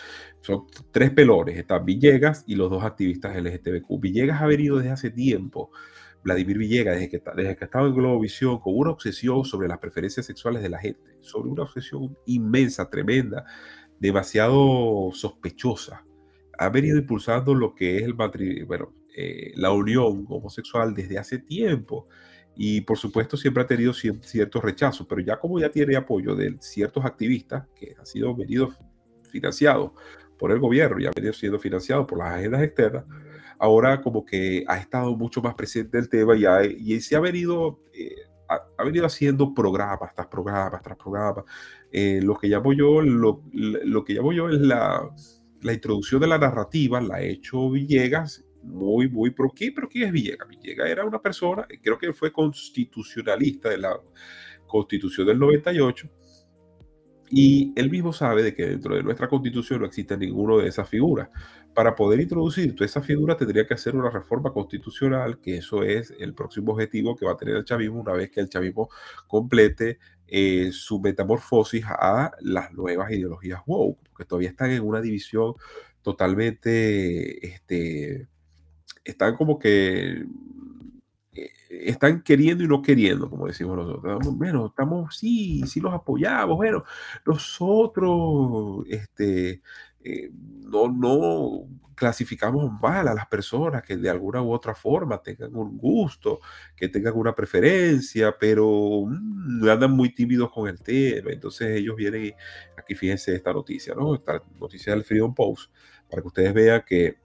Son 0.41 0.67
tres 0.91 1.11
pelones. 1.11 1.57
Está 1.57 1.79
Villegas 1.79 2.45
y 2.47 2.55
los 2.55 2.71
dos 2.71 2.85
activistas 2.85 3.37
LGTBQ. 3.37 4.01
Villegas 4.01 4.43
ha 4.43 4.47
venido 4.47 4.79
desde 4.79 4.91
hace 4.91 5.11
tiempo. 5.11 5.71
Vladimir 6.25 6.59
Villegas, 6.59 6.95
desde 6.97 7.09
que, 7.09 7.23
desde 7.37 7.57
que 7.57 7.65
estaba 7.65 7.87
en 7.87 7.95
Globovisión, 7.95 8.61
con 8.61 8.77
una 8.77 8.91
obsesión 8.91 9.45
sobre 9.45 9.69
las 9.69 9.79
preferencias 9.79 10.27
sexuales 10.27 10.63
de 10.63 10.69
la 10.69 10.79
gente, 10.79 11.17
sobre 11.21 11.51
una 11.51 11.65
obsesión 11.65 12.17
inmensa, 12.27 12.89
tremenda, 12.89 13.45
demasiado 13.99 15.11
sospechosa. 15.13 16.05
Ha 16.59 16.69
venido 16.69 16.99
impulsando 16.99 17.55
lo 17.55 17.75
que 17.75 17.97
es 17.97 18.03
el 18.03 18.15
bueno, 18.15 18.95
eh, 19.17 19.53
la 19.57 19.73
unión 19.73 20.27
homosexual 20.29 20.95
desde 20.95 21.19
hace 21.19 21.39
tiempo 21.39 22.09
y 22.55 22.83
por 22.83 22.99
supuesto 22.99 23.37
siempre 23.37 23.63
ha 23.63 23.67
tenido 23.67 23.93
cierto 23.93 24.61
rechazo, 24.61 25.07
pero 25.07 25.21
ya 25.21 25.39
como 25.39 25.59
ya 25.59 25.71
tiene 25.71 25.97
apoyo 25.97 26.35
de 26.35 26.57
ciertos 26.61 27.05
activistas 27.05 27.67
que 27.75 27.95
han 27.99 28.07
sido 28.07 28.35
venidos 28.35 28.75
financiados 29.31 29.93
por 30.39 30.53
el 30.53 30.59
gobierno 30.59 31.01
y 31.01 31.07
han 31.07 31.13
venido 31.15 31.33
siendo 31.33 31.59
financiados 31.59 32.07
por 32.07 32.19
las 32.19 32.35
agendas 32.35 32.63
externas, 32.63 33.05
ahora 33.59 34.01
como 34.01 34.25
que 34.25 34.65
ha 34.67 34.77
estado 34.79 35.17
mucho 35.17 35.41
más 35.41 35.55
presente 35.55 35.99
el 35.99 36.09
tema 36.09 36.37
y, 36.37 36.95
y 36.95 37.01
se 37.01 37.17
ha 37.17 37.21
venido, 37.21 37.81
eh, 37.95 38.17
ha, 38.49 38.85
venido 38.85 39.07
haciendo 39.07 39.55
programas 39.55 40.13
tras 40.15 40.27
programas 40.27 40.83
tras 40.83 40.97
programas. 40.97 41.45
Eh, 41.91 42.21
lo 42.23 42.37
que 42.37 42.49
llamo 42.49 42.73
yo, 42.73 43.01
lo, 43.01 43.43
lo 43.53 44.05
que 44.05 44.15
llamo 44.15 44.33
yo 44.33 44.49
es 44.49 44.61
la, 44.61 45.09
la 45.63 45.73
introducción 45.73 46.21
de 46.21 46.27
la 46.27 46.39
narrativa, 46.39 47.01
la 47.01 47.17
ha 47.17 47.23
hecho 47.23 47.71
Villegas 47.71 48.45
muy, 48.63 49.09
muy 49.09 49.31
pro 49.31 49.51
qué, 49.55 49.73
pero 49.73 49.89
¿quién 49.89 50.07
es 50.07 50.13
Villegas? 50.13 50.49
Villegas 50.49 50.89
era 50.89 51.05
una 51.05 51.21
persona, 51.21 51.67
creo 51.83 51.99
que 51.99 52.13
fue 52.13 52.33
constitucionalista 52.33 53.69
de 53.69 53.79
la 53.79 53.99
constitución 54.67 55.27
del 55.27 55.39
98, 55.39 56.09
y 57.35 57.73
él 57.77 57.91
mismo 57.91 58.13
sabe 58.13 58.43
de 58.43 58.55
que 58.55 58.67
dentro 58.67 58.95
de 58.95 59.03
nuestra 59.03 59.27
constitución 59.27 59.81
no 59.81 59.87
existe 59.87 60.19
ninguna 60.19 60.63
de 60.63 60.69
esas 60.69 60.87
figuras. 60.87 61.31
Para 61.73 61.95
poder 61.95 62.21
introducir 62.21 62.75
toda 62.75 62.85
esa 62.85 63.01
figura 63.01 63.39
tendría 63.39 63.67
que 63.67 63.73
hacer 63.73 63.97
una 63.97 64.11
reforma 64.11 64.53
constitucional, 64.53 65.41
que 65.41 65.57
eso 65.57 65.83
es 65.83 66.13
el 66.19 66.35
próximo 66.35 66.73
objetivo 66.73 67.17
que 67.17 67.25
va 67.25 67.33
a 67.33 67.37
tener 67.39 67.57
el 67.57 67.65
chavismo 67.65 68.03
una 68.03 68.13
vez 68.13 68.31
que 68.31 68.41
el 68.41 68.51
chavismo 68.51 68.91
complete 69.27 69.99
eh, 70.27 70.73
su 70.73 71.01
metamorfosis 71.01 71.87
a 71.87 72.33
las 72.41 72.71
nuevas 72.75 73.11
ideologías 73.11 73.63
woke, 73.65 73.99
porque 74.11 74.27
todavía 74.27 74.51
están 74.51 74.71
en 74.71 74.83
una 74.83 75.01
división 75.01 75.55
totalmente 76.03 77.47
este, 77.47 78.29
están 79.05 79.37
como 79.37 79.59
que 79.59 80.25
eh, 81.35 81.51
están 81.71 82.23
queriendo 82.23 82.63
y 82.65 82.69
no 82.69 82.83
queriendo, 82.83 83.31
como 83.31 83.47
decimos 83.47 83.77
nosotros. 83.77 84.37
Bueno, 84.37 84.67
estamos, 84.67 85.17
sí, 85.17 85.63
sí 85.67 85.81
los 85.81 85.95
apoyamos. 85.95 86.57
Bueno, 86.57 86.85
nosotros 87.25 88.85
este, 88.89 89.63
eh, 90.05 90.31
no, 90.33 90.89
no 90.89 91.67
clasificamos 91.95 92.71
mal 92.81 93.07
a 93.09 93.15
las 93.15 93.27
personas 93.27 93.83
que 93.83 93.97
de 93.97 94.11
alguna 94.11 94.43
u 94.43 94.53
otra 94.53 94.75
forma 94.75 95.23
tengan 95.23 95.55
un 95.55 95.79
gusto, 95.79 96.41
que 96.77 96.89
tengan 96.89 97.15
una 97.17 97.35
preferencia, 97.35 98.37
pero 98.39 99.05
mm, 99.07 99.69
andan 99.69 99.93
muy 99.93 100.15
tímidos 100.15 100.51
con 100.51 100.69
el 100.69 100.81
tema. 100.83 101.31
Entonces 101.31 101.79
ellos 101.79 101.97
vienen, 101.97 102.35
aquí 102.77 102.95
fíjense 102.95 103.35
esta 103.35 103.53
noticia, 103.53 103.95
¿no? 103.95 104.15
Esta 104.15 104.43
noticia 104.59 104.93
del 104.93 105.05
Freedom 105.05 105.35
Post, 105.35 105.73
para 106.11 106.23
que 106.23 106.29
ustedes 106.29 106.53
vean 106.53 106.83
que 106.87 107.22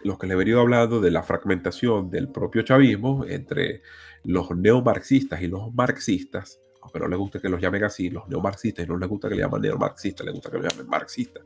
los 0.00 0.18
que 0.18 0.26
le 0.26 0.34
he 0.34 0.36
venido 0.36 0.60
hablando 0.60 1.00
de 1.00 1.10
la 1.10 1.22
fragmentación 1.22 2.10
del 2.10 2.28
propio 2.28 2.62
chavismo 2.62 3.24
entre 3.26 3.82
los 4.24 4.50
neomarxistas 4.50 5.42
y 5.42 5.46
los 5.46 5.74
marxistas, 5.74 6.60
aunque 6.82 7.00
no 7.00 7.08
les 7.08 7.18
gusta 7.18 7.40
que 7.40 7.48
los 7.48 7.60
llamen 7.60 7.84
así, 7.84 8.10
los 8.10 8.28
neomarxistas, 8.28 8.86
no 8.86 8.96
les 8.96 9.08
gusta 9.08 9.28
que 9.28 9.34
le 9.34 9.42
llamen 9.42 9.62
neomarxistas, 9.62 10.26
les 10.26 10.34
gusta 10.34 10.50
que 10.50 10.58
los 10.58 10.72
llamen 10.72 10.88
marxistas. 10.88 11.44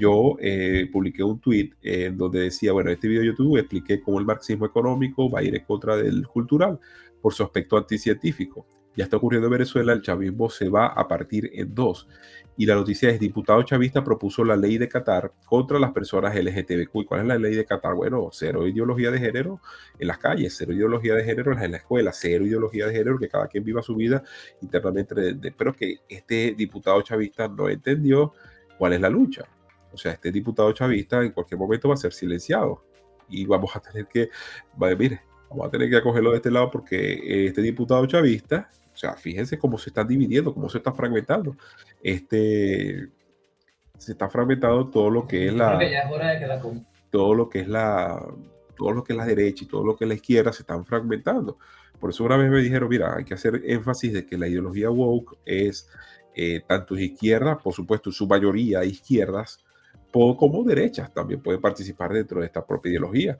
Yo 0.00 0.36
eh, 0.40 0.88
publiqué 0.92 1.22
un 1.22 1.40
tweet 1.40 1.70
en 1.82 2.16
donde 2.16 2.40
decía, 2.40 2.72
bueno, 2.72 2.90
en 2.90 2.94
este 2.94 3.08
video 3.08 3.22
de 3.22 3.28
YouTube 3.28 3.58
expliqué 3.58 4.00
cómo 4.00 4.18
el 4.18 4.26
marxismo 4.26 4.66
económico 4.66 5.30
va 5.30 5.40
a 5.40 5.42
ir 5.42 5.54
en 5.54 5.64
contra 5.64 5.96
del 5.96 6.26
cultural 6.26 6.78
por 7.22 7.32
su 7.32 7.42
aspecto 7.42 7.76
anticientífico. 7.76 8.66
Ya 8.96 9.04
está 9.04 9.18
ocurriendo 9.18 9.46
en 9.48 9.52
Venezuela, 9.52 9.92
el 9.92 10.02
chavismo 10.02 10.48
se 10.48 10.68
va 10.68 10.86
a 10.86 11.06
partir 11.06 11.50
en 11.52 11.74
dos 11.74 12.08
y 12.58 12.64
la 12.64 12.74
noticia 12.74 13.10
es, 13.10 13.20
diputado 13.20 13.62
chavista 13.62 14.02
propuso 14.02 14.42
la 14.42 14.56
ley 14.56 14.78
de 14.78 14.88
Qatar 14.88 15.32
contra 15.44 15.78
las 15.78 15.92
personas 15.92 16.34
LGTBQ. 16.34 16.90
¿Y 16.94 17.04
cuál 17.04 17.20
es 17.20 17.26
la 17.26 17.38
ley 17.38 17.54
de 17.54 17.66
Qatar? 17.66 17.94
Bueno, 17.94 18.30
cero 18.32 18.66
ideología 18.66 19.10
de 19.10 19.18
género 19.18 19.60
en 19.98 20.08
las 20.08 20.16
calles, 20.18 20.54
cero 20.56 20.72
ideología 20.72 21.14
de 21.14 21.24
género 21.24 21.52
en 21.52 21.70
la 21.70 21.76
escuela, 21.76 22.12
cero 22.14 22.46
ideología 22.46 22.86
de 22.86 22.94
género, 22.94 23.18
que 23.18 23.28
cada 23.28 23.46
quien 23.46 23.62
viva 23.62 23.82
su 23.82 23.94
vida 23.94 24.22
internamente. 24.62 25.14
pero 25.56 25.74
que 25.74 25.98
este 26.08 26.54
diputado 26.56 27.02
chavista 27.02 27.46
no 27.46 27.68
entendió 27.68 28.32
cuál 28.78 28.94
es 28.94 29.00
la 29.02 29.10
lucha. 29.10 29.44
O 29.92 29.98
sea, 29.98 30.12
este 30.12 30.32
diputado 30.32 30.72
chavista 30.72 31.22
en 31.22 31.32
cualquier 31.32 31.58
momento 31.58 31.88
va 31.88 31.94
a 31.94 31.98
ser 31.98 32.14
silenciado 32.14 32.84
y 33.28 33.44
vamos 33.44 33.76
a 33.76 33.80
tener 33.80 34.06
que, 34.06 34.30
mire, 34.98 35.20
vamos 35.50 35.66
a 35.66 35.70
tener 35.70 35.90
que 35.90 35.96
acogerlo 35.96 36.30
de 36.30 36.36
este 36.36 36.50
lado 36.50 36.70
porque 36.70 37.46
este 37.46 37.60
diputado 37.60 38.06
chavista 38.06 38.70
o 38.96 38.98
sea, 38.98 39.12
fíjense 39.12 39.58
cómo 39.58 39.76
se 39.76 39.90
están 39.90 40.08
dividiendo, 40.08 40.54
cómo 40.54 40.70
se 40.70 40.78
está 40.78 40.90
fragmentando. 40.90 41.54
Este, 42.02 43.10
se 43.98 44.12
está 44.12 44.30
fragmentando 44.30 44.88
todo 44.88 45.10
lo 45.10 45.26
que 45.28 45.48
es 45.48 45.52
la, 45.52 45.78
todo 47.10 47.34
lo 47.34 47.50
que 47.50 47.60
es 47.60 47.68
la, 47.68 48.26
todo 48.74 48.92
lo 48.92 49.04
que 49.04 49.12
es 49.12 49.18
la 49.18 49.26
derecha 49.26 49.64
y 49.64 49.66
todo 49.66 49.84
lo 49.84 49.96
que 49.96 50.06
es 50.06 50.08
la 50.08 50.14
izquierda 50.14 50.50
se 50.50 50.62
están 50.62 50.86
fragmentando. 50.86 51.58
Por 52.00 52.08
eso 52.08 52.24
una 52.24 52.38
vez 52.38 52.50
me 52.50 52.62
dijeron, 52.62 52.88
mira, 52.88 53.14
hay 53.14 53.24
que 53.24 53.34
hacer 53.34 53.60
énfasis 53.66 54.14
de 54.14 54.24
que 54.24 54.38
la 54.38 54.48
ideología 54.48 54.88
woke 54.88 55.36
es 55.44 55.90
eh, 56.34 56.62
tanto 56.66 56.96
izquierda, 56.96 57.58
por 57.58 57.74
supuesto, 57.74 58.10
su 58.10 58.26
mayoría 58.26 58.82
izquierdas, 58.82 59.62
como 60.10 60.64
derechas 60.64 61.12
también 61.12 61.42
pueden 61.42 61.60
participar 61.60 62.14
dentro 62.14 62.40
de 62.40 62.46
esta 62.46 62.64
propia 62.64 62.88
ideología 62.88 63.36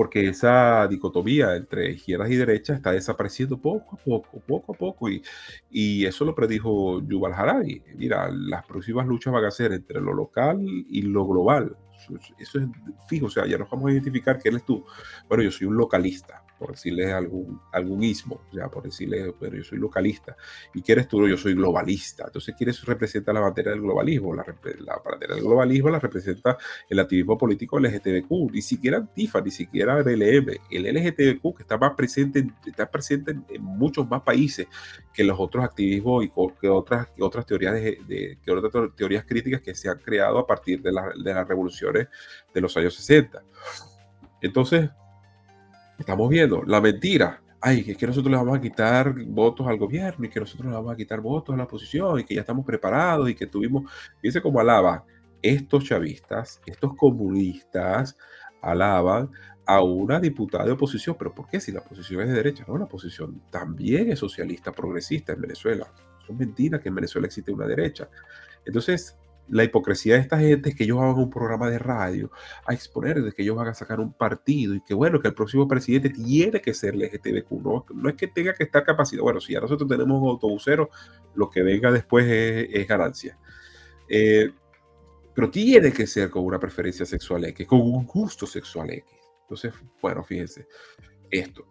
porque 0.00 0.30
esa 0.30 0.88
dicotomía 0.88 1.54
entre 1.56 1.90
izquierdas 1.90 2.30
y 2.30 2.36
derechas 2.36 2.78
está 2.78 2.92
desapareciendo 2.92 3.58
poco 3.58 3.96
a 3.96 4.02
poco, 4.02 4.40
poco 4.40 4.72
a 4.72 4.74
poco, 4.74 5.10
y, 5.10 6.06
eso 6.06 6.24
lo 6.24 6.34
predijo 6.34 7.02
Yuval 7.02 7.34
Harari. 7.34 7.82
Mira, 7.96 8.30
las 8.30 8.64
próximas 8.64 9.06
luchas 9.06 9.30
van 9.30 9.44
a 9.44 9.50
ser 9.50 9.72
entre 9.72 10.00
lo 10.00 10.14
local 10.14 10.58
y 10.62 11.02
lo 11.02 11.26
global. 11.26 11.76
Eso 12.38 12.60
es 12.60 12.64
fijo, 13.08 13.26
o 13.26 13.28
sea, 13.28 13.44
ya 13.44 13.58
nos 13.58 13.68
vamos 13.68 13.90
a 13.90 13.92
identificar 13.92 14.38
quién 14.38 14.54
eres 14.54 14.64
tú. 14.64 14.86
Bueno, 15.28 15.44
yo 15.44 15.50
soy 15.50 15.66
un 15.66 15.76
localista, 15.76 16.44
por 16.60 16.72
decirle 16.72 17.10
algún, 17.10 17.58
algún 17.72 18.04
ismo, 18.04 18.42
ya 18.52 18.68
por 18.68 18.82
decirle, 18.82 19.34
pero 19.40 19.56
yo 19.56 19.64
soy 19.64 19.78
localista. 19.78 20.36
¿Y 20.74 20.82
quieres 20.82 21.08
tú? 21.08 21.26
Yo 21.26 21.38
soy 21.38 21.54
globalista. 21.54 22.24
Entonces, 22.26 22.54
¿quieres 22.56 22.84
representa 22.84 23.32
la 23.32 23.40
bandera 23.40 23.70
del 23.70 23.80
globalismo? 23.80 24.34
La, 24.34 24.44
la 24.80 25.00
bandera 25.02 25.34
del 25.34 25.44
globalismo 25.44 25.88
la 25.88 25.98
representa 25.98 26.58
el 26.88 26.98
activismo 26.98 27.38
político 27.38 27.80
LGTBQ, 27.80 28.52
ni 28.52 28.60
siquiera 28.60 28.98
Antifa, 28.98 29.40
ni 29.40 29.50
siquiera 29.50 29.98
el 30.00 30.20
LM. 30.20 30.52
El 30.70 30.84
LGTBQ 30.94 31.56
que 31.56 31.62
está 31.62 31.78
más 31.78 31.94
presente, 31.94 32.46
está 32.66 32.90
presente 32.90 33.32
en, 33.48 33.62
muchos 33.62 34.06
más 34.08 34.20
países 34.20 34.66
que 35.14 35.24
los 35.24 35.40
otros 35.40 35.64
activismos 35.64 36.24
y 36.24 36.30
que 36.60 36.68
otras, 36.68 37.08
otras 37.18 37.46
teorías 37.46 37.74
de, 37.74 38.38
que 38.44 38.50
otras 38.50 38.94
teorías 38.94 39.24
críticas 39.24 39.62
que 39.62 39.74
se 39.74 39.88
han 39.88 39.98
creado 39.98 40.38
a 40.38 40.46
partir 40.46 40.82
de 40.82 40.92
la, 40.92 41.10
de 41.16 41.34
la 41.34 41.44
revolución 41.44 41.70
elecciones 41.70 42.08
de 42.52 42.60
los 42.60 42.76
años 42.76 42.94
60. 42.94 43.42
Entonces, 44.40 44.90
estamos 46.00 46.28
viendo 46.28 46.62
la 46.64 46.80
mentira. 46.80 47.42
Ay, 47.62 47.84
que, 47.84 47.94
que 47.94 48.06
nosotros 48.06 48.30
le 48.30 48.38
vamos 48.38 48.56
a 48.56 48.60
quitar 48.60 49.14
votos 49.26 49.66
al 49.66 49.76
gobierno 49.76 50.24
y 50.24 50.30
que 50.30 50.40
nosotros 50.40 50.66
le 50.66 50.74
vamos 50.74 50.92
a 50.92 50.96
quitar 50.96 51.20
votos 51.20 51.54
a 51.54 51.58
la 51.58 51.64
oposición 51.64 52.18
y 52.18 52.24
que 52.24 52.34
ya 52.34 52.40
estamos 52.40 52.64
preparados 52.64 53.28
y 53.28 53.34
que 53.34 53.46
tuvimos, 53.46 53.90
dice 54.22 54.40
como 54.40 54.60
alaba, 54.60 55.04
estos 55.42 55.84
chavistas, 55.84 56.60
estos 56.66 56.96
comunistas 56.96 58.16
alaban 58.62 59.30
a 59.66 59.82
una 59.82 60.18
diputada 60.18 60.64
de 60.64 60.72
oposición. 60.72 61.16
¿Pero 61.18 61.34
por 61.34 61.48
qué? 61.48 61.60
Si 61.60 61.70
la 61.70 61.80
oposición 61.80 62.22
es 62.22 62.28
de 62.28 62.34
derecha, 62.34 62.64
no, 62.66 62.78
la 62.78 62.84
oposición 62.84 63.42
también 63.50 64.10
es 64.10 64.18
socialista, 64.18 64.72
progresista 64.72 65.32
en 65.32 65.42
Venezuela. 65.42 65.86
Son 66.26 66.36
mentiras 66.38 66.80
que 66.80 66.88
en 66.88 66.94
Venezuela 66.94 67.26
existe 67.26 67.52
una 67.52 67.66
derecha. 67.66 68.08
Entonces, 68.64 69.18
la 69.50 69.64
hipocresía 69.64 70.14
de 70.14 70.20
esta 70.20 70.38
gente 70.38 70.70
es 70.70 70.76
que 70.76 70.84
ellos 70.84 70.98
hagan 70.98 71.16
un 71.16 71.30
programa 71.30 71.68
de 71.68 71.78
radio 71.78 72.30
a 72.66 72.72
exponer 72.72 73.22
de 73.22 73.32
que 73.32 73.42
ellos 73.42 73.56
van 73.56 73.68
a 73.68 73.74
sacar 73.74 74.00
un 74.00 74.12
partido 74.12 74.74
y 74.74 74.80
que 74.82 74.94
bueno, 74.94 75.20
que 75.20 75.28
el 75.28 75.34
próximo 75.34 75.66
presidente 75.66 76.10
tiene 76.10 76.60
que 76.60 76.72
ser 76.72 76.94
LGTBQ, 76.94 77.50
no, 77.62 77.86
no 77.94 78.08
es 78.08 78.14
que 78.14 78.28
tenga 78.28 78.54
que 78.54 78.64
estar 78.64 78.84
capacitado. 78.84 79.24
Bueno, 79.24 79.40
si 79.40 79.52
ya 79.52 79.60
nosotros 79.60 79.88
tenemos 79.88 80.20
un 80.20 80.28
autobusero, 80.28 80.90
lo 81.34 81.50
que 81.50 81.62
venga 81.62 81.90
después 81.90 82.26
es, 82.28 82.86
ganancia. 82.86 83.38
Eh, 84.08 84.50
pero 85.34 85.50
tiene 85.50 85.92
que 85.92 86.06
ser 86.06 86.30
con 86.30 86.44
una 86.44 86.58
preferencia 86.58 87.06
sexual 87.06 87.44
X, 87.44 87.66
con 87.66 87.80
un 87.80 88.06
gusto 88.06 88.46
sexual 88.46 88.90
X. 88.90 89.04
Entonces, 89.42 89.74
bueno, 90.00 90.22
fíjense, 90.22 90.66
esto. 91.30 91.66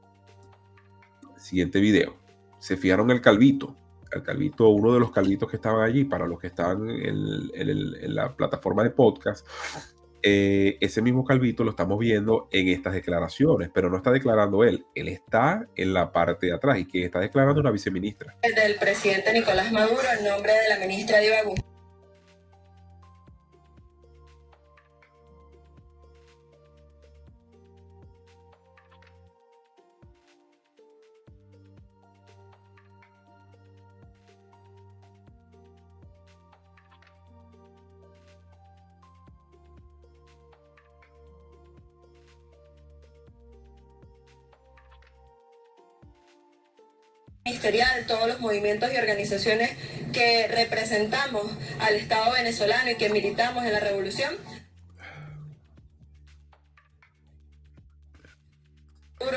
Siguiente 1.37 1.79
video. 1.79 2.17
Se 2.59 2.75
fijaron 2.75 3.09
el 3.11 3.21
calvito. 3.21 3.75
El 4.11 4.23
calvito, 4.23 4.69
uno 4.69 4.93
de 4.93 4.99
los 4.99 5.11
calvitos 5.11 5.49
que 5.49 5.57
estaban 5.57 5.81
allí, 5.81 6.05
para 6.05 6.27
los 6.27 6.39
que 6.39 6.47
estaban 6.47 6.89
en, 6.89 8.15
la 8.15 8.35
plataforma 8.35 8.83
de 8.83 8.89
podcast, 8.89 9.45
eh, 10.21 10.77
ese 10.81 11.01
mismo 11.01 11.23
calvito 11.23 11.63
lo 11.63 11.71
estamos 11.71 11.97
viendo 11.97 12.49
en 12.51 12.67
estas 12.67 12.93
declaraciones, 12.93 13.69
pero 13.73 13.89
no 13.89 13.97
está 13.97 14.11
declarando 14.11 14.63
él, 14.63 14.85
él 14.93 15.07
está 15.07 15.67
en 15.75 15.93
la 15.93 16.11
parte 16.11 16.47
de 16.47 16.53
atrás 16.53 16.79
y 16.79 16.85
que 16.85 17.05
está 17.05 17.19
declarando 17.19 17.61
una 17.61 17.71
viceministra. 17.71 18.35
El 18.41 18.55
del 18.55 18.75
presidente 18.75 19.31
Nicolás 19.31 19.71
Maduro 19.71 20.01
en 20.17 20.25
nombre 20.25 20.51
de 20.51 20.69
la 20.69 20.79
ministra 20.79 21.19
Diva 21.19 21.37
ministerial, 47.49 48.05
todos 48.05 48.27
los 48.27 48.39
movimientos 48.39 48.93
y 48.93 48.97
organizaciones 48.97 49.71
que 50.13 50.47
representamos 50.47 51.43
al 51.79 51.95
Estado 51.95 52.31
venezolano 52.33 52.91
y 52.91 52.95
que 52.95 53.09
militamos 53.09 53.65
en 53.65 53.73
la 53.73 53.79
revolución. 53.79 54.37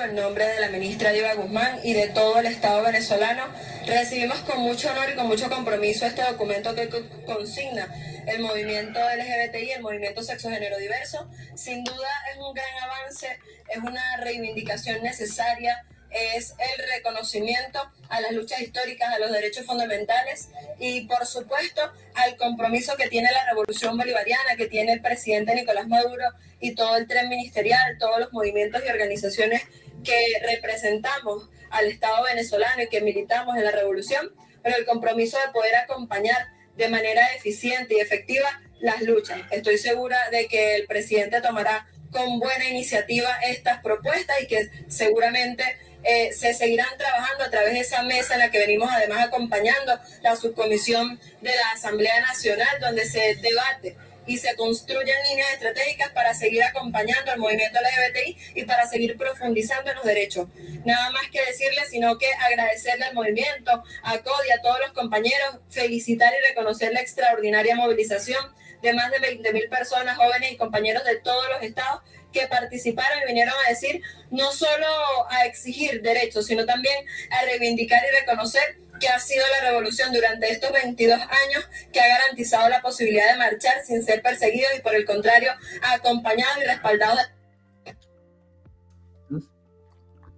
En 0.04 0.16
nombre 0.16 0.44
de 0.44 0.60
la 0.60 0.68
ministra 0.68 1.12
Diva 1.12 1.34
Guzmán 1.34 1.78
y 1.84 1.92
de 1.92 2.08
todo 2.08 2.40
el 2.40 2.46
Estado 2.46 2.82
venezolano, 2.82 3.44
recibimos 3.86 4.38
con 4.40 4.60
mucho 4.60 4.90
honor 4.90 5.10
y 5.10 5.14
con 5.14 5.28
mucho 5.28 5.48
compromiso 5.48 6.06
este 6.06 6.22
documento 6.22 6.74
que 6.74 6.88
consigna 7.24 7.88
el 8.26 8.40
movimiento 8.40 8.98
LGBTI, 8.98 9.70
el 9.72 9.82
movimiento 9.82 10.22
sexo 10.22 10.50
género 10.50 10.76
diverso. 10.78 11.30
Sin 11.54 11.84
duda 11.84 12.08
es 12.32 12.38
un 12.38 12.52
gran 12.52 12.82
avance, 12.82 13.38
es 13.68 13.78
una 13.78 14.16
reivindicación 14.18 15.02
necesaria 15.02 15.84
es 16.12 16.54
el 16.58 16.88
reconocimiento 16.88 17.80
a 18.08 18.20
las 18.20 18.32
luchas 18.32 18.60
históricas, 18.60 19.08
a 19.14 19.18
los 19.18 19.32
derechos 19.32 19.64
fundamentales 19.66 20.48
y, 20.78 21.02
por 21.02 21.26
supuesto, 21.26 21.80
al 22.14 22.36
compromiso 22.36 22.96
que 22.96 23.08
tiene 23.08 23.30
la 23.32 23.46
revolución 23.46 23.96
bolivariana, 23.96 24.56
que 24.56 24.66
tiene 24.66 24.92
el 24.92 25.00
presidente 25.00 25.54
Nicolás 25.54 25.88
Maduro 25.88 26.24
y 26.60 26.74
todo 26.74 26.96
el 26.96 27.06
tren 27.06 27.28
ministerial, 27.28 27.96
todos 27.98 28.20
los 28.20 28.32
movimientos 28.32 28.82
y 28.84 28.90
organizaciones 28.90 29.62
que 30.04 30.40
representamos 30.46 31.48
al 31.70 31.86
Estado 31.86 32.24
venezolano 32.24 32.82
y 32.82 32.88
que 32.88 33.00
militamos 33.00 33.56
en 33.56 33.64
la 33.64 33.70
revolución, 33.70 34.32
pero 34.62 34.76
el 34.76 34.84
compromiso 34.84 35.38
de 35.38 35.52
poder 35.52 35.74
acompañar 35.76 36.48
de 36.76 36.88
manera 36.88 37.34
eficiente 37.34 37.94
y 37.94 38.00
efectiva 38.00 38.60
las 38.80 39.02
luchas. 39.02 39.40
Estoy 39.50 39.78
segura 39.78 40.18
de 40.30 40.48
que 40.48 40.76
el 40.76 40.86
presidente 40.86 41.40
tomará 41.40 41.86
con 42.10 42.38
buena 42.38 42.68
iniciativa 42.68 43.30
estas 43.42 43.80
propuestas 43.82 44.36
y 44.42 44.46
que 44.46 44.70
seguramente 44.88 45.64
eh, 46.04 46.32
se 46.32 46.54
seguirán 46.54 46.96
trabajando 46.98 47.44
a 47.44 47.50
través 47.50 47.74
de 47.74 47.80
esa 47.80 48.02
mesa 48.02 48.34
en 48.34 48.40
la 48.40 48.50
que 48.50 48.58
venimos 48.58 48.90
además 48.90 49.26
acompañando 49.26 49.98
la 50.22 50.36
subcomisión 50.36 51.20
de 51.40 51.54
la 51.54 51.70
Asamblea 51.74 52.20
Nacional, 52.20 52.80
donde 52.80 53.06
se 53.06 53.36
debate 53.36 53.96
y 54.26 54.38
se 54.38 54.54
construyen 54.54 55.16
líneas 55.28 55.52
estratégicas 55.52 56.10
para 56.10 56.34
seguir 56.34 56.62
acompañando 56.62 57.32
al 57.32 57.38
movimiento 57.38 57.78
LGBTI 57.80 58.60
y 58.60 58.64
para 58.64 58.86
seguir 58.86 59.16
profundizando 59.16 59.90
en 59.90 59.96
los 59.96 60.04
derechos. 60.04 60.48
Nada 60.84 61.10
más 61.10 61.28
que 61.30 61.44
decirle, 61.44 61.82
sino 61.90 62.18
que 62.18 62.32
agradecerle 62.34 63.06
al 63.06 63.14
movimiento, 63.14 63.82
a 64.02 64.18
CODI, 64.18 64.50
a 64.52 64.62
todos 64.62 64.78
los 64.80 64.92
compañeros, 64.92 65.58
felicitar 65.70 66.32
y 66.32 66.48
reconocer 66.48 66.92
la 66.92 67.00
extraordinaria 67.00 67.74
movilización 67.74 68.54
de 68.80 68.92
más 68.92 69.10
de 69.10 69.18
20.000 69.18 69.68
personas, 69.68 70.16
jóvenes 70.16 70.52
y 70.52 70.56
compañeros 70.56 71.04
de 71.04 71.16
todos 71.16 71.48
los 71.48 71.62
estados 71.62 72.02
que 72.32 72.46
participaron 72.46 73.22
y 73.22 73.26
vinieron 73.26 73.54
a 73.64 73.68
decir, 73.68 74.02
no 74.30 74.50
solo 74.52 74.86
a 75.30 75.44
exigir 75.44 76.02
derechos, 76.02 76.46
sino 76.46 76.64
también 76.64 77.04
a 77.30 77.44
reivindicar 77.44 78.02
y 78.02 78.20
reconocer 78.20 78.78
que 78.98 79.08
ha 79.08 79.18
sido 79.18 79.44
la 79.60 79.68
revolución 79.68 80.12
durante 80.12 80.50
estos 80.50 80.72
22 80.72 81.20
años 81.20 81.68
que 81.92 82.00
ha 82.00 82.08
garantizado 82.08 82.68
la 82.68 82.80
posibilidad 82.80 83.32
de 83.32 83.38
marchar 83.38 83.82
sin 83.84 84.02
ser 84.02 84.22
perseguidos 84.22 84.70
y 84.78 84.80
por 84.80 84.94
el 84.94 85.04
contrario, 85.04 85.52
acompañados 85.82 86.58
y 86.62 86.66
respaldados. 86.66 87.20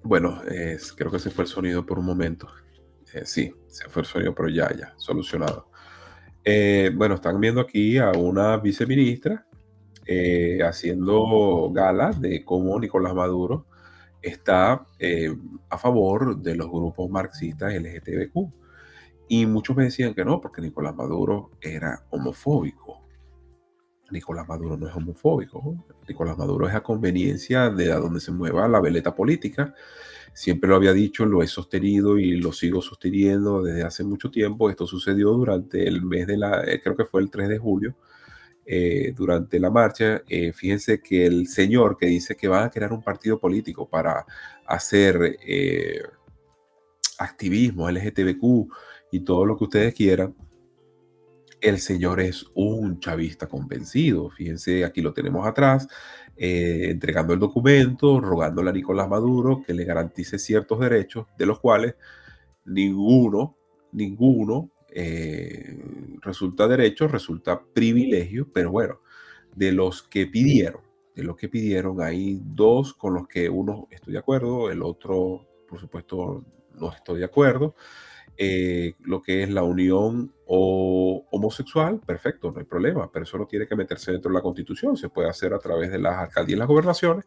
Bueno, 0.02 0.42
creo 0.96 1.10
que 1.10 1.18
se 1.18 1.30
fue 1.30 1.44
el 1.44 1.50
sonido 1.50 1.86
por 1.86 1.98
un 1.98 2.06
momento. 2.06 2.48
Eh, 3.12 3.22
sí, 3.24 3.54
se 3.68 3.88
fue 3.88 4.02
el 4.02 4.06
sonido, 4.06 4.34
pero 4.34 4.48
ya, 4.48 4.70
ya, 4.76 4.94
solucionado. 4.96 5.70
Eh, 6.44 6.90
bueno, 6.94 7.14
están 7.14 7.40
viendo 7.40 7.60
aquí 7.60 7.96
a 7.98 8.10
una 8.10 8.56
viceministra 8.58 9.46
eh, 10.06 10.60
haciendo 10.62 11.70
gala 11.72 12.10
de 12.10 12.44
cómo 12.44 12.78
Nicolás 12.78 13.14
Maduro 13.14 13.66
está 14.22 14.86
eh, 14.98 15.34
a 15.68 15.78
favor 15.78 16.38
de 16.40 16.54
los 16.54 16.68
grupos 16.70 17.10
marxistas 17.10 17.74
LGTBQ. 17.74 18.52
Y 19.28 19.46
muchos 19.46 19.76
me 19.76 19.84
decían 19.84 20.14
que 20.14 20.24
no, 20.24 20.40
porque 20.40 20.60
Nicolás 20.60 20.94
Maduro 20.94 21.50
era 21.60 22.04
homofóbico. 22.10 23.04
Nicolás 24.10 24.46
Maduro 24.48 24.76
no 24.76 24.88
es 24.88 24.94
homofóbico. 24.94 25.84
Nicolás 26.08 26.36
Maduro 26.36 26.68
es 26.68 26.74
a 26.74 26.82
conveniencia 26.82 27.70
de 27.70 27.92
a 27.92 27.98
donde 27.98 28.20
se 28.20 28.32
mueva 28.32 28.68
la 28.68 28.80
veleta 28.80 29.14
política. 29.14 29.74
Siempre 30.32 30.68
lo 30.68 30.76
había 30.76 30.92
dicho, 30.92 31.26
lo 31.26 31.42
he 31.42 31.46
sostenido 31.46 32.18
y 32.18 32.36
lo 32.36 32.52
sigo 32.52 32.82
sosteniendo 32.82 33.62
desde 33.62 33.84
hace 33.84 34.04
mucho 34.04 34.30
tiempo. 34.30 34.68
Esto 34.68 34.86
sucedió 34.86 35.30
durante 35.30 35.86
el 35.86 36.02
mes 36.02 36.26
de 36.26 36.36
la, 36.36 36.62
eh, 36.64 36.80
creo 36.82 36.96
que 36.96 37.04
fue 37.04 37.22
el 37.22 37.30
3 37.30 37.48
de 37.48 37.58
julio, 37.58 37.96
eh, 38.66 39.12
durante 39.14 39.60
la 39.60 39.70
marcha, 39.70 40.22
eh, 40.28 40.52
fíjense 40.52 41.00
que 41.00 41.26
el 41.26 41.48
señor 41.48 41.98
que 41.98 42.06
dice 42.06 42.34
que 42.34 42.48
va 42.48 42.64
a 42.64 42.70
crear 42.70 42.92
un 42.92 43.02
partido 43.02 43.38
político 43.38 43.88
para 43.88 44.24
hacer 44.66 45.38
eh, 45.46 46.02
activismo 47.18 47.90
LGTBQ 47.90 48.68
y 49.12 49.20
todo 49.20 49.44
lo 49.44 49.56
que 49.56 49.64
ustedes 49.64 49.94
quieran, 49.94 50.34
el 51.60 51.78
señor 51.78 52.20
es 52.20 52.46
un 52.54 53.00
chavista 53.00 53.48
convencido. 53.48 54.30
Fíjense, 54.30 54.84
aquí 54.84 55.00
lo 55.02 55.12
tenemos 55.12 55.46
atrás, 55.46 55.88
entregando 56.36 57.32
el 57.32 57.38
documento, 57.38 58.20
rogándole 58.20 58.70
a 58.70 58.72
Nicolás 58.72 59.08
Maduro 59.08 59.62
que 59.64 59.72
le 59.72 59.84
garantice 59.84 60.38
ciertos 60.38 60.80
derechos, 60.80 61.26
de 61.38 61.46
los 61.46 61.60
cuales 61.60 61.94
ninguno, 62.64 63.56
ninguno 63.92 64.70
eh, 64.96 65.76
resulta 66.22 66.68
derecho, 66.68 67.08
resulta 67.08 67.60
privilegio, 67.60 68.48
pero 68.52 68.70
bueno, 68.70 69.00
de 69.52 69.72
los 69.72 70.04
que 70.04 70.28
pidieron, 70.28 70.82
de 71.16 71.24
los 71.24 71.36
que 71.36 71.48
pidieron, 71.48 72.00
hay 72.00 72.40
dos 72.44 72.94
con 72.94 73.14
los 73.14 73.26
que 73.26 73.48
uno 73.48 73.88
estoy 73.90 74.12
de 74.12 74.20
acuerdo, 74.20 74.70
el 74.70 74.82
otro, 74.82 75.48
por 75.68 75.80
supuesto, 75.80 76.44
no 76.74 76.92
estoy 76.92 77.18
de 77.18 77.24
acuerdo. 77.24 77.74
Eh, 78.36 78.94
lo 79.00 79.22
que 79.22 79.44
es 79.44 79.50
la 79.50 79.62
unión 79.62 80.32
o 80.46 81.24
homosexual, 81.30 82.00
perfecto, 82.00 82.50
no 82.50 82.58
hay 82.58 82.64
problema, 82.64 83.10
pero 83.12 83.24
eso 83.24 83.38
no 83.38 83.46
tiene 83.46 83.66
que 83.66 83.76
meterse 83.76 84.12
dentro 84.12 84.30
de 84.30 84.34
la 84.34 84.42
constitución, 84.42 84.96
se 84.96 85.08
puede 85.08 85.28
hacer 85.28 85.54
a 85.54 85.60
través 85.60 85.90
de 85.90 86.00
las 86.00 86.16
alcaldías 86.18 86.56
y 86.56 86.58
las 86.58 86.68
gobernaciones, 86.68 87.24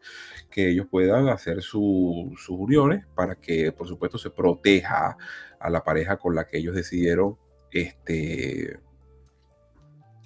que 0.50 0.70
ellos 0.70 0.86
puedan 0.90 1.28
hacer 1.28 1.62
sus 1.62 2.48
uniones 2.48 3.06
para 3.14 3.36
que, 3.36 3.72
por 3.72 3.88
supuesto, 3.88 4.18
se 4.18 4.30
proteja 4.30 5.16
a 5.58 5.70
la 5.70 5.82
pareja 5.82 6.18
con 6.18 6.34
la 6.34 6.46
que 6.46 6.58
ellos 6.58 6.74
decidieron 6.74 7.36
este, 7.72 8.78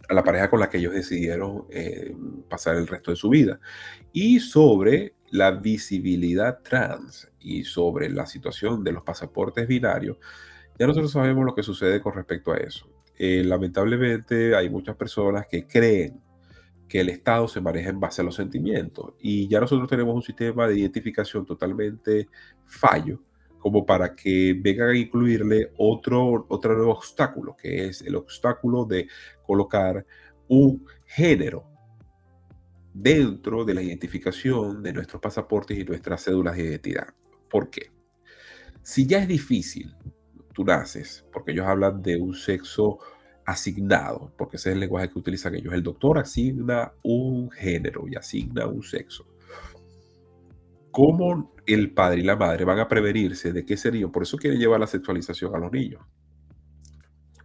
a 0.08 0.14
la 0.14 0.24
pareja 0.24 0.48
con 0.50 0.60
la 0.60 0.68
que 0.68 0.78
ellos 0.78 0.94
decidieron 0.94 1.66
eh, 1.70 2.14
pasar 2.48 2.76
el 2.76 2.86
resto 2.86 3.10
de 3.10 3.16
su 3.16 3.28
vida. 3.28 3.60
Y 4.12 4.40
sobre 4.40 5.14
la 5.30 5.50
visibilidad 5.52 6.60
trans 6.62 7.30
y 7.40 7.64
sobre 7.64 8.10
la 8.10 8.26
situación 8.26 8.84
de 8.84 8.92
los 8.92 9.02
pasaportes 9.02 9.66
binarios, 9.66 10.18
ya 10.78 10.86
nosotros 10.86 11.12
sabemos 11.12 11.44
lo 11.44 11.54
que 11.54 11.62
sucede 11.62 12.00
con 12.00 12.14
respecto 12.14 12.52
a 12.52 12.58
eso. 12.58 12.88
Eh, 13.18 13.42
lamentablemente 13.44 14.54
hay 14.54 14.68
muchas 14.68 14.96
personas 14.96 15.46
que 15.46 15.66
creen 15.66 16.20
que 16.88 17.00
el 17.00 17.08
Estado 17.08 17.48
se 17.48 17.60
maneja 17.60 17.88
en 17.88 18.00
base 18.00 18.20
a 18.20 18.24
los 18.24 18.34
sentimientos 18.34 19.14
y 19.18 19.48
ya 19.48 19.60
nosotros 19.60 19.88
tenemos 19.88 20.14
un 20.14 20.22
sistema 20.22 20.66
de 20.66 20.78
identificación 20.78 21.46
totalmente 21.46 22.28
fallo 22.66 23.22
como 23.62 23.86
para 23.86 24.16
que 24.16 24.58
vengan 24.60 24.88
a 24.88 24.98
incluirle 24.98 25.72
otro, 25.78 26.46
otro 26.48 26.74
nuevo 26.74 26.94
obstáculo, 26.94 27.56
que 27.56 27.86
es 27.86 28.02
el 28.02 28.16
obstáculo 28.16 28.84
de 28.84 29.06
colocar 29.46 30.04
un 30.48 30.84
género 31.06 31.64
dentro 32.92 33.64
de 33.64 33.74
la 33.74 33.82
identificación 33.82 34.82
de 34.82 34.92
nuestros 34.92 35.22
pasaportes 35.22 35.78
y 35.78 35.84
nuestras 35.84 36.24
cédulas 36.24 36.56
de 36.56 36.64
identidad. 36.64 37.14
¿Por 37.48 37.70
qué? 37.70 37.92
Si 38.82 39.06
ya 39.06 39.18
es 39.18 39.28
difícil, 39.28 39.94
tú 40.52 40.64
naces, 40.64 41.24
porque 41.32 41.52
ellos 41.52 41.66
hablan 41.66 42.02
de 42.02 42.16
un 42.16 42.34
sexo 42.34 42.98
asignado, 43.46 44.32
porque 44.36 44.56
ese 44.56 44.70
es 44.70 44.74
el 44.74 44.80
lenguaje 44.80 45.08
que 45.08 45.20
utilizan 45.20 45.54
ellos. 45.54 45.72
El 45.72 45.84
doctor 45.84 46.18
asigna 46.18 46.92
un 47.04 47.48
género 47.52 48.08
y 48.08 48.16
asigna 48.16 48.66
un 48.66 48.82
sexo. 48.82 49.24
¿Cómo 50.92 51.54
el 51.66 51.92
padre 51.92 52.20
y 52.20 52.24
la 52.24 52.36
madre 52.36 52.66
van 52.66 52.78
a 52.78 52.86
prevenirse 52.86 53.52
de 53.52 53.64
que 53.64 53.74
ese 53.74 53.90
niño, 53.90 54.12
por 54.12 54.24
eso 54.24 54.36
quiere 54.36 54.58
llevar 54.58 54.78
la 54.78 54.86
sexualización 54.86 55.54
a 55.54 55.58
los 55.58 55.72
niños, 55.72 56.02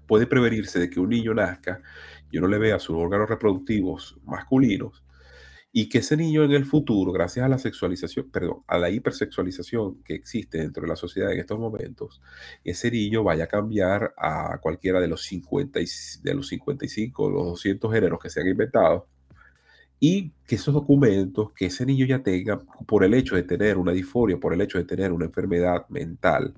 puede 0.06 0.28
prevenirse 0.28 0.80
de 0.80 0.90
que 0.90 1.00
un 1.00 1.10
niño 1.10 1.34
nazca 1.34 1.82
y 2.30 2.38
uno 2.38 2.48
le 2.48 2.58
vea 2.58 2.78
sus 2.78 2.98
órganos 2.98 3.30
reproductivos 3.30 4.20
masculinos 4.26 5.04
y 5.72 5.88
que 5.88 6.00
ese 6.00 6.18
niño 6.18 6.44
en 6.44 6.52
el 6.52 6.66
futuro, 6.66 7.12
gracias 7.14 7.46
a 7.46 7.50
la 7.50 7.58
sexualización, 7.58 8.30
perdón, 8.32 8.64
a 8.68 8.78
la 8.78 8.90
hipersexualización 8.90 10.02
que 10.04 10.16
existe 10.16 10.58
dentro 10.58 10.82
de 10.82 10.90
la 10.90 10.96
sociedad 10.96 11.32
en 11.32 11.40
estos 11.40 11.60
momentos, 11.60 12.22
ese 12.66 12.92
niño 12.92 13.24
vaya 13.24 13.46
a 13.46 13.48
cambiar 13.48 14.14
a 14.18 14.58
cualquiera 14.60 15.00
de 15.00 15.08
los 15.08 15.24
50 15.24 15.80
de 16.24 16.34
los 16.34 16.48
55, 16.48 17.30
los 17.30 17.46
200 17.46 17.94
géneros 17.94 18.20
que 18.20 18.30
se 18.30 18.42
han 18.42 18.48
inventado 18.48 19.08
y 20.00 20.32
que 20.46 20.56
esos 20.56 20.74
documentos 20.74 21.52
que 21.54 21.68
ese 21.68 21.86
niño 21.86 22.06
ya 22.06 22.22
tenga 22.22 22.60
por 22.86 23.04
el 23.04 23.14
hecho 23.14 23.36
de 23.36 23.44
tener 23.44 23.78
una 23.78 23.92
disforia, 23.92 24.38
por 24.40 24.54
el 24.54 24.62
hecho 24.62 24.78
de 24.78 24.86
tener 24.86 25.12
una 25.12 25.26
enfermedad 25.26 25.88
mental, 25.90 26.54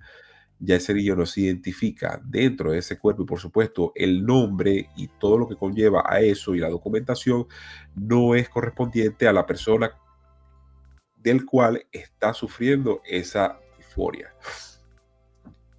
ya 0.60 0.76
ese 0.76 0.94
niño 0.94 1.16
no 1.16 1.26
se 1.26 1.42
identifica 1.42 2.22
dentro 2.24 2.72
de 2.72 2.80
ese 2.80 3.00
cuerpo 3.00 3.24
y 3.24 3.26
por 3.26 3.40
supuesto 3.40 3.94
el 3.96 4.26
nombre 4.26 4.90
y 4.98 5.08
todo 5.08 5.38
lo 5.38 5.48
que 5.48 5.56
conlleva 5.56 6.04
a 6.06 6.20
eso 6.20 6.54
y 6.54 6.60
la 6.60 6.70
documentación 6.70 7.48
no 7.96 8.36
es 8.36 8.50
correspondiente 8.50 9.28
a 9.28 9.34
la 9.34 9.46
persona 9.46 9.92
del 11.16 11.46
cual 11.46 11.86
está 11.92 12.34
sufriendo 12.34 13.02
esa 13.06 13.58
disforia. 13.78 14.34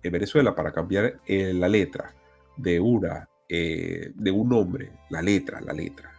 En 0.03 0.13
Venezuela, 0.13 0.55
para 0.55 0.73
cambiar 0.73 1.21
eh, 1.27 1.53
la 1.53 1.69
letra 1.69 2.15
de 2.57 2.81
una 2.81 3.29
eh, 3.49 4.13
de 4.15 4.31
un 4.31 4.49
nombre, 4.49 4.93
la 5.09 5.21
letra, 5.21 5.61
la 5.61 5.73
letra, 5.73 6.13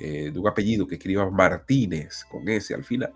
eh, 0.00 0.30
de 0.32 0.38
un 0.38 0.46
apellido 0.46 0.86
que 0.86 0.94
escriba 0.94 1.28
Martínez 1.30 2.24
con 2.30 2.48
ese 2.48 2.74
al 2.74 2.84
final, 2.84 3.12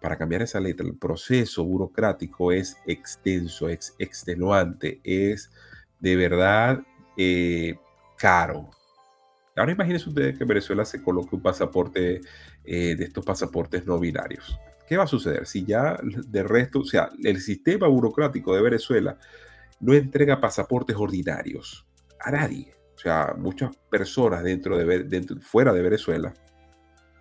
para 0.00 0.18
cambiar 0.18 0.42
esa 0.42 0.60
letra, 0.60 0.86
el 0.86 0.96
proceso 0.96 1.64
burocrático 1.64 2.52
es 2.52 2.76
extenso, 2.86 3.68
es 3.68 3.94
extenuante, 3.98 5.00
es 5.02 5.50
de 5.98 6.14
verdad 6.14 6.82
eh, 7.16 7.76
caro. 8.18 8.70
Ahora 9.56 9.72
imagínense 9.72 10.08
ustedes 10.08 10.36
que 10.36 10.44
en 10.44 10.48
Venezuela 10.48 10.84
se 10.84 11.02
coloque 11.02 11.34
un 11.34 11.42
pasaporte 11.42 12.20
eh, 12.64 12.94
de 12.96 13.04
estos 13.04 13.24
pasaportes 13.24 13.86
no 13.86 13.98
binarios. 13.98 14.58
¿Qué 14.86 14.96
va 14.96 15.04
a 15.04 15.08
suceder? 15.08 15.46
Si 15.46 15.64
ya 15.64 15.98
de 16.02 16.42
resto, 16.42 16.80
o 16.80 16.84
sea, 16.84 17.08
el 17.22 17.40
sistema 17.40 17.88
burocrático 17.88 18.54
de 18.54 18.62
Venezuela 18.62 19.18
no 19.80 19.94
entrega 19.94 20.40
pasaportes 20.40 20.96
ordinarios 20.96 21.86
a 22.20 22.30
nadie 22.30 22.74
sea, 23.04 23.34
muchas 23.38 23.76
personas 23.90 24.42
dentro 24.42 24.76
de, 24.76 25.24
fuera 25.40 25.72
de 25.72 25.82
Venezuela 25.82 26.34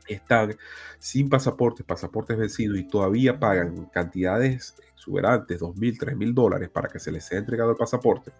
están 0.07 0.55
sin 0.99 1.29
pasaportes, 1.29 1.85
pasaportes 1.85 2.37
vencidos 2.37 2.77
y 2.77 2.87
todavía 2.87 3.39
pagan 3.39 3.85
cantidades 3.85 4.75
exuberantes, 4.93 5.59
dos 5.59 5.75
mil, 5.75 5.97
tres 5.97 6.15
mil 6.15 6.33
dólares 6.33 6.69
para 6.69 6.89
que 6.89 6.99
se 6.99 7.11
les 7.11 7.25
sea 7.25 7.39
entregado 7.39 7.71
el 7.71 7.77
pasaporte. 7.77 8.31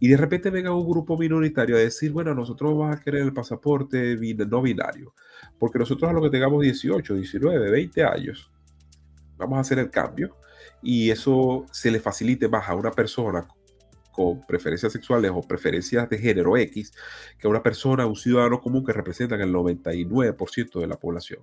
Y 0.00 0.08
de 0.08 0.16
repente 0.16 0.50
venga 0.50 0.74
un 0.74 0.88
grupo 0.88 1.16
minoritario 1.16 1.76
a 1.76 1.80
decir, 1.80 2.12
bueno, 2.12 2.34
nosotros 2.34 2.76
vamos 2.76 2.96
a 2.96 3.00
querer 3.00 3.22
el 3.22 3.32
pasaporte 3.32 4.16
no 4.46 4.62
binario, 4.62 5.14
porque 5.58 5.78
nosotros 5.78 6.10
a 6.10 6.12
lo 6.12 6.22
que 6.22 6.30
tengamos 6.30 6.62
18, 6.62 7.14
19, 7.14 7.70
20 7.70 8.04
años, 8.04 8.50
vamos 9.36 9.58
a 9.58 9.60
hacer 9.60 9.78
el 9.78 9.90
cambio 9.90 10.36
y 10.82 11.10
eso 11.10 11.66
se 11.72 11.90
le 11.90 12.00
facilite 12.00 12.48
más 12.48 12.68
a 12.68 12.74
una 12.74 12.90
persona 12.90 13.46
con 14.14 14.46
preferencias 14.46 14.92
sexuales 14.92 15.32
o 15.34 15.42
preferencias 15.42 16.08
de 16.08 16.18
género 16.18 16.56
X 16.56 16.92
que 17.36 17.48
una 17.48 17.62
persona, 17.62 18.06
un 18.06 18.14
ciudadano 18.14 18.60
común 18.60 18.84
que 18.84 18.92
representan 18.92 19.40
el 19.40 19.52
99% 19.52 20.80
de 20.80 20.86
la 20.86 20.96
población. 20.96 21.40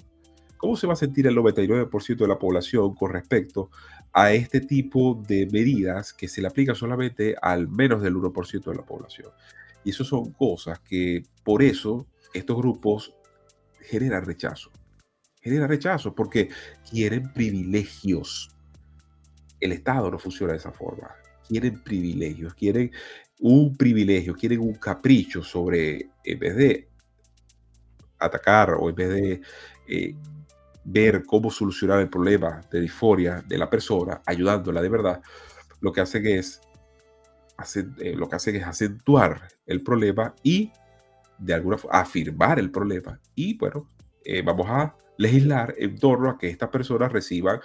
¿Cómo 0.57 0.77
se 0.77 0.87
va 0.87 0.93
a 0.93 0.95
sentir 0.95 1.27
el 1.27 1.35
99% 1.35 2.15
de 2.15 2.27
la 2.27 2.39
población 2.39 2.95
con 2.95 3.11
respecto 3.11 3.71
a 4.13 4.31
este 4.31 4.61
tipo 4.61 5.21
de 5.27 5.47
medidas 5.51 6.13
que 6.13 6.27
se 6.27 6.41
le 6.41 6.47
aplican 6.47 6.75
solamente 6.75 7.35
al 7.41 7.67
menos 7.67 8.01
del 8.01 8.15
1% 8.15 8.63
de 8.63 8.75
la 8.75 8.85
población? 8.85 9.31
Y 9.83 9.89
eso 9.89 10.05
son 10.05 10.31
cosas 10.31 10.79
que 10.79 11.23
por 11.43 11.63
eso 11.63 12.07
estos 12.33 12.55
grupos 12.55 13.13
generan 13.81 14.23
rechazo. 14.23 14.71
Generan 15.41 15.67
rechazo 15.67 16.15
porque 16.15 16.49
quieren 16.89 17.33
privilegios. 17.33 18.55
El 19.59 19.71
Estado 19.71 20.09
no 20.09 20.19
funciona 20.19 20.53
de 20.53 20.59
esa 20.59 20.71
forma 20.71 21.20
quieren 21.51 21.83
privilegios, 21.83 22.53
quieren 22.53 22.89
un 23.41 23.75
privilegio, 23.75 24.33
quieren 24.35 24.61
un 24.61 24.75
capricho 24.75 25.43
sobre, 25.43 26.11
en 26.23 26.39
vez 26.39 26.55
de 26.55 26.87
atacar 28.17 28.75
o 28.79 28.89
en 28.89 28.95
vez 28.95 29.09
de 29.09 29.41
eh, 29.89 30.15
ver 30.85 31.25
cómo 31.25 31.51
solucionar 31.51 31.99
el 31.99 32.09
problema 32.09 32.61
de 32.71 32.79
disforia 32.79 33.43
de 33.45 33.57
la 33.57 33.69
persona, 33.69 34.21
ayudándola 34.25 34.81
de 34.81 34.89
verdad, 34.89 35.21
lo 35.81 35.91
que 35.91 35.99
hacen 35.99 36.25
es, 36.25 36.61
eh, 37.75 38.15
lo 38.15 38.29
que 38.29 38.35
hacen 38.37 38.55
es 38.55 38.63
acentuar 38.63 39.49
el 39.65 39.83
problema 39.83 40.33
y 40.43 40.71
de 41.37 41.53
alguna 41.53 41.77
forma 41.77 41.99
afirmar 41.99 42.59
el 42.59 42.71
problema. 42.71 43.19
Y 43.35 43.57
bueno, 43.57 43.89
eh, 44.23 44.41
vamos 44.41 44.67
a 44.69 44.95
legislar 45.17 45.75
en 45.77 45.97
torno 45.97 46.29
a 46.29 46.37
que 46.37 46.47
estas 46.47 46.69
personas 46.69 47.11
reciban 47.11 47.59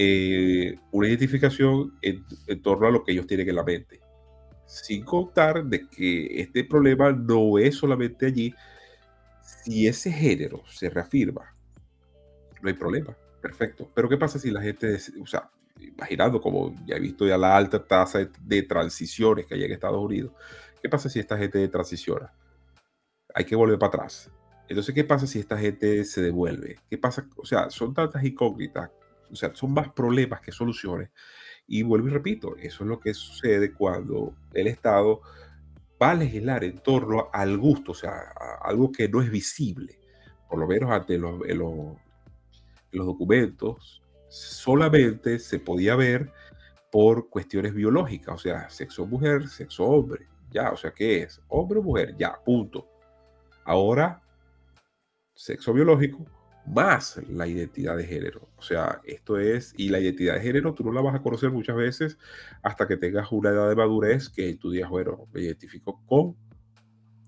eh, 0.00 0.78
una 0.92 1.08
identificación 1.08 1.98
en, 2.02 2.24
torno 2.62 2.86
a 2.86 2.90
lo 2.92 3.02
que 3.02 3.10
ellos 3.10 3.26
tienen 3.26 3.48
en 3.48 3.56
la 3.56 3.64
mente. 3.64 4.00
Sin 4.64 5.04
contar 5.04 5.64
de 5.64 5.88
que 5.88 6.40
este 6.40 6.62
problema 6.62 7.10
no 7.10 7.58
es 7.58 7.74
solamente 7.74 8.26
allí. 8.26 8.54
Si 9.42 9.88
ese 9.88 10.12
género 10.12 10.62
se 10.68 10.88
reafirma, 10.88 11.52
no 12.62 12.68
hay 12.68 12.74
problema. 12.74 13.16
Perfecto. 13.42 13.90
Pero 13.92 14.08
¿qué 14.08 14.16
pasa 14.16 14.38
si 14.38 14.52
la 14.52 14.62
gente, 14.62 14.98
o 15.20 15.26
sea, 15.26 15.50
imaginando 15.80 16.40
como 16.40 16.76
ya 16.86 16.94
he 16.94 17.00
visto 17.00 17.26
ya 17.26 17.36
la 17.36 17.56
alta 17.56 17.84
tasa 17.84 18.20
de, 18.40 18.62
transiciones 18.62 19.46
que 19.46 19.54
hay 19.54 19.64
en 19.64 19.72
Estados 19.72 20.00
Unidos, 20.00 20.32
¿qué 20.80 20.88
pasa 20.88 21.08
si 21.08 21.18
esta 21.18 21.36
gente 21.36 21.66
transiciona? 21.66 22.32
Hay 23.34 23.44
que 23.44 23.56
volver 23.56 23.80
para 23.80 23.88
atrás. 23.88 24.30
Entonces, 24.68 24.94
¿qué 24.94 25.02
pasa 25.02 25.26
si 25.26 25.40
esta 25.40 25.58
gente 25.58 26.04
se 26.04 26.22
devuelve? 26.22 26.78
¿Qué 26.88 26.98
pasa? 26.98 27.26
O 27.36 27.44
sea, 27.44 27.68
son 27.70 27.94
tantas 27.94 28.22
incógnitas 28.22 28.90
o 29.30 29.36
sea, 29.36 29.54
son 29.54 29.72
más 29.72 29.92
problemas 29.92 30.40
que 30.40 30.52
soluciones. 30.52 31.10
Y 31.66 31.82
vuelvo 31.82 32.08
y 32.08 32.10
repito, 32.10 32.56
eso 32.56 32.84
es 32.84 32.88
lo 32.88 32.98
que 32.98 33.14
sucede 33.14 33.72
cuando 33.72 34.34
el 34.54 34.66
Estado 34.66 35.20
va 36.00 36.10
a 36.10 36.14
legislar 36.14 36.64
en 36.64 36.78
torno 36.78 37.28
al 37.32 37.58
gusto, 37.58 37.92
o 37.92 37.94
sea, 37.94 38.32
algo 38.62 38.90
que 38.92 39.08
no 39.08 39.20
es 39.20 39.30
visible, 39.30 39.98
por 40.48 40.58
lo 40.58 40.66
menos 40.66 40.90
ante 40.90 41.18
los, 41.18 41.40
los, 41.46 41.96
los 42.92 43.06
documentos, 43.06 44.02
solamente 44.28 45.38
se 45.38 45.58
podía 45.58 45.96
ver 45.96 46.32
por 46.90 47.28
cuestiones 47.28 47.74
biológicas, 47.74 48.34
o 48.34 48.38
sea, 48.38 48.70
sexo 48.70 49.06
mujer, 49.06 49.48
sexo 49.48 49.84
hombre, 49.84 50.26
ya, 50.50 50.70
o 50.70 50.76
sea, 50.76 50.92
¿qué 50.92 51.22
es? 51.22 51.40
Hombre 51.48 51.80
o 51.80 51.82
mujer, 51.82 52.16
ya, 52.16 52.38
punto. 52.42 52.88
Ahora, 53.64 54.22
sexo 55.34 55.72
biológico, 55.72 56.24
más 56.72 57.20
la 57.28 57.46
identidad 57.46 57.96
de 57.96 58.04
género. 58.04 58.48
O 58.56 58.62
sea, 58.62 59.00
esto 59.04 59.38
es, 59.38 59.74
y 59.76 59.88
la 59.88 60.00
identidad 60.00 60.34
de 60.34 60.40
género 60.40 60.74
tú 60.74 60.84
no 60.84 60.92
la 60.92 61.00
vas 61.00 61.14
a 61.14 61.22
conocer 61.22 61.50
muchas 61.50 61.76
veces 61.76 62.18
hasta 62.62 62.86
que 62.86 62.96
tengas 62.96 63.30
una 63.32 63.50
edad 63.50 63.68
de 63.68 63.76
madurez 63.76 64.28
que 64.28 64.54
tú 64.54 64.70
digas, 64.70 64.90
bueno, 64.90 65.26
me 65.32 65.42
identifico 65.42 66.02
con. 66.06 66.36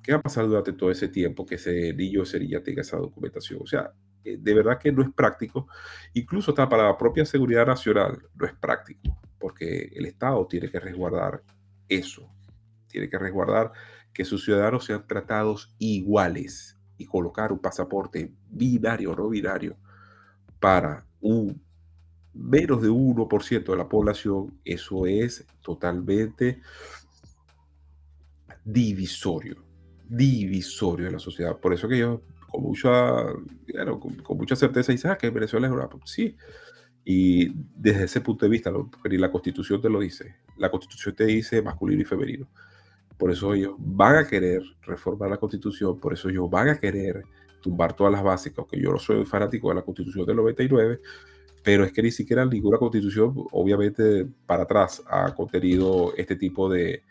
¿Qué 0.02 0.12
va 0.12 0.18
a 0.18 0.22
pasar 0.22 0.46
durante 0.46 0.72
todo 0.72 0.90
ese 0.90 1.08
tiempo 1.08 1.44
que 1.44 1.56
ese 1.56 1.92
niño 1.92 2.20
o 2.20 2.22
esa 2.22 2.38
niña 2.38 2.62
tenga 2.62 2.82
esa 2.82 2.96
documentación? 2.96 3.60
O 3.62 3.66
sea, 3.66 3.92
eh, 4.24 4.38
de 4.40 4.54
verdad 4.54 4.78
que 4.78 4.92
no 4.92 5.02
es 5.02 5.12
práctico. 5.12 5.68
Incluso 6.14 6.52
hasta 6.52 6.68
para 6.68 6.84
la 6.84 6.96
propia 6.96 7.24
seguridad 7.24 7.66
nacional 7.66 8.18
no 8.34 8.46
es 8.46 8.54
práctico, 8.54 9.20
porque 9.38 9.90
el 9.94 10.06
Estado 10.06 10.46
tiene 10.46 10.70
que 10.70 10.80
resguardar 10.80 11.42
eso. 11.88 12.28
Tiene 12.88 13.08
que 13.08 13.18
resguardar 13.18 13.72
que 14.12 14.24
sus 14.24 14.44
ciudadanos 14.44 14.84
sean 14.84 15.06
tratados 15.06 15.74
iguales 15.78 16.79
y 17.00 17.06
colocar 17.06 17.50
un 17.50 17.58
pasaporte 17.58 18.30
binario 18.50 19.12
o 19.12 19.16
no 19.16 19.28
binario 19.30 19.76
para 20.60 21.06
un 21.20 21.62
menos 22.34 22.82
de 22.82 22.90
1% 22.90 23.64
de 23.64 23.76
la 23.76 23.88
población, 23.88 24.60
eso 24.64 25.06
es 25.06 25.46
totalmente 25.62 26.60
divisorio, 28.62 29.64
divisorio 30.06 31.06
de 31.06 31.12
la 31.12 31.18
sociedad. 31.18 31.56
Por 31.58 31.72
eso 31.72 31.88
que 31.88 31.98
yo 31.98 32.20
con 32.50 32.62
mucha, 32.64 32.90
con, 34.22 34.36
mucha 34.36 34.56
certeza 34.56 34.92
dice, 34.92 35.08
ah, 35.08 35.16
que 35.16 35.30
Venezuela 35.30 35.66
es 35.66 35.72
Europa. 35.72 35.96
Sí, 36.04 36.36
y 37.02 37.50
desde 37.74 38.04
ese 38.04 38.20
punto 38.20 38.44
de 38.44 38.50
vista, 38.50 38.70
ni 39.08 39.16
la 39.16 39.32
constitución 39.32 39.80
te 39.80 39.88
lo 39.88 40.00
dice, 40.00 40.36
la 40.58 40.70
constitución 40.70 41.14
te 41.14 41.24
dice 41.24 41.62
masculino 41.62 42.02
y 42.02 42.04
femenino. 42.04 42.46
Por 43.20 43.30
eso 43.30 43.52
ellos 43.52 43.74
van 43.76 44.16
a 44.16 44.26
querer 44.26 44.62
reformar 44.80 45.28
la 45.28 45.36
constitución, 45.36 46.00
por 46.00 46.14
eso 46.14 46.30
ellos 46.30 46.48
van 46.48 46.70
a 46.70 46.80
querer 46.80 47.22
tumbar 47.60 47.94
todas 47.94 48.10
las 48.10 48.22
básicas, 48.22 48.60
aunque 48.60 48.80
yo 48.80 48.90
no 48.92 48.98
soy 48.98 49.26
fanático 49.26 49.68
de 49.68 49.74
la 49.74 49.82
constitución 49.82 50.24
del 50.24 50.36
99, 50.36 51.00
pero 51.62 51.84
es 51.84 51.92
que 51.92 52.02
ni 52.02 52.10
siquiera 52.10 52.46
ninguna 52.46 52.78
constitución, 52.78 53.34
obviamente, 53.52 54.26
para 54.46 54.62
atrás 54.62 55.02
ha 55.06 55.34
contenido 55.34 56.14
este 56.16 56.34
tipo 56.36 56.70
de, 56.70 57.02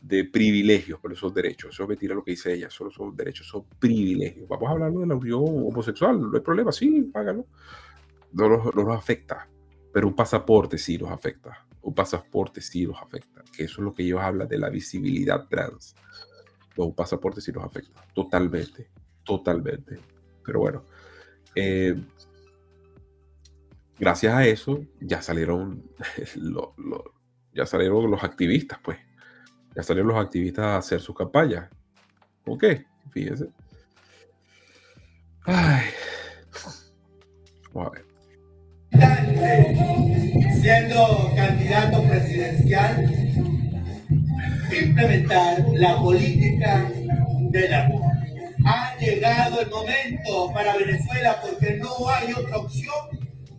de 0.00 0.24
privilegios, 0.24 1.00
pero 1.02 1.14
son 1.14 1.34
derechos. 1.34 1.74
Eso 1.74 1.82
es 1.82 1.88
mentira 1.90 2.14
lo 2.14 2.24
que 2.24 2.30
dice 2.30 2.54
ella, 2.54 2.70
solo 2.70 2.90
son 2.90 3.14
derechos, 3.14 3.46
son 3.46 3.64
privilegios. 3.78 4.48
Vamos 4.48 4.70
a 4.70 4.72
hablar 4.72 4.90
de 4.90 5.06
la 5.06 5.16
unión 5.16 5.42
homosexual, 5.44 6.18
no 6.18 6.34
hay 6.34 6.40
problema, 6.40 6.72
sí, 6.72 7.10
págalo. 7.12 7.44
No 8.32 8.48
no 8.48 8.72
nos 8.72 8.96
afecta, 8.96 9.46
pero 9.92 10.08
un 10.08 10.16
pasaporte 10.16 10.78
sí 10.78 10.96
nos 10.96 11.10
afecta 11.10 11.67
un 11.82 11.94
pasaporte 11.94 12.60
sí 12.60 12.84
los 12.84 13.00
afecta, 13.00 13.42
que 13.54 13.64
eso 13.64 13.80
es 13.80 13.84
lo 13.84 13.94
que 13.94 14.02
ellos 14.02 14.20
hablan 14.20 14.48
de 14.48 14.58
la 14.58 14.68
visibilidad 14.68 15.46
trans. 15.48 15.94
un 16.76 16.94
pasaporte 16.94 17.40
sí 17.40 17.52
los 17.52 17.64
afecta, 17.64 18.04
totalmente, 18.14 18.90
totalmente. 19.24 19.98
Pero 20.44 20.60
bueno, 20.60 20.84
eh, 21.54 21.94
gracias 23.98 24.34
a 24.34 24.46
eso 24.46 24.84
ya 25.00 25.20
salieron, 25.22 25.90
ya 27.54 27.66
salieron 27.66 28.10
los 28.10 28.22
activistas, 28.22 28.78
pues. 28.82 28.98
Ya 29.74 29.82
salieron 29.82 30.08
los 30.08 30.24
activistas 30.24 30.64
a 30.64 30.76
hacer 30.78 31.00
sus 31.00 31.14
campañas. 31.14 31.70
¿Con 32.44 32.58
qué? 32.58 32.86
Fíjense. 33.10 33.48
Ay. 35.44 35.90
Vamos 37.72 37.88
a 37.88 37.90
ver 37.90 38.07
siendo 40.68 41.32
candidato 41.34 42.02
presidencial, 42.02 43.10
implementar 44.70 45.64
la 45.72 45.96
política 45.96 46.92
del 47.50 47.72
amor. 47.72 48.12
Ha 48.66 48.94
llegado 48.98 49.62
el 49.62 49.70
momento 49.70 50.52
para 50.52 50.76
Venezuela 50.76 51.40
porque 51.40 51.78
no 51.78 52.10
hay 52.10 52.34
otra 52.34 52.58
opción, 52.58 52.92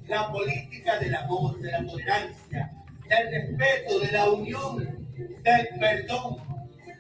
la 0.08 0.32
política 0.32 1.00
del 1.00 1.16
amor, 1.16 1.60
de 1.60 1.72
la 1.72 1.84
tolerancia, 1.84 2.72
del 3.10 3.32
respeto, 3.32 4.00
de 4.02 4.12
la 4.12 4.30
unión, 4.30 5.08
del 5.18 5.68
perdón. 5.80 6.38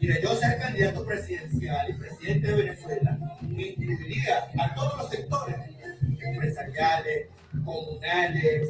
De 0.02 0.22
yo 0.24 0.36
ser 0.38 0.58
candidato 0.58 1.06
presidencial 1.06 1.88
y 1.88 1.94
presidente 1.94 2.48
de 2.48 2.64
Venezuela, 2.64 3.20
me 3.42 3.68
incluiría 3.68 4.48
a 4.58 4.74
todos 4.74 4.98
los 4.98 5.10
sectores 5.12 5.56
empresariales, 6.20 7.28
comunales, 7.64 8.70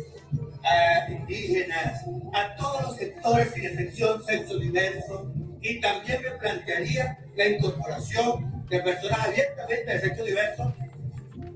a 0.63 1.11
indígenas, 1.11 2.03
a 2.33 2.55
todos 2.55 2.83
los 2.83 2.95
sectores 2.97 3.51
sin 3.53 3.65
excepción 3.65 4.23
sexo 4.23 4.57
diverso 4.59 5.31
y 5.61 5.79
también 5.79 6.21
me 6.21 6.31
plantearía 6.31 7.17
la 7.35 7.47
incorporación 7.47 8.65
de 8.69 8.79
personas 8.81 9.27
abiertamente 9.27 9.91
de 9.91 9.99
sexo 9.99 10.23
diverso, 10.23 10.73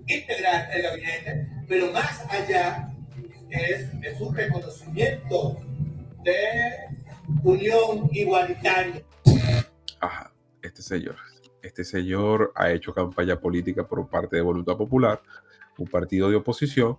integrar 0.08 0.70
el 0.74 0.82
gabinete, 0.82 1.47
pero 1.68 1.91
más 1.91 2.26
allá 2.30 2.91
es, 3.49 3.88
es 4.01 4.20
un 4.20 4.36
reconocimiento 4.36 5.58
de 6.24 6.93
unión 7.43 8.10
igualitaria. 8.12 9.04
Ajá, 9.99 10.34
este 10.62 10.82
señor, 10.82 11.16
este 11.62 11.84
señor 11.84 12.51
ha 12.56 12.72
hecho 12.72 12.93
campaña 12.93 13.39
política 13.39 13.88
por 13.88 14.08
parte 14.10 14.36
de 14.36 14.41
Voluntad 14.41 14.76
Popular, 14.76 15.22
un 15.78 15.88
partido 15.88 16.30
de 16.30 16.36
oposición, 16.36 16.97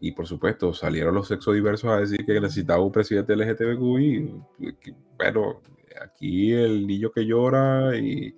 y 0.00 0.12
por 0.12 0.26
supuesto 0.26 0.74
salieron 0.74 1.14
los 1.14 1.28
sexos 1.28 1.54
diversos 1.54 1.90
a 1.90 2.00
decir 2.00 2.24
que 2.24 2.40
necesitaba 2.40 2.82
un 2.82 2.92
presidente 2.92 3.34
LGTBQ 3.34 4.00
y 4.00 4.34
bueno, 5.16 5.62
aquí 6.00 6.52
el 6.52 6.86
niño 6.86 7.10
que 7.10 7.24
llora 7.24 7.96
y, 7.96 8.34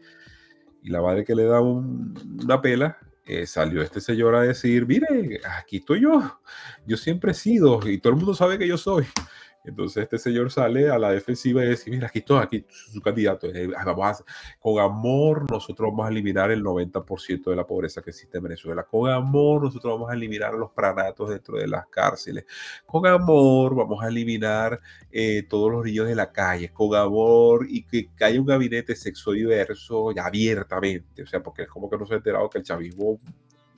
la 0.84 1.02
madre 1.02 1.24
que 1.24 1.34
le 1.34 1.44
da 1.44 1.60
una 1.60 2.62
pela, 2.62 2.96
eh, 3.26 3.46
salió 3.46 3.82
este 3.82 4.00
señor 4.00 4.34
a 4.34 4.42
decir, 4.42 4.86
mire, 4.86 5.38
aquí 5.58 5.78
estoy 5.78 6.02
yo, 6.02 6.40
yo 6.86 6.96
siempre 6.96 7.32
he 7.32 7.34
sido 7.34 7.80
y 7.86 7.98
todo 7.98 8.14
el 8.14 8.18
mundo 8.18 8.32
sabe 8.32 8.58
que 8.58 8.66
yo 8.66 8.78
soy. 8.78 9.04
Entonces 9.64 10.04
este 10.04 10.18
señor 10.18 10.50
sale 10.50 10.88
a 10.88 10.98
la 10.98 11.10
defensiva 11.10 11.64
y 11.64 11.68
dice, 11.68 11.90
mira, 11.90 12.06
aquí 12.06 12.20
está, 12.20 12.42
aquí 12.42 12.64
su 12.68 13.00
candidato. 13.00 13.48
Eh, 13.48 13.68
vamos 13.68 14.24
con 14.58 14.78
amor 14.80 15.50
nosotros 15.50 15.90
vamos 15.90 16.06
a 16.06 16.10
eliminar 16.10 16.50
el 16.50 16.62
90% 16.62 17.50
de 17.50 17.56
la 17.56 17.66
pobreza 17.66 18.02
que 18.02 18.10
existe 18.10 18.38
en 18.38 18.44
Venezuela. 18.44 18.84
Con 18.84 19.10
amor 19.10 19.64
nosotros 19.64 19.94
vamos 19.94 20.10
a 20.10 20.14
eliminar 20.14 20.54
los 20.54 20.70
pranatos 20.70 21.30
dentro 21.30 21.58
de 21.58 21.68
las 21.68 21.86
cárceles. 21.88 22.44
Con 22.86 23.06
amor 23.06 23.74
vamos 23.74 24.02
a 24.02 24.08
eliminar 24.08 24.80
eh, 25.10 25.44
todos 25.48 25.70
los 25.70 25.84
niños 25.84 26.06
de 26.06 26.14
la 26.14 26.32
calle. 26.32 26.72
Con 26.72 26.94
amor 26.94 27.66
y 27.68 27.84
que, 27.84 28.10
haya 28.20 28.40
un 28.40 28.46
gabinete 28.46 28.94
sexo 28.96 29.32
diverso 29.32 30.12
ya 30.12 30.26
abiertamente. 30.26 31.22
O 31.22 31.26
sea, 31.26 31.42
porque 31.42 31.62
es 31.62 31.68
como 31.68 31.90
que 31.90 31.98
no 31.98 32.06
se 32.06 32.14
ha 32.14 32.16
enterado 32.18 32.48
que 32.48 32.58
el 32.58 32.64
chavismo 32.64 33.20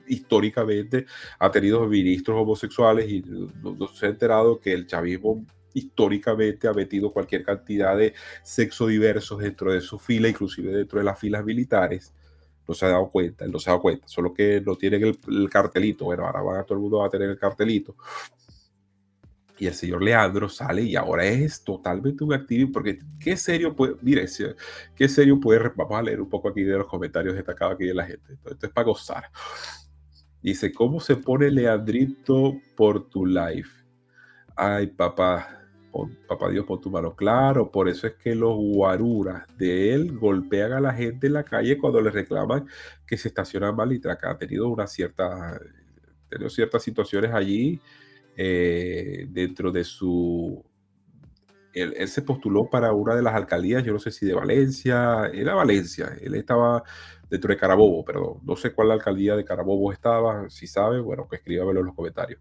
históricamente 0.07 1.07
ha 1.39 1.51
tenido 1.51 1.87
ministros 1.87 2.43
homosexuales 2.43 3.09
y 3.09 3.23
no 3.23 3.87
se 3.89 4.07
ha 4.07 4.09
enterado 4.09 4.59
que 4.59 4.73
el 4.73 4.87
chavismo 4.87 5.45
históricamente 5.75 6.69
ha 6.69 6.73
metido 6.73 7.13
cualquier 7.13 7.45
cantidad 7.45 7.97
de 7.97 8.15
sexo 8.43 8.87
diversos 8.87 9.39
dentro 9.39 9.73
de 9.73 9.81
su 9.81 9.99
fila, 9.99 10.29
inclusive 10.29 10.73
dentro 10.73 10.99
de 10.99 11.05
las 11.05 11.19
filas 11.19 11.45
militares. 11.45 12.13
No 12.67 12.75
se 12.75 12.87
ha 12.87 12.91
dado 12.91 13.09
cuenta, 13.09 13.45
él 13.45 13.51
no 13.51 13.59
se 13.59 13.71
ha 13.71 13.73
dado 13.73 13.83
cuenta, 13.83 14.07
solo 14.07 14.33
que 14.33 14.61
no 14.61 14.77
tienen 14.77 15.03
el, 15.05 15.51
cartelito. 15.51 16.05
Bueno, 16.05 16.27
ahora 16.27 16.43
va, 16.43 16.65
todo 16.65 16.75
el 16.75 16.83
mundo 16.83 16.99
va 16.99 17.07
a 17.07 17.11
tener 17.11 17.31
el 17.31 17.39
cartelito. 17.39 17.97
Y 19.59 19.67
el 19.67 19.75
señor 19.75 20.03
Leandro 20.03 20.49
sale 20.49 20.83
y 20.83 20.97
ahora 20.97 21.27
es 21.27 21.63
totalmente 21.63 22.25
un 22.25 22.33
activo, 22.33 22.73
porque 22.73 22.99
qué 23.19 23.37
serio 23.37 23.77
puede, 23.77 23.97
mire, 24.01 24.25
qué 24.95 25.09
serio 25.09 25.39
puede, 25.39 25.71
vamos 25.77 25.99
a 25.99 26.03
leer 26.03 26.21
un 26.21 26.31
poco 26.31 26.49
aquí 26.49 26.63
de 26.63 26.79
los 26.79 26.87
comentarios 26.87 27.35
destacados 27.35 27.75
aquí 27.75 27.85
de 27.85 27.95
la 27.95 28.07
gente. 28.07 28.39
Esto 28.45 28.67
es 28.67 28.73
para 28.73 28.87
gozar. 28.87 29.25
Dice, 30.43 30.73
¿cómo 30.73 31.01
se 31.01 31.17
pone 31.17 31.51
Leandrito 31.51 32.59
por 32.75 33.11
tu 33.11 33.27
live? 33.27 33.69
Ay, 34.57 34.87
papá, 34.87 35.60
papá 36.27 36.51
Dios, 36.51 36.65
pon 36.67 36.81
tu 36.81 36.91
mano. 36.91 37.15
Claro, 37.15 37.71
por 37.71 37.89
eso 37.89 38.07
es 38.07 38.15
que 38.15 38.35
los 38.35 38.57
guaruras 38.57 39.47
de 39.57 39.95
él 39.95 40.17
golpean 40.19 40.73
a 40.73 40.81
la 40.81 40.93
gente 40.93 41.27
en 41.27 41.35
la 41.35 41.45
calle 41.45 41.79
cuando 41.79 42.01
le 42.01 42.11
reclaman 42.11 42.67
que 43.07 43.17
se 43.17 43.29
estaciona 43.29 43.73
mal 43.73 43.93
y 43.93 44.01
Ha 44.05 44.39
tenido 44.39 44.69
una 44.69 44.87
cierta, 44.87 45.61
tenido 46.29 46.49
ciertas 46.51 46.83
situaciones 46.83 47.33
allí 47.33 47.81
eh, 48.37 49.27
dentro 49.29 49.71
de 49.73 49.85
su... 49.85 50.65
Él, 51.73 52.09
se 52.09 52.23
postuló 52.23 52.69
para 52.69 52.93
una 52.93 53.15
de 53.15 53.23
las 53.23 53.35
alcaldías, 53.35 53.85
yo 53.85 53.93
no 53.93 54.01
sé 54.01 54.11
si 54.11 54.27
de 54.27 54.35
Valencia, 54.35 55.31
era 55.33 55.55
Valencia, 55.55 56.17
él 56.21 56.35
estaba 56.35 56.83
dentro 57.29 57.53
de 57.53 57.57
Carabobo, 57.57 58.05
pero 58.05 58.41
no 58.43 58.57
sé 58.57 58.73
cuál 58.73 58.91
alcaldía 58.91 59.37
de 59.37 59.45
Carabobo 59.45 59.93
estaba, 59.93 60.51
si 60.51 60.67
sabe, 60.67 61.01
bueno, 61.01 61.29
que 61.29 61.37
escríbamelo 61.37 61.81
en 61.81 61.87
los 61.87 61.95
comentarios. 61.95 62.41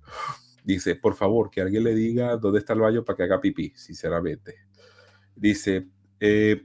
Dice, 0.70 0.96
por 0.96 1.16
favor, 1.16 1.50
que 1.50 1.62
alguien 1.62 1.84
le 1.84 1.96
diga 1.96 2.38
dónde 2.38 2.60
está 2.60 2.74
el 2.74 2.82
baño 2.82 3.04
para 3.04 3.18
que 3.18 3.24
haga 3.24 3.42
pipí, 3.42 3.74
sinceramente. 3.76 4.58
Dice, 5.36 5.88
eh, 6.20 6.64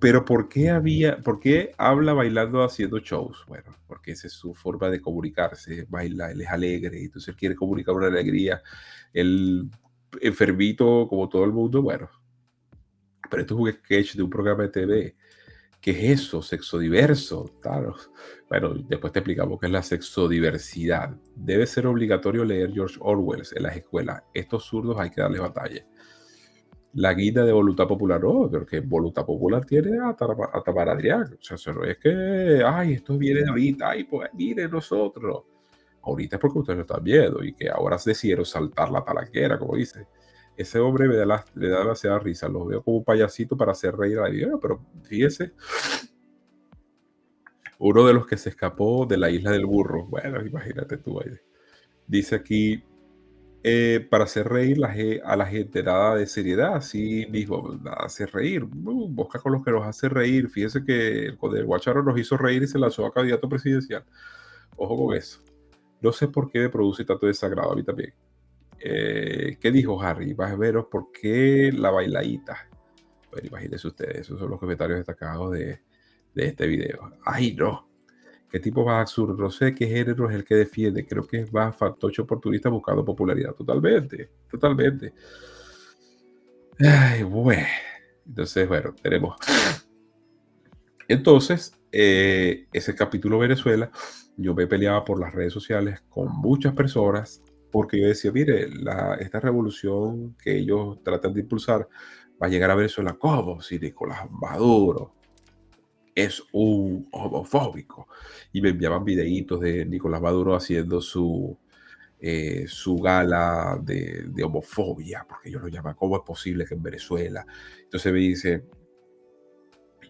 pero 0.00 0.24
¿por 0.24 0.48
qué 0.48 0.70
había, 0.70 1.16
por 1.16 1.40
qué 1.40 1.72
habla 1.76 2.12
bailando 2.12 2.62
haciendo 2.62 3.00
shows? 3.00 3.44
Bueno, 3.48 3.74
porque 3.88 4.12
esa 4.12 4.28
es 4.28 4.34
su 4.34 4.54
forma 4.54 4.88
de 4.88 5.00
comunicarse, 5.00 5.84
baila, 5.88 6.30
él 6.30 6.42
es 6.42 6.48
alegre, 6.48 7.02
entonces 7.02 7.34
quiere 7.34 7.56
comunicar 7.56 7.96
una 7.96 8.06
alegría. 8.06 8.62
El 9.12 9.68
enfermito, 10.20 11.08
como 11.08 11.28
todo 11.28 11.44
el 11.44 11.52
mundo, 11.52 11.82
bueno. 11.82 12.08
Pero 13.28 13.42
esto 13.42 13.54
es 13.54 13.60
un 13.60 13.72
sketch 13.82 14.14
de 14.14 14.22
un 14.22 14.30
programa 14.30 14.62
de 14.62 14.68
TV. 14.68 15.16
¿Qué 15.84 15.90
es 15.90 16.22
eso? 16.22 16.40
Sexo 16.40 16.78
diverso, 16.78 17.44
claro. 17.60 17.94
Bueno, 18.48 18.72
después 18.72 19.12
te 19.12 19.18
explicamos 19.18 19.60
qué 19.60 19.66
es 19.66 19.72
la 19.72 19.82
sexodiversidad. 19.82 21.14
Debe 21.36 21.66
ser 21.66 21.86
obligatorio 21.86 22.42
leer 22.42 22.72
George 22.72 22.96
Orwell 23.00 23.42
en 23.54 23.62
las 23.62 23.76
escuelas. 23.76 24.22
Estos 24.32 24.64
zurdos 24.64 24.98
hay 24.98 25.10
que 25.10 25.20
darles 25.20 25.42
batalla. 25.42 25.84
La 26.94 27.12
guía 27.12 27.44
de 27.44 27.52
voluntad 27.52 27.86
popular, 27.86 28.18
no, 28.22 28.48
pero 28.50 28.64
que 28.64 28.80
voluntad 28.80 29.26
popular 29.26 29.66
tiene 29.66 29.98
a, 30.02 30.16
Tamar 30.16 30.88
Adrián. 30.88 31.36
O 31.38 31.58
sea, 31.58 31.74
no 31.74 31.84
es 31.84 31.98
que, 31.98 32.62
ay, 32.64 32.94
esto 32.94 33.18
viene 33.18 33.42
de 33.42 33.50
ahorita, 33.50 33.90
ay, 33.90 34.04
pues 34.04 34.30
mire 34.32 34.66
nosotros. 34.66 35.42
Ahorita 36.00 36.36
es 36.36 36.40
porque 36.40 36.60
ustedes 36.60 36.78
lo 36.78 36.84
están 36.84 37.04
viendo 37.04 37.44
y 37.44 37.52
que 37.52 37.68
ahora 37.68 37.98
decidieron 38.02 38.46
saltar 38.46 38.90
la 38.90 39.04
talanquera, 39.04 39.58
como 39.58 39.76
dice 39.76 40.06
ese 40.56 40.78
hombre 40.78 41.08
me 41.08 41.16
da 41.16 41.26
la, 41.26 41.44
le 41.54 41.68
da 41.68 41.80
demasiada 41.80 42.18
risa. 42.18 42.48
Lo 42.48 42.66
veo 42.66 42.82
como 42.82 42.98
un 42.98 43.04
payasito 43.04 43.56
para 43.56 43.72
hacer 43.72 43.96
reír 43.96 44.18
a 44.18 44.22
la 44.22 44.30
vida, 44.30 44.58
pero 44.60 44.84
fíjese 45.02 45.52
Uno 47.78 48.06
de 48.06 48.14
los 48.14 48.26
que 48.26 48.36
se 48.36 48.50
escapó 48.50 49.06
de 49.06 49.16
la 49.16 49.30
isla 49.30 49.50
del 49.50 49.66
burro. 49.66 50.06
Bueno, 50.06 50.44
imagínate 50.44 50.96
tú, 50.98 51.20
ahí. 51.20 51.30
Dice 52.06 52.36
aquí, 52.36 52.84
eh, 53.62 54.06
para 54.10 54.24
hacer 54.24 54.48
reír 54.48 54.78
la 54.78 54.94
a 55.24 55.36
la 55.36 55.46
gente, 55.46 55.82
nada 55.82 56.16
de 56.16 56.26
seriedad, 56.26 56.76
así 56.76 57.26
mismo, 57.30 57.78
nada 57.82 58.04
hacer 58.04 58.30
reír. 58.32 58.64
Uh, 58.64 59.08
busca 59.08 59.38
con 59.38 59.52
los 59.52 59.64
que 59.64 59.70
nos 59.70 59.86
hace 59.86 60.08
reír. 60.08 60.48
Fíjese 60.50 60.84
que 60.84 61.26
el, 61.26 61.38
el 61.56 61.64
Guacharo 61.64 62.02
nos 62.02 62.18
hizo 62.18 62.36
reír 62.36 62.62
y 62.62 62.66
se 62.66 62.78
lanzó 62.78 63.06
a 63.06 63.12
candidato 63.12 63.48
presidencial. 63.48 64.04
Ojo 64.76 65.06
con 65.06 65.16
eso. 65.16 65.40
No 66.00 66.12
sé 66.12 66.28
por 66.28 66.50
qué 66.50 66.60
me 66.60 66.68
produce 66.68 67.04
tanto 67.04 67.26
desagrado 67.26 67.72
a 67.72 67.76
mí 67.76 67.82
también. 67.82 68.12
Eh, 68.80 69.56
¿Qué 69.60 69.70
dijo 69.70 70.00
Harry? 70.00 70.34
Vas 70.34 70.52
a 70.52 70.56
veros 70.56 70.86
por 70.90 71.10
qué 71.12 71.72
la 71.72 71.90
bailadita. 71.90 72.68
Bueno, 73.30 73.48
imagínense 73.48 73.88
ustedes, 73.88 74.18
esos 74.18 74.38
son 74.38 74.50
los 74.50 74.60
comentarios 74.60 74.98
destacados 74.98 75.52
de, 75.52 75.80
de 76.34 76.46
este 76.46 76.66
video. 76.66 77.12
¡Ay, 77.24 77.54
no! 77.54 77.88
¿Qué 78.48 78.60
tipo 78.60 78.84
más 78.84 79.00
absurdo? 79.00 79.34
No 79.34 79.50
sé 79.50 79.74
qué 79.74 79.86
género 79.86 80.30
es 80.30 80.36
el 80.36 80.44
que 80.44 80.54
defiende. 80.54 81.04
Creo 81.04 81.26
que 81.26 81.44
más 81.50 81.76
fantoche 81.76 82.22
oportunista 82.22 82.68
buscando 82.68 83.04
popularidad. 83.04 83.52
Totalmente, 83.52 84.30
totalmente. 84.48 85.12
Ay, 86.78 87.24
bueno. 87.24 87.66
Entonces, 88.24 88.68
bueno, 88.68 88.94
tenemos. 89.02 89.36
Entonces, 91.08 91.72
eh, 91.90 92.66
ese 92.72 92.94
capítulo 92.94 93.38
Venezuela, 93.38 93.90
yo 94.36 94.54
me 94.54 94.66
peleaba 94.66 95.04
por 95.04 95.18
las 95.20 95.34
redes 95.34 95.52
sociales 95.52 96.02
con 96.08 96.28
muchas 96.28 96.74
personas 96.74 97.42
porque 97.74 98.00
yo 98.00 98.06
decía, 98.06 98.30
mire, 98.30 98.68
esta 99.18 99.40
revolución 99.40 100.36
que 100.40 100.58
ellos 100.58 101.02
tratan 101.02 101.34
de 101.34 101.40
impulsar 101.40 101.88
va 102.40 102.46
a 102.46 102.48
llegar 102.48 102.70
a 102.70 102.76
Venezuela 102.76 103.14
como 103.14 103.60
si 103.62 103.80
Nicolás 103.80 104.30
Maduro 104.30 105.16
es 106.14 106.40
un 106.52 107.08
homofóbico. 107.10 108.06
Y 108.52 108.60
me 108.60 108.68
enviaban 108.68 109.04
videitos 109.04 109.58
de 109.58 109.84
Nicolás 109.86 110.22
Maduro 110.22 110.54
haciendo 110.54 111.00
su, 111.00 111.58
eh, 112.20 112.66
su 112.68 112.94
gala 112.94 113.76
de, 113.82 114.22
de, 114.28 114.44
homofobia, 114.44 115.26
porque 115.28 115.48
ellos 115.48 115.62
lo 115.62 115.66
llaman, 115.66 115.96
¿cómo 115.96 116.18
es 116.18 116.22
posible 116.24 116.66
que 116.66 116.74
en 116.74 116.82
Venezuela? 116.84 117.44
Entonces 117.82 118.12
me 118.12 118.20
dice, 118.20 118.68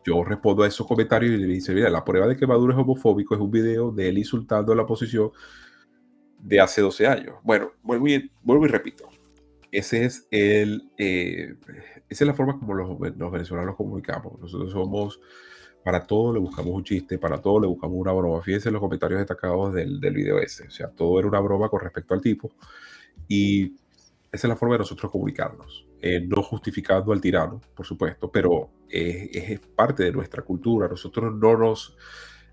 yo 0.05 0.23
respondo 0.23 0.65
a 0.65 0.69
esos 0.69 0.87
comentarios 0.87 1.33
y 1.33 1.39
le 1.39 1.47
dice, 1.47 1.73
mira, 1.73 1.89
la 1.89 2.05
prueba 2.05 2.27
de 2.27 2.37
que 2.37 2.47
Maduro 2.47 2.75
es 2.75 2.79
homofóbico 2.79 3.35
es 3.35 3.41
un 3.41 3.51
video 3.51 3.91
de 3.91 4.11
él 4.11 4.19
insultando 4.19 4.71
a 4.71 4.77
la 4.77 4.83
oposición 4.83 5.33
de 6.45 6.61
hace 6.61 6.83
12 6.83 7.07
años. 7.07 7.37
Bueno, 7.43 7.73
vuelvo 7.83 8.07
y, 8.09 8.31
vuelvo 8.43 8.67
y 8.67 8.69
repito. 8.69 9.09
Ese 9.73 10.05
es 10.05 10.29
el, 10.31 10.91
eh, 10.99 11.55
esa 12.09 12.25
es 12.25 12.29
la 12.29 12.35
forma 12.35 12.59
como 12.59 12.75
los, 12.75 12.89
los 13.17 13.33
venezolanos 13.33 13.75
comunicamos. 13.75 14.39
Nosotros 14.39 14.71
somos 14.71 15.21
para 15.83 16.07
todo 16.07 16.33
le 16.33 16.39
buscamos 16.39 16.73
un 16.73 16.83
chiste, 16.83 17.19
para 17.19 17.39
todo 17.39 17.61
le 17.61 17.67
buscamos 17.67 17.97
una 17.99 18.13
broma. 18.13 18.41
Fíjense 18.43 18.71
los 18.71 18.81
comentarios 18.81 19.19
destacados 19.19 19.75
del, 19.75 20.01
del 20.01 20.15
video 20.15 20.39
ese. 20.39 20.67
O 20.67 20.71
sea, 20.71 20.89
todo 20.89 21.19
era 21.19 21.29
una 21.29 21.41
broma 21.41 21.69
con 21.69 21.81
respecto 21.81 22.15
al 22.15 22.21
tipo. 22.21 22.53
Y 23.29 23.75
esa 24.33 24.47
es 24.47 24.49
la 24.49 24.57
forma 24.57 24.75
de 24.75 24.81
nosotros 24.81 25.13
comunicarnos. 25.13 25.87
Eh, 26.01 26.21
no 26.21 26.43
justificando 26.43 27.13
al 27.13 27.21
tirano, 27.21 27.61
por 27.75 27.87
supuesto, 27.87 28.31
pero 28.31 28.71
es, 28.89 29.61
parte 29.75 30.05
de 30.05 30.13
nuestra 30.13 30.43
cultura. 30.43 30.89
Nosotros 30.89 31.35
no 31.35 31.57
nos, 31.57 31.97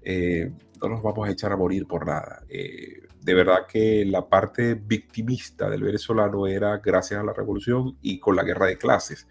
eh, 0.02 0.52
no 0.82 0.90
nos 0.90 1.02
vamos 1.02 1.28
a 1.28 1.32
echar 1.32 1.52
a 1.52 1.58
morir 1.58 1.86
por 1.88 2.06
nada. 2.06 2.44
Eh, 2.50 3.02
de 3.22 3.34
verdad 3.34 3.68
que 3.68 4.04
la 4.06 4.28
parte 4.28 4.74
victimista 4.74 5.70
del 5.70 5.84
venezolano 5.84 6.48
era 6.48 6.78
gracias 6.78 7.20
a 7.20 7.24
la 7.24 7.34
revolución 7.34 7.98
y 8.02 8.20
con 8.20 8.36
la 8.36 8.44
guerra 8.44 8.68
de 8.68 8.78
clases. 8.78 9.28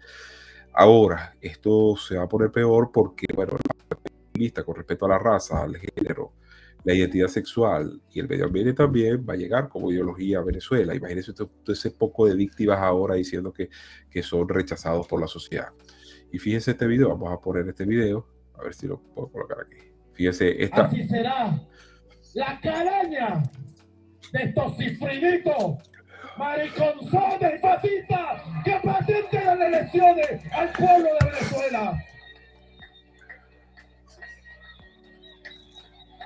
Ahora, 0.73 1.35
esto 1.41 1.95
se 1.97 2.15
va 2.15 2.23
a 2.23 2.29
poner 2.29 2.51
peor 2.51 2.91
porque, 2.93 3.27
bueno, 3.35 3.57
vista 4.33 4.63
con 4.63 4.75
respecto 4.75 5.05
a 5.05 5.09
la 5.09 5.19
raza, 5.19 5.61
al 5.63 5.75
género, 5.75 6.33
la 6.83 6.93
identidad 6.93 7.27
sexual 7.27 8.01
y 8.09 8.19
el 8.19 8.27
medio 8.27 8.45
ambiente 8.45 8.73
también 8.73 9.25
va 9.27 9.33
a 9.33 9.37
llegar 9.37 9.69
como 9.69 9.91
ideología 9.91 10.39
a 10.39 10.43
Venezuela. 10.43 10.95
Imagínense 10.95 11.33
todo 11.33 11.49
ese 11.67 11.91
poco 11.91 12.25
de 12.25 12.35
víctimas 12.35 12.79
ahora 12.79 13.15
diciendo 13.15 13.51
que, 13.53 13.69
que 14.09 14.23
son 14.23 14.47
rechazados 14.47 15.07
por 15.07 15.19
la 15.19 15.27
sociedad. 15.27 15.69
Y 16.31 16.39
fíjense 16.39 16.71
este 16.71 16.87
video, 16.87 17.09
vamos 17.09 17.31
a 17.33 17.41
poner 17.41 17.67
este 17.67 17.85
video, 17.85 18.25
a 18.55 18.63
ver 18.63 18.73
si 18.73 18.87
lo 18.87 18.99
puedo 18.99 19.27
colocar 19.27 19.59
aquí. 19.61 19.90
Fíjense 20.13 20.63
esta. 20.63 20.85
Así 20.85 21.07
será 21.07 21.59
la 22.33 22.59
caraña 22.61 23.43
de 24.31 24.43
estos 24.43 24.77
cifriditos 24.77 25.77
mariconzones 26.37 27.61
fascistas 27.61 28.41
que 28.63 28.79
patenten 28.83 29.45
las 29.45 29.59
elecciones 29.59 30.53
al 30.53 30.69
pueblo 30.69 31.09
de 31.19 31.29
Venezuela. 31.29 32.03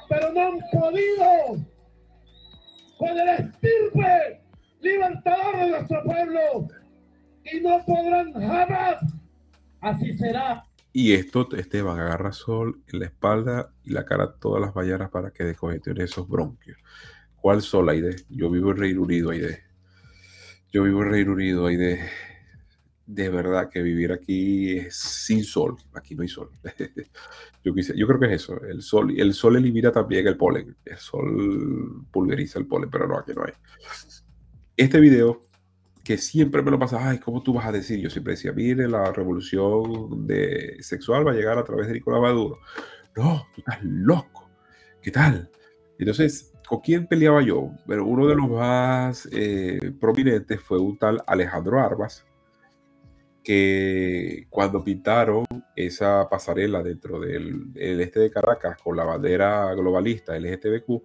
Pero 0.08 0.34
no 0.34 0.42
han 0.42 0.60
podido 0.72 1.66
con 2.98 3.18
el 3.18 3.30
estirpe 3.30 4.42
libertador 4.82 5.58
de 5.58 5.70
nuestro 5.70 6.04
pueblo 6.04 6.68
y 7.44 7.60
no 7.62 7.84
podrán 7.86 8.34
jamás. 8.34 8.98
Así 9.82 10.18
será. 10.18 10.66
Y 10.98 11.12
esto, 11.12 11.50
Esteban 11.58 12.00
agarra 12.00 12.32
sol 12.32 12.82
en 12.88 13.00
la 13.00 13.08
espalda 13.08 13.74
y 13.84 13.90
la 13.90 14.06
cara 14.06 14.36
todas 14.40 14.62
las 14.62 14.74
mañanas 14.74 15.10
para 15.10 15.32
que 15.32 15.44
descongestione 15.44 16.06
esos 16.06 16.26
bronquios. 16.26 16.78
¿Cuál 17.36 17.62
sol, 17.62 17.90
Aide? 17.90 18.16
Yo 18.30 18.50
vivo 18.50 18.72
en 18.72 18.78
Reino 18.78 19.02
Unido, 19.02 19.32
Aide. 19.32 19.62
Yo 20.72 20.84
vivo 20.84 21.04
en 21.04 21.10
Reino 21.10 21.34
Unido 21.34 21.70
y 21.70 21.76
de, 21.76 22.00
de 23.08 23.30
verdad 23.30 23.70
que 23.70 23.82
vivir 23.82 24.14
aquí 24.14 24.78
es 24.78 24.96
sin 24.96 25.44
sol. 25.44 25.76
Aquí 25.96 26.16
no 26.16 26.22
hay 26.22 26.30
sol. 26.30 26.50
yo, 27.66 27.74
yo 27.76 28.08
creo 28.08 28.18
que 28.22 28.28
es 28.28 28.44
eso. 28.44 28.64
El 28.64 28.82
sol, 28.82 29.14
el 29.20 29.34
sol 29.34 29.58
elimina 29.58 29.92
también 29.92 30.26
el 30.28 30.38
polen. 30.38 30.78
El 30.86 30.98
sol 30.98 32.06
pulveriza 32.10 32.58
el 32.58 32.68
polen, 32.68 32.90
pero 32.90 33.06
no, 33.06 33.18
aquí 33.18 33.34
no 33.36 33.44
hay. 33.44 33.52
Este 34.78 35.02
video 35.02 35.50
que 36.06 36.18
siempre 36.18 36.62
me 36.62 36.72
lo 36.72 36.80
pasa, 36.80 37.10
ay, 37.10 37.20
¿cómo 37.20 37.44
tú 37.44 37.54
vas 37.54 37.66
a 37.66 37.72
decir? 37.74 38.00
Yo 38.00 38.10
siempre 38.10 38.34
decía, 38.34 38.54
mire, 38.54 38.88
la 38.88 39.12
revolución 39.12 40.26
de 40.26 40.78
sexual 40.80 41.28
va 41.28 41.32
a 41.32 41.36
llegar 41.36 41.58
a 41.58 41.66
través 41.66 41.88
de 41.88 41.94
Nicolás 41.94 42.22
Maduro. 42.22 42.60
No, 43.18 43.48
tú 43.54 43.62
estás 43.62 43.80
loco. 43.84 44.50
¿Qué 45.02 45.12
tal? 45.12 45.50
Entonces, 45.98 46.56
¿Con 46.68 46.80
quién 46.80 47.06
peleaba 47.06 47.44
yo? 47.44 47.72
Bueno, 47.86 48.06
uno 48.06 48.28
de 48.28 48.36
los 48.36 48.50
más 48.50 49.30
eh, 49.32 49.94
prominentes 50.00 50.60
fue 50.62 50.80
un 50.80 50.98
tal 50.98 51.22
Alejandro 51.28 51.80
Arbas, 51.80 52.26
que 53.44 54.48
cuando 54.50 54.84
pintaron 54.84 55.46
esa 55.76 56.28
pasarela 56.28 56.82
dentro 56.82 57.20
del, 57.20 57.72
este 57.76 58.20
de 58.20 58.32
Caracas 58.32 58.82
con 58.82 58.98
la 58.98 59.04
bandera 59.04 59.72
globalista 59.76 60.40
LGTBQ, 60.40 61.04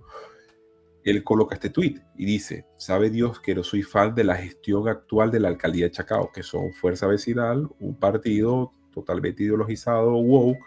él 1.05 1.25
coloca 1.25 1.55
este 1.55 1.71
tweet 1.71 2.01
y 2.17 2.27
dice, 2.27 2.67
sabe 2.77 3.11
Dios 3.11 3.41
que 3.41 3.55
no 3.55 3.63
soy 3.63 3.83
fan 3.83 4.15
de 4.15 4.25
la 4.25 4.37
gestión 4.37 4.89
actual 4.89 5.31
de 5.31 5.41
la 5.41 5.49
alcaldía 5.49 5.87
de 5.87 5.93
Chacao, 5.93 6.31
que 6.33 6.43
son 6.43 6.73
Fuerza 6.73 7.07
Vecinal, 7.07 7.69
un 7.81 7.99
partido 7.99 8.73
totalmente 8.93 9.43
ideologizado, 9.43 10.13
woke, 10.17 10.59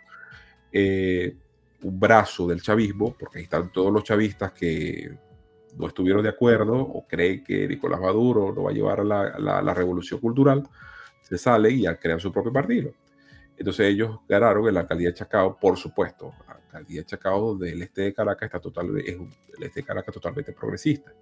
eh, 0.71 1.35
un 1.83 1.99
brazo 1.99 2.47
del 2.47 2.61
chavismo, 2.61 3.15
porque 3.17 3.39
ahí 3.39 3.43
están 3.43 3.71
todos 3.71 3.91
los 3.91 4.03
chavistas 4.03 4.53
que 4.53 5.15
no 5.77 5.87
estuvieron 5.87 6.23
de 6.23 6.29
acuerdo 6.29 6.79
o 6.79 7.05
creen 7.07 7.43
que 7.43 7.67
Nicolás 7.67 7.99
Maduro 7.99 8.53
no 8.53 8.63
va 8.63 8.71
a 8.71 8.73
llevar 8.73 9.01
a 9.01 9.03
la, 9.03 9.61
la, 9.61 9.73
revolución 9.73 10.19
cultural, 10.19 10.63
se 11.21 11.37
salen 11.37 11.79
y 11.79 11.85
crean 11.97 12.19
su 12.19 12.31
propio 12.31 12.53
partido. 12.53 12.91
Entonces 13.57 13.87
ellos 13.87 14.19
ganaron 14.27 14.67
en 14.67 14.73
la 14.73 14.81
alcaldía 14.81 15.09
de 15.09 15.15
Chacao, 15.15 15.57
por 15.59 15.77
supuesto, 15.77 16.31
alcaldía 16.77 17.03
Chacao 17.03 17.49
donde 17.49 17.71
el 17.71 17.81
este 17.81 18.01
de 18.01 18.13
Caracas 18.13 18.47
está 18.47 18.59
total, 18.59 18.97
el 18.97 19.29
este 19.61 19.81
de 19.81 19.85
Caracas 19.85 20.13
totalmente 20.13 20.53
progresista. 20.53 21.13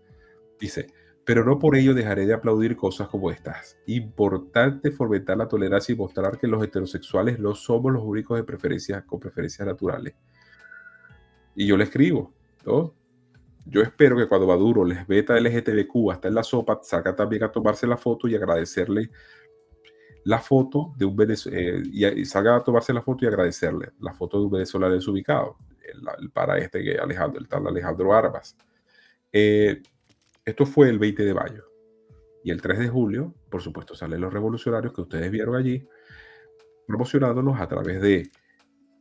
Dice, 0.60 0.88
pero 1.26 1.43
no 1.43 1.60
por 1.60 1.76
ello 1.76 1.93
dejaré 1.93 2.26
de 2.26 2.34
aplaudir 2.34 2.76
cosas 2.76 3.08
como 3.08 3.32
estas. 3.32 3.78
Importante 3.86 4.91
fomentar 4.91 5.38
la 5.38 5.47
tolerancia 5.47 5.93
y 5.93 5.97
mostrar 5.97 6.38
que 6.38 6.47
los 6.47 6.64
heterosexuales 6.64 7.39
no 7.39 7.56
somos 7.56 7.91
los 7.91 8.04
únicos 8.04 8.38
de 8.38 8.43
preferencias 8.43 9.04
con 9.04 9.20
preferencias 9.20 9.68
naturales 9.68 10.16
y 11.56 11.68
yo 11.68 11.78
le 11.78 11.84
escribo, 11.84 12.34
¿no? 12.66 12.93
Yo 13.66 13.82
espero 13.82 14.18
que 14.18 14.28
cuando 14.28 14.47
Maduro 14.47 14.84
les 14.84 15.06
veta 15.06 15.39
LGTBQ 15.39 16.12
hasta 16.12 16.28
en 16.28 16.36
la 16.36 16.43
sopa, 16.43 16.80
salga 16.82 17.16
también 17.16 17.43
a 17.43 17.52
tomarse 17.52 17.86
la 17.86 17.97
foto 17.97 18.28
y 18.28 18.36
agradecerle 18.36 19.12
la 20.24 20.39
foto 20.39 20.93
de 20.97 21.05
un 21.05 21.15
venezolano, 21.15 21.61
eh, 21.61 21.84
y 21.91 22.26
salga 22.26 22.55
a 22.55 22.63
tomarse 22.63 22.93
la 22.93 23.01
foto 23.01 23.26
y 23.26 23.28
agradecerle 23.28 23.91
la 23.99 24.13
foto 24.13 24.39
de 24.39 24.45
un 24.45 24.51
venezolano 24.51 24.93
desubicado, 24.93 25.57
el, 25.82 26.30
para 26.30 26.57
este 26.57 26.84
que 26.84 26.97
Alejandro, 26.97 27.39
el 27.39 27.47
tal 27.47 27.67
Alejandro 27.67 28.13
Arbas. 28.13 28.55
Eh, 29.32 29.82
esto 30.45 30.65
fue 30.65 30.89
el 30.89 30.99
20 30.99 31.24
de 31.24 31.34
mayo. 31.34 31.65
Y 32.43 32.51
el 32.51 32.61
3 32.61 32.80
de 32.80 32.89
julio, 32.89 33.36
por 33.49 33.61
supuesto, 33.61 33.95
salen 33.95 34.22
los 34.22 34.34
revolucionarios 34.34 34.93
que 34.93 35.01
ustedes 35.01 35.30
vieron 35.30 35.55
allí, 35.55 35.88
promocionándonos 36.88 37.59
a 37.59 37.67
través 37.67 38.01
de 38.01 38.32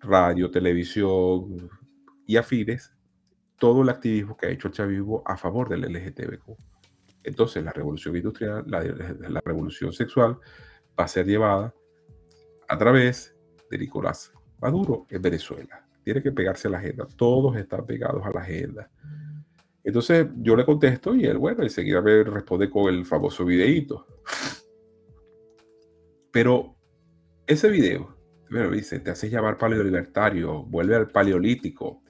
radio, 0.00 0.50
televisión, 0.50 1.70
y 2.26 2.36
afines 2.36 2.92
todo 3.56 3.82
el 3.82 3.88
activismo 3.88 4.36
que 4.36 4.46
ha 4.46 4.50
hecho 4.50 4.68
el 4.68 4.74
chavismo 4.74 5.22
a 5.26 5.36
favor 5.36 5.68
del 5.68 5.82
LGTBQ. 5.82 6.56
Entonces, 7.24 7.64
la 7.64 7.72
revolución 7.72 8.16
industrial, 8.16 8.64
la, 8.66 8.82
la 8.82 9.40
revolución 9.44 9.92
sexual 9.92 10.38
va 11.00 11.06
a 11.06 11.08
ser 11.08 11.26
llevada 11.26 11.74
a 12.68 12.78
través 12.78 13.34
de 13.70 13.78
Nicolás 13.78 14.32
Maduro 14.60 15.06
en 15.08 15.22
Venezuela. 15.22 15.86
tiene 16.04 16.22
que 16.22 16.32
pegarse 16.32 16.68
a 16.68 16.70
la 16.72 16.78
agenda. 16.78 17.06
Todos 17.16 17.56
están 17.56 17.86
pegados 17.86 18.24
a 18.24 18.30
la 18.30 18.40
agenda. 18.40 18.90
Entonces 19.82 20.26
yo 20.36 20.56
le 20.56 20.64
contesto 20.64 21.14
y 21.14 21.24
él, 21.24 21.38
bueno, 21.38 21.62
enseguida 21.62 22.00
me 22.02 22.22
responde 22.24 22.68
con 22.68 22.92
el 22.92 23.04
famoso 23.06 23.44
videíto. 23.44 24.06
Pero 26.32 26.76
ese 27.46 27.70
video, 27.70 28.16
bueno, 28.50 28.70
dice, 28.70 29.00
te 29.00 29.10
haces 29.10 29.30
llamar 29.30 29.56
paleolibertario, 29.56 30.64
vuelve 30.64 30.96
al 30.96 31.08
paleolítico, 31.08 32.02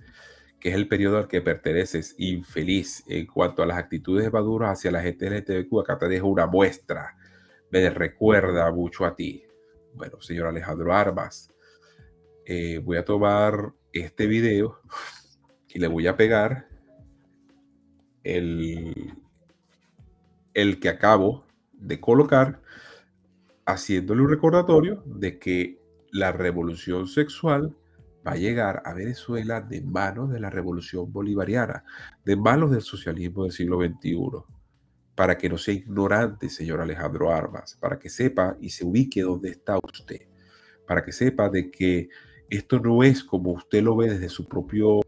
que 0.58 0.70
es 0.70 0.74
el 0.74 0.88
periodo 0.88 1.18
al 1.18 1.28
que 1.28 1.42
perteneces, 1.42 2.14
infeliz 2.18 3.04
en 3.06 3.26
cuanto 3.26 3.62
a 3.62 3.66
las 3.66 3.78
actitudes 3.78 4.32
maduras 4.32 4.78
hacia 4.78 4.90
la 4.90 5.02
gente 5.02 5.30
LGTBQ. 5.30 5.80
Acá 5.80 5.98
te 5.98 6.08
dejo 6.08 6.26
una 6.26 6.46
muestra, 6.46 7.16
me 7.70 7.90
recuerda 7.90 8.70
mucho 8.72 9.04
a 9.04 9.14
ti. 9.14 9.44
Bueno, 9.94 10.20
señor 10.20 10.46
Alejandro 10.46 10.92
Armas, 10.92 11.50
eh, 12.44 12.78
voy 12.78 12.96
a 12.96 13.04
tomar 13.04 13.72
este 13.92 14.26
video 14.26 14.80
y 15.68 15.78
le 15.78 15.86
voy 15.86 16.06
a 16.06 16.16
pegar 16.16 16.68
el, 18.22 19.12
el 20.54 20.80
que 20.80 20.88
acabo 20.88 21.44
de 21.72 22.00
colocar 22.00 22.60
haciéndole 23.66 24.22
un 24.22 24.30
recordatorio 24.30 25.02
de 25.06 25.38
que 25.38 25.80
la 26.12 26.32
revolución 26.32 27.06
sexual 27.06 27.76
va 28.26 28.32
a 28.32 28.36
llegar 28.36 28.82
a 28.84 28.94
Venezuela 28.94 29.60
de 29.60 29.80
manos 29.80 30.30
de 30.30 30.40
la 30.40 30.50
revolución 30.50 31.12
bolivariana, 31.12 31.84
de 32.24 32.36
manos 32.36 32.70
del 32.70 32.82
socialismo 32.82 33.44
del 33.44 33.52
siglo 33.52 33.78
XXI, 33.80 34.20
para 35.14 35.36
que 35.36 35.48
no 35.48 35.58
sea 35.58 35.74
ignorante, 35.74 36.48
señor 36.48 36.80
Alejandro 36.80 37.32
Armas, 37.32 37.76
para 37.80 37.98
que 37.98 38.08
sepa 38.08 38.56
y 38.60 38.70
se 38.70 38.84
ubique 38.84 39.22
donde 39.22 39.50
está 39.50 39.78
usted, 39.78 40.28
para 40.86 41.04
que 41.04 41.12
sepa 41.12 41.48
de 41.48 41.70
que 41.70 42.08
esto 42.48 42.80
no 42.80 43.02
es 43.02 43.22
como 43.22 43.52
usted 43.52 43.82
lo 43.82 43.96
ve 43.96 44.10
desde 44.10 44.28
su 44.28 44.48
propio 44.48 45.00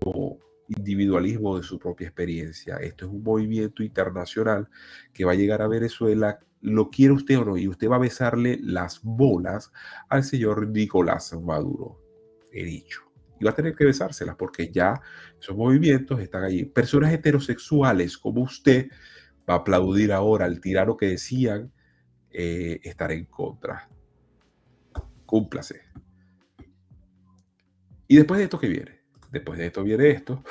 individualismo, 0.68 1.56
de 1.56 1.64
su 1.64 1.78
propia 1.78 2.06
experiencia. 2.06 2.76
Esto 2.76 3.06
es 3.06 3.12
un 3.12 3.22
movimiento 3.22 3.82
internacional 3.82 4.68
que 5.12 5.24
va 5.24 5.32
a 5.32 5.36
llegar 5.36 5.60
a 5.62 5.68
Venezuela 5.68 6.38
lo 6.62 6.90
quiere 6.90 7.12
usted 7.12 7.38
o 7.38 7.44
no, 7.44 7.56
y 7.56 7.68
usted 7.68 7.90
va 7.90 7.96
a 7.96 8.00
besarle 8.00 8.58
las 8.62 9.02
bolas 9.02 9.72
al 10.08 10.24
señor 10.24 10.68
Nicolás 10.68 11.32
Maduro, 11.42 12.00
he 12.52 12.64
dicho. 12.64 13.00
Y 13.40 13.44
va 13.44 13.50
a 13.50 13.54
tener 13.54 13.74
que 13.74 13.84
besárselas 13.84 14.36
porque 14.36 14.70
ya 14.70 15.00
esos 15.40 15.56
movimientos 15.56 16.20
están 16.20 16.44
allí. 16.44 16.64
Personas 16.64 17.12
heterosexuales 17.12 18.16
como 18.16 18.42
usted 18.42 18.88
aplaudir 19.54 20.12
ahora 20.12 20.44
al 20.46 20.60
tirano 20.60 20.96
que 20.96 21.06
decían 21.06 21.72
eh, 22.30 22.80
estar 22.82 23.12
en 23.12 23.26
contra. 23.26 23.88
Cúmplase. 25.26 25.82
Y 28.08 28.16
después 28.16 28.38
de 28.38 28.44
esto, 28.44 28.58
¿qué 28.58 28.68
viene? 28.68 29.00
Después 29.30 29.58
de 29.58 29.66
esto 29.66 29.82
viene 29.82 30.10
esto. 30.10 30.42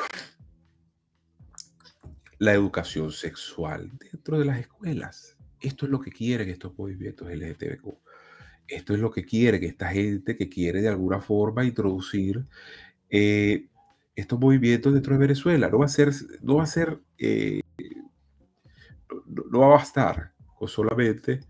La 2.39 2.53
educación 2.53 3.11
sexual 3.11 3.91
dentro 4.11 4.39
de 4.39 4.45
las 4.45 4.59
escuelas. 4.59 5.37
Esto 5.59 5.85
es 5.85 5.91
lo 5.91 5.99
que 5.99 6.11
quieren 6.11 6.49
estos 6.49 6.75
movimientos 6.77 7.29
LGTBQ. 7.31 7.87
Esto 8.67 8.93
es 8.93 8.99
lo 8.99 9.11
que 9.11 9.25
quiere 9.25 9.59
que 9.59 9.67
esta 9.67 9.89
gente 9.89 10.35
que 10.35 10.49
quiere 10.49 10.81
de 10.81 10.87
alguna 10.87 11.19
forma 11.21 11.65
introducir 11.65 12.45
eh, 13.09 13.67
estos 14.15 14.39
movimientos 14.39 14.93
dentro 14.93 15.13
de 15.13 15.19
Venezuela. 15.19 15.69
No 15.69 15.79
va 15.79 15.85
a 15.85 15.89
ser, 15.89 16.11
no 16.41 16.55
va 16.55 16.63
a 16.63 16.67
ser, 16.67 16.99
eh, 17.17 17.61
no, 19.31 19.59
va 19.59 19.65
a 19.67 19.69
bastar 19.69 20.33
con 20.55 20.67
solamente 20.67 21.41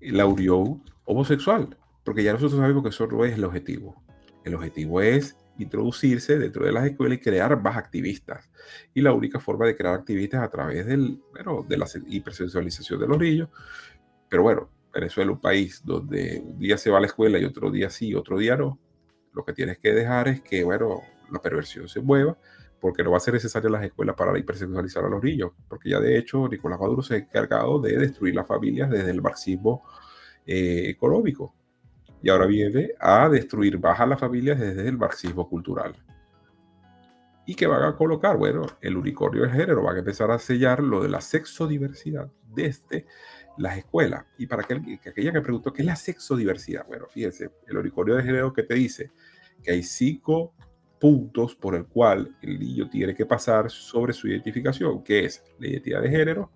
la 0.00 0.26
unión 0.26 0.82
homosexual, 1.04 1.76
porque 2.04 2.22
ya 2.22 2.32
nosotros 2.32 2.60
sabemos 2.60 2.82
que 2.82 2.88
eso 2.90 3.06
no 3.06 3.24
es 3.24 3.34
el 3.34 3.44
objetivo. 3.44 4.02
El 4.44 4.54
objetivo 4.54 5.00
es 5.00 5.36
introducirse 5.58 6.38
dentro 6.38 6.64
de 6.64 6.72
las 6.72 6.86
escuelas 6.86 7.18
y 7.18 7.20
crear 7.20 7.60
más 7.60 7.76
activistas. 7.76 8.50
Y 8.94 9.02
la 9.02 9.12
única 9.12 9.38
forma 9.38 9.66
de 9.66 9.76
crear 9.76 9.94
activistas 9.94 10.42
a 10.42 10.50
través 10.50 10.86
del, 10.86 11.20
bueno, 11.32 11.64
de 11.68 11.76
la 11.76 11.86
hipersensualización 12.06 13.00
de 13.00 13.06
los 13.06 13.18
niños. 13.18 13.48
Pero 14.28 14.42
bueno, 14.42 14.70
Venezuela 14.92 15.30
es 15.30 15.34
un 15.36 15.40
país 15.40 15.82
donde 15.84 16.42
un 16.44 16.58
día 16.58 16.78
se 16.78 16.90
va 16.90 16.98
a 16.98 17.00
la 17.00 17.06
escuela 17.06 17.38
y 17.38 17.44
otro 17.44 17.70
día 17.70 17.90
sí, 17.90 18.14
otro 18.14 18.38
día 18.38 18.56
no. 18.56 18.78
Lo 19.32 19.44
que 19.44 19.52
tienes 19.52 19.78
que 19.78 19.92
dejar 19.92 20.28
es 20.28 20.40
que, 20.40 20.64
bueno, 20.64 21.02
la 21.30 21.40
perversión 21.40 21.88
se 21.88 22.00
mueva, 22.00 22.36
porque 22.80 23.04
no 23.04 23.10
va 23.10 23.18
a 23.18 23.20
ser 23.20 23.34
necesario 23.34 23.68
las 23.70 23.84
escuelas 23.84 24.16
para 24.16 24.36
hipersexualizar 24.38 25.04
a 25.04 25.08
los 25.08 25.22
niños, 25.22 25.52
porque 25.68 25.90
ya 25.90 26.00
de 26.00 26.16
hecho 26.18 26.48
Nicolás 26.48 26.80
Maduro 26.80 27.02
se 27.02 27.14
ha 27.14 27.18
encargado 27.18 27.80
de 27.80 27.96
destruir 27.98 28.34
las 28.34 28.46
familias 28.46 28.90
desde 28.90 29.10
el 29.10 29.20
marxismo 29.20 29.82
eh, 30.46 30.84
económico 30.88 31.54
y 32.22 32.28
ahora 32.28 32.46
viene 32.46 32.92
a 32.98 33.28
destruir, 33.28 33.78
baja 33.78 34.06
las 34.06 34.20
familias 34.20 34.58
desde 34.58 34.88
el 34.88 34.98
marxismo 34.98 35.48
cultural. 35.48 35.94
¿Y 37.46 37.54
que 37.54 37.66
van 37.66 37.82
a 37.82 37.96
colocar? 37.96 38.36
Bueno, 38.36 38.66
el 38.80 38.96
unicornio 38.96 39.42
de 39.42 39.50
género, 39.50 39.82
van 39.82 39.96
a 39.96 39.98
empezar 40.00 40.30
a 40.30 40.38
sellar 40.38 40.82
lo 40.82 41.02
de 41.02 41.08
la 41.08 41.20
sexodiversidad 41.20 42.30
desde 42.54 43.06
las 43.56 43.78
escuelas. 43.78 44.26
Y 44.38 44.46
para 44.46 44.62
aquel, 44.62 44.82
que, 44.82 45.08
aquella 45.08 45.32
que 45.32 45.40
preguntó, 45.40 45.72
¿qué 45.72 45.82
es 45.82 45.86
la 45.86 45.96
sexodiversidad? 45.96 46.86
Bueno, 46.86 47.06
fíjense, 47.08 47.50
el 47.66 47.78
unicornio 47.78 48.16
de 48.16 48.22
género 48.22 48.52
que 48.52 48.62
te 48.62 48.74
dice 48.74 49.10
que 49.62 49.72
hay 49.72 49.82
cinco 49.82 50.54
puntos 51.00 51.56
por 51.56 51.74
el 51.74 51.86
cual 51.86 52.36
el 52.42 52.60
niño 52.60 52.88
tiene 52.88 53.14
que 53.14 53.26
pasar 53.26 53.70
sobre 53.70 54.12
su 54.12 54.28
identificación, 54.28 55.02
que 55.02 55.24
es 55.24 55.42
la 55.58 55.68
identidad 55.68 56.02
de 56.02 56.10
género, 56.10 56.50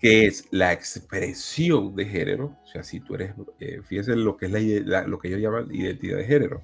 que 0.00 0.26
es 0.26 0.46
la 0.50 0.72
expresión 0.72 1.94
de 1.94 2.04
género, 2.04 2.56
o 2.62 2.66
sea, 2.66 2.82
si 2.82 3.00
tú 3.00 3.14
eres, 3.14 3.32
eh, 3.60 3.80
fíjense 3.82 4.14
lo 4.16 4.36
que 4.36 4.46
es 4.46 4.86
la, 4.86 5.06
lo 5.06 5.18
que 5.18 5.28
ellos 5.28 5.40
llaman 5.40 5.74
identidad 5.74 6.18
de 6.18 6.24
género. 6.24 6.62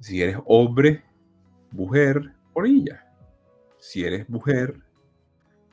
Si 0.00 0.20
eres 0.20 0.36
hombre, 0.46 1.04
mujer 1.70 2.32
o 2.52 2.62
niña. 2.62 3.06
Si 3.78 4.04
eres 4.04 4.28
mujer, 4.28 4.80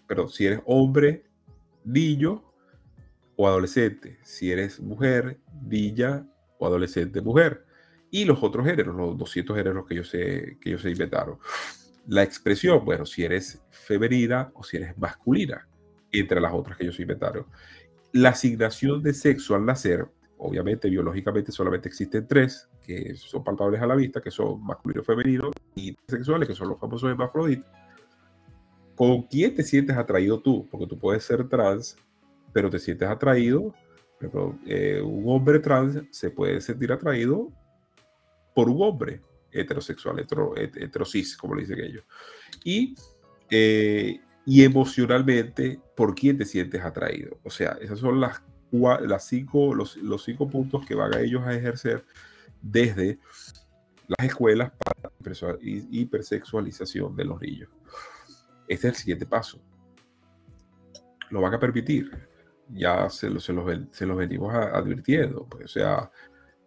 pero 0.07 0.27
si 0.27 0.45
eres 0.45 0.61
hombre, 0.65 1.23
niño 1.83 2.43
o 3.35 3.47
adolescente. 3.47 4.19
Si 4.23 4.51
eres 4.51 4.79
mujer, 4.79 5.39
niña 5.63 6.27
o 6.57 6.67
adolescente, 6.67 7.21
mujer. 7.21 7.65
Y 8.11 8.25
los 8.25 8.41
otros 8.41 8.65
géneros, 8.65 8.95
los 8.95 9.17
200 9.17 9.55
géneros 9.55 9.85
que 9.87 9.93
ellos 9.93 10.09
se, 10.09 10.57
que 10.59 10.69
ellos 10.69 10.81
se 10.81 10.89
inventaron. 10.89 11.37
La 12.07 12.23
expresión, 12.23 12.83
bueno, 12.83 13.05
si 13.05 13.23
eres 13.23 13.61
femenina 13.69 14.51
o 14.55 14.63
si 14.63 14.77
eres 14.77 14.97
masculina, 14.97 15.67
entre 16.11 16.41
las 16.41 16.53
otras 16.53 16.77
que 16.77 16.83
ellos 16.83 16.99
inventaron. 16.99 17.45
La 18.11 18.29
asignación 18.29 19.03
de 19.03 19.13
sexo 19.13 19.53
al 19.55 19.65
nacer, 19.65 20.07
obviamente 20.37 20.89
biológicamente 20.89 21.51
solamente 21.51 21.87
existen 21.87 22.27
tres, 22.27 22.67
que 22.81 23.15
son 23.15 23.43
palpables 23.43 23.81
a 23.81 23.85
la 23.85 23.95
vista, 23.95 24.21
que 24.21 24.31
son 24.31 24.63
masculino, 24.63 25.03
femenino 25.03 25.51
y 25.75 25.95
sexuales, 26.07 26.47
que 26.47 26.55
son 26.55 26.69
los 26.69 26.79
famosos 26.79 27.09
hermafroditas. 27.11 27.71
¿Con 28.95 29.23
quién 29.23 29.53
te 29.53 29.63
sientes 29.63 29.95
atraído 29.95 30.41
tú? 30.41 30.67
Porque 30.69 30.87
tú 30.87 30.97
puedes 30.97 31.23
ser 31.23 31.47
trans, 31.47 31.95
pero 32.51 32.69
te 32.69 32.79
sientes 32.79 33.07
atraído. 33.07 33.73
Eh, 34.65 35.01
un 35.01 35.23
hombre 35.27 35.59
trans 35.59 36.01
se 36.09 36.29
puede 36.31 36.59
sentir 36.59 36.91
atraído 36.91 37.49
por 38.59 38.67
un 38.67 38.81
hombre 38.81 39.21
heterosexual, 39.53 40.19
hetero, 40.19 40.53
heterosis, 40.57 41.37
como 41.37 41.55
le 41.55 41.61
dicen 41.61 41.79
ellos. 41.79 42.03
Y, 42.65 42.93
eh, 43.49 44.19
y 44.45 44.63
emocionalmente, 44.65 45.79
¿por 45.95 46.13
quién 46.13 46.37
te 46.37 46.43
sientes 46.43 46.83
atraído? 46.83 47.39
O 47.45 47.49
sea, 47.49 47.77
esas 47.79 47.99
son 47.99 48.19
las, 48.19 48.43
las 48.73 49.25
cinco, 49.25 49.73
los, 49.73 49.95
los 49.95 50.25
cinco 50.25 50.49
puntos 50.49 50.85
que 50.85 50.93
van 50.93 51.13
a 51.13 51.21
ellos 51.21 51.41
a 51.45 51.53
ejercer 51.53 52.03
desde 52.61 53.17
las 54.09 54.27
escuelas 54.27 54.73
para 54.77 55.13
la 55.53 55.57
hipersexualización 55.61 57.15
de 57.15 57.23
los 57.23 57.39
niños. 57.39 57.69
Este 58.67 58.89
es 58.89 58.93
el 58.93 58.95
siguiente 58.95 59.25
paso. 59.25 59.61
Lo 61.29 61.39
van 61.39 61.53
a 61.53 61.59
permitir. 61.61 62.11
Ya 62.67 63.09
se, 63.09 63.39
se, 63.39 63.53
los, 63.53 63.79
se 63.91 64.05
los 64.05 64.17
venimos 64.17 64.53
advirtiendo. 64.53 65.45
Pues, 65.45 65.63
o 65.63 65.67
sea, 65.69 66.11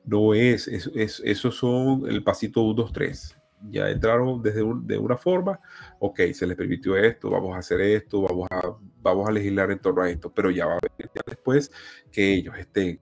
no 0.05 0.35
es, 0.35 0.69
es, 0.69 0.91
es, 0.95 1.23
esos 1.25 1.57
son 1.57 2.09
el 2.09 2.23
pasito 2.23 2.63
1, 2.63 2.75
2, 2.75 2.93
3. 2.93 3.39
Ya 3.71 3.89
entraron 3.89 4.43
desde 4.43 4.63
de 4.83 4.99
una 4.99 5.17
forma, 5.17 5.61
ok, 6.01 6.21
se 6.33 6.47
les 6.47 6.57
permitió 6.57 6.97
esto, 6.97 7.31
vamos 7.31 7.55
a 7.55 7.59
hacer 7.59 7.81
esto, 7.81 8.23
vamos 8.23 8.49
a, 8.51 8.77
vamos 9.01 9.29
a 9.29 9.33
legislar 9.33 9.71
en 9.71 9.79
torno 9.79 10.03
a 10.03 10.11
esto, 10.11 10.33
pero 10.33 10.51
ya 10.51 10.67
va 10.67 10.75
a 10.75 10.79
haber 10.79 11.11
después 11.27 11.71
que 12.11 12.35
ellos 12.35 12.57
estén 12.59 13.01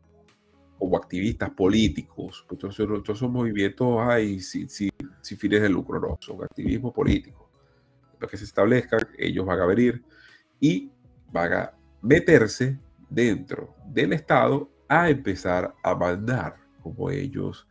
como 0.79 0.97
activistas 0.97 1.51
políticos, 1.51 2.47
entonces 2.51 2.87
todos 3.05 3.19
son 3.19 3.33
movimientos 3.33 3.99
hay 4.01 4.41
sin, 4.41 4.69
sin, 4.69 4.91
sin, 5.21 5.39
fines 5.39 5.63
de 5.63 5.69
lucro, 5.69 6.01
no, 6.01 6.19
son 6.21 6.43
activismo 6.43 6.93
político. 6.93 7.51
Lo 8.19 8.29
que 8.29 8.37
se 8.37 8.45
establezcan, 8.45 9.01
ellos 9.19 9.47
van 9.47 9.61
a 9.61 9.67
venir 9.67 10.03
y 10.59 10.91
van 11.33 11.53
a 11.53 11.73
meterse 12.03 12.79
dentro 13.09 13.75
del 13.87 14.13
Estado 14.13 14.71
a 14.89 15.09
empezar 15.11 15.75
a 15.83 15.95
mandar 15.95 16.60
como 16.81 17.11
ellos 17.11 17.69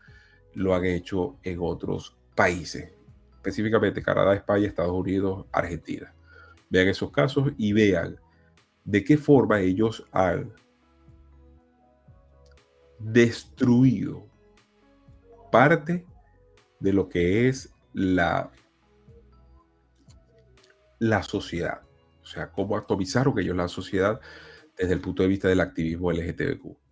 lo 0.54 0.74
han 0.74 0.86
hecho 0.86 1.38
en 1.44 1.60
otros 1.62 2.18
países, 2.36 2.94
específicamente 3.36 4.02
Canadá, 4.02 4.34
España, 4.34 4.68
Estados 4.68 4.94
Unidos, 4.94 5.46
Argentina. 5.52 6.14
Vean 6.70 6.88
esos 6.88 7.12
casos 7.12 7.52
y 7.58 7.74
vean 7.74 8.20
de 8.84 9.04
qué 9.04 9.18
forma 9.18 9.60
ellos 9.60 10.06
han 10.12 10.54
destruido 13.00 14.28
parte 15.52 16.06
de 16.80 16.94
lo 16.94 17.10
que 17.10 17.48
es 17.48 17.74
la, 17.94 18.52
la 21.00 21.24
sociedad. 21.24 21.82
O 22.22 22.26
sea, 22.26 22.52
cómo 22.52 22.78
atomizaron 22.78 23.38
ellos 23.40 23.56
la 23.56 23.68
sociedad 23.68 24.20
desde 24.78 24.94
el 24.94 25.02
punto 25.02 25.24
de 25.24 25.30
vista 25.30 25.48
del 25.48 25.62
activismo 25.62 26.12
LGTBQ. 26.12 26.89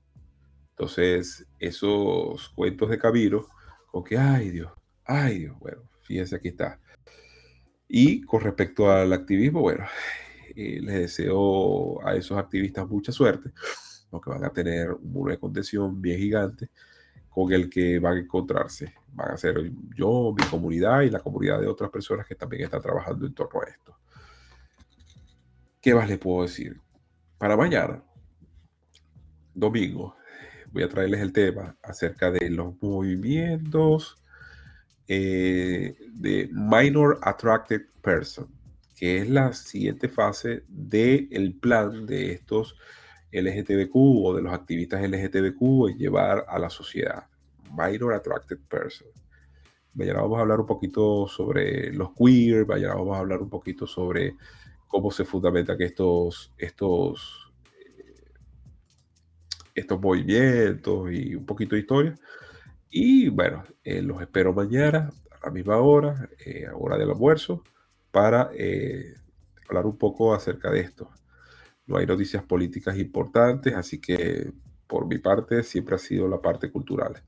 Entonces, 0.78 1.48
esos 1.58 2.50
cuentos 2.50 2.88
de 2.92 3.00
Camilo, 3.00 3.48
con 3.88 4.04
que, 4.04 4.16
ay 4.16 4.52
Dios, 4.52 4.72
ay 5.06 5.40
Dios, 5.40 5.58
bueno, 5.60 5.82
fíjense, 6.04 6.36
aquí 6.36 6.50
está. 6.50 6.80
Y 7.88 8.22
con 8.22 8.42
respecto 8.42 8.92
al 8.92 9.12
activismo, 9.12 9.62
bueno, 9.62 9.86
eh, 10.56 10.80
les 10.80 10.94
deseo 10.94 12.06
a 12.06 12.16
esos 12.16 12.38
activistas 12.38 12.88
mucha 12.88 13.12
suerte, 13.12 13.54
porque 14.12 14.30
van 14.30 14.44
a 14.44 14.52
tener 14.54 14.92
un 14.92 15.12
muro 15.12 15.32
de 15.32 15.40
contención 15.40 16.00
bien 16.00 16.20
gigante 16.20 16.70
con 17.28 17.52
el 17.52 17.72
que 17.72 17.98
van 17.98 18.18
a 18.18 18.20
encontrarse. 18.20 18.94
Van 19.14 19.32
a 19.32 19.38
ser 19.38 19.72
yo, 19.96 20.36
mi 20.38 20.46
comunidad 20.46 21.02
y 21.02 21.10
la 21.10 21.22
comunidad 21.22 21.60
de 21.60 21.68
otras 21.68 21.90
personas 21.90 22.28
que 22.28 22.36
también 22.36 22.66
están 22.66 22.84
trabajando 22.84 23.26
en 23.26 23.34
torno 23.34 23.62
a 23.62 23.66
esto. 23.66 23.98
¿Qué 25.82 25.96
más 25.96 26.08
les 26.08 26.20
puedo 26.20 26.44
decir? 26.44 26.80
Para 27.40 27.58
mañana, 27.58 28.04
domingo, 29.56 30.16
voy 30.72 30.84
a 30.84 30.90
traerles 30.90 31.22
el 31.22 31.34
tema 31.34 31.76
acerca 31.82 32.32
de 32.32 32.50
los 32.50 32.82
movimientos 32.82 34.22
eh, 35.08 35.96
de 36.14 36.50
Minor 36.52 37.20
Attracted 37.22 37.82
Person, 38.02 38.48
que 38.96 39.20
es 39.20 39.30
la 39.30 39.54
siguiente 39.54 40.10
fase 40.10 40.64
del 40.68 41.56
plan 41.60 42.06
de 42.06 42.34
estos 42.34 42.76
LGTBQ 43.32 43.96
o 43.96 44.36
de 44.36 44.42
los 44.42 44.54
activistas 44.54 45.02
LGTBQ 45.02 45.90
en 45.90 45.98
llevar 45.98 46.46
a 46.48 46.60
la 46.60 46.70
sociedad. 46.70 47.26
Minor 47.72 48.14
Attracted 48.14 48.60
Person. 48.70 49.08
Mañana 49.94 50.22
vamos 50.22 50.38
a 50.38 50.42
hablar 50.42 50.60
un 50.60 50.66
poquito 50.66 51.28
sobre 51.28 51.92
los 51.92 52.10
queer, 52.14 52.68
mañana 52.68 52.96
vamos 52.96 53.16
a 53.16 53.20
hablar 53.20 53.42
un 53.42 53.50
poquito 53.50 53.88
sobre 53.88 54.36
cómo 54.88 55.12
se 55.12 55.26
fundamentan 55.26 55.82
estos, 55.82 56.54
estos, 56.58 57.47
eh, 57.47 57.47
estos 59.78 60.02
movimientos 60.02 61.12
y 61.12 61.36
un 61.36 61.46
poquito 61.46 61.76
de 61.76 61.82
historia. 61.82 62.16
Y 62.90 63.30
bueno, 63.30 63.64
eh, 63.84 64.02
los 64.02 64.20
espero 64.22 64.52
mañana 64.54 65.12
a 65.32 65.46
la 65.46 65.52
misma 65.52 65.78
hora, 65.78 66.30
eh, 66.44 66.66
a 66.66 66.76
hora 66.76 66.98
del 66.98 67.12
almuerzo, 67.12 67.64
para 68.12 68.50
eh, 68.56 69.14
hablar 69.68 69.86
un 69.86 69.98
poco 69.98 70.34
acerca 70.34 70.72
de 70.72 70.80
esto. 70.80 71.12
No 71.86 71.98
hay 71.98 72.08
noticias 72.08 72.44
políticas 72.44 72.98
importantes, 72.98 73.76
así 73.76 74.02
que 74.02 74.52
por 74.88 75.08
mi 75.08 75.20
parte 75.20 75.62
siempre 75.62 75.96
ha 75.96 76.00
sido 76.00 76.28
la 76.28 76.42
parte 76.42 76.72
cultural. 76.72 77.22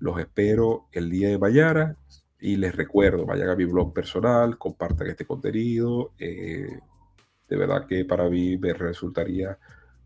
Los 0.00 0.18
espero 0.18 0.88
el 0.90 1.10
día 1.10 1.28
de 1.28 1.38
mañana 1.38 1.96
y 2.40 2.56
les 2.56 2.74
recuerdo, 2.74 3.24
vayan 3.24 3.50
a 3.50 3.56
mi 3.56 3.66
blog 3.66 3.94
personal, 3.94 4.58
compartan 4.58 5.06
este 5.06 5.26
contenido. 5.26 6.12
de 6.18 7.56
verdad 7.56 7.86
que 7.86 8.04
para 8.04 8.28
mí 8.30 8.56
me 8.58 8.72
resultaría 8.72 9.58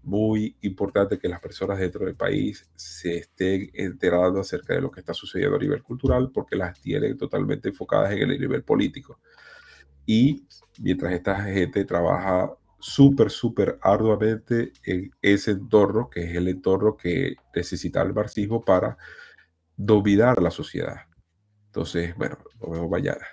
muy 0.04 0.56
importante 0.62 1.18
que 1.18 1.28
las 1.28 1.40
personas 1.40 1.78
dentro 1.78 2.04
del 2.04 2.14
país 2.14 2.68
se 2.74 3.16
estén 3.18 3.70
enterando 3.74 4.40
acerca 4.40 4.74
de 4.74 4.80
lo 4.80 4.90
que 4.90 5.00
está 5.00 5.14
sucediendo 5.14 5.56
a 5.56 5.60
nivel 5.60 5.82
cultural 5.82 6.30
porque 6.32 6.56
las 6.56 6.80
tienen 6.80 7.16
totalmente 7.16 7.70
enfocadas 7.70 8.12
en 8.12 8.30
el 8.30 8.40
nivel 8.40 8.62
político. 8.62 9.18
Y 10.06 10.46
mientras 10.80 11.12
esta 11.12 11.42
gente 11.44 11.84
trabaja 11.84 12.50
súper, 12.78 13.30
súper 13.30 13.78
arduamente 13.80 14.72
en 14.84 15.10
ese 15.22 15.52
entorno, 15.52 16.10
que 16.10 16.24
es 16.24 16.36
el 16.36 16.48
entorno 16.48 16.96
que 16.96 17.36
necesita 17.54 18.02
el 18.02 18.12
marxismo 18.12 18.62
para 18.62 18.98
dominar 19.76 20.42
la 20.42 20.50
sociedad. 20.50 21.06
Entonces, 21.66 22.14
bueno, 22.16 22.38
nos 22.60 22.70
vemos 22.70 22.90
mañana. 22.90 23.26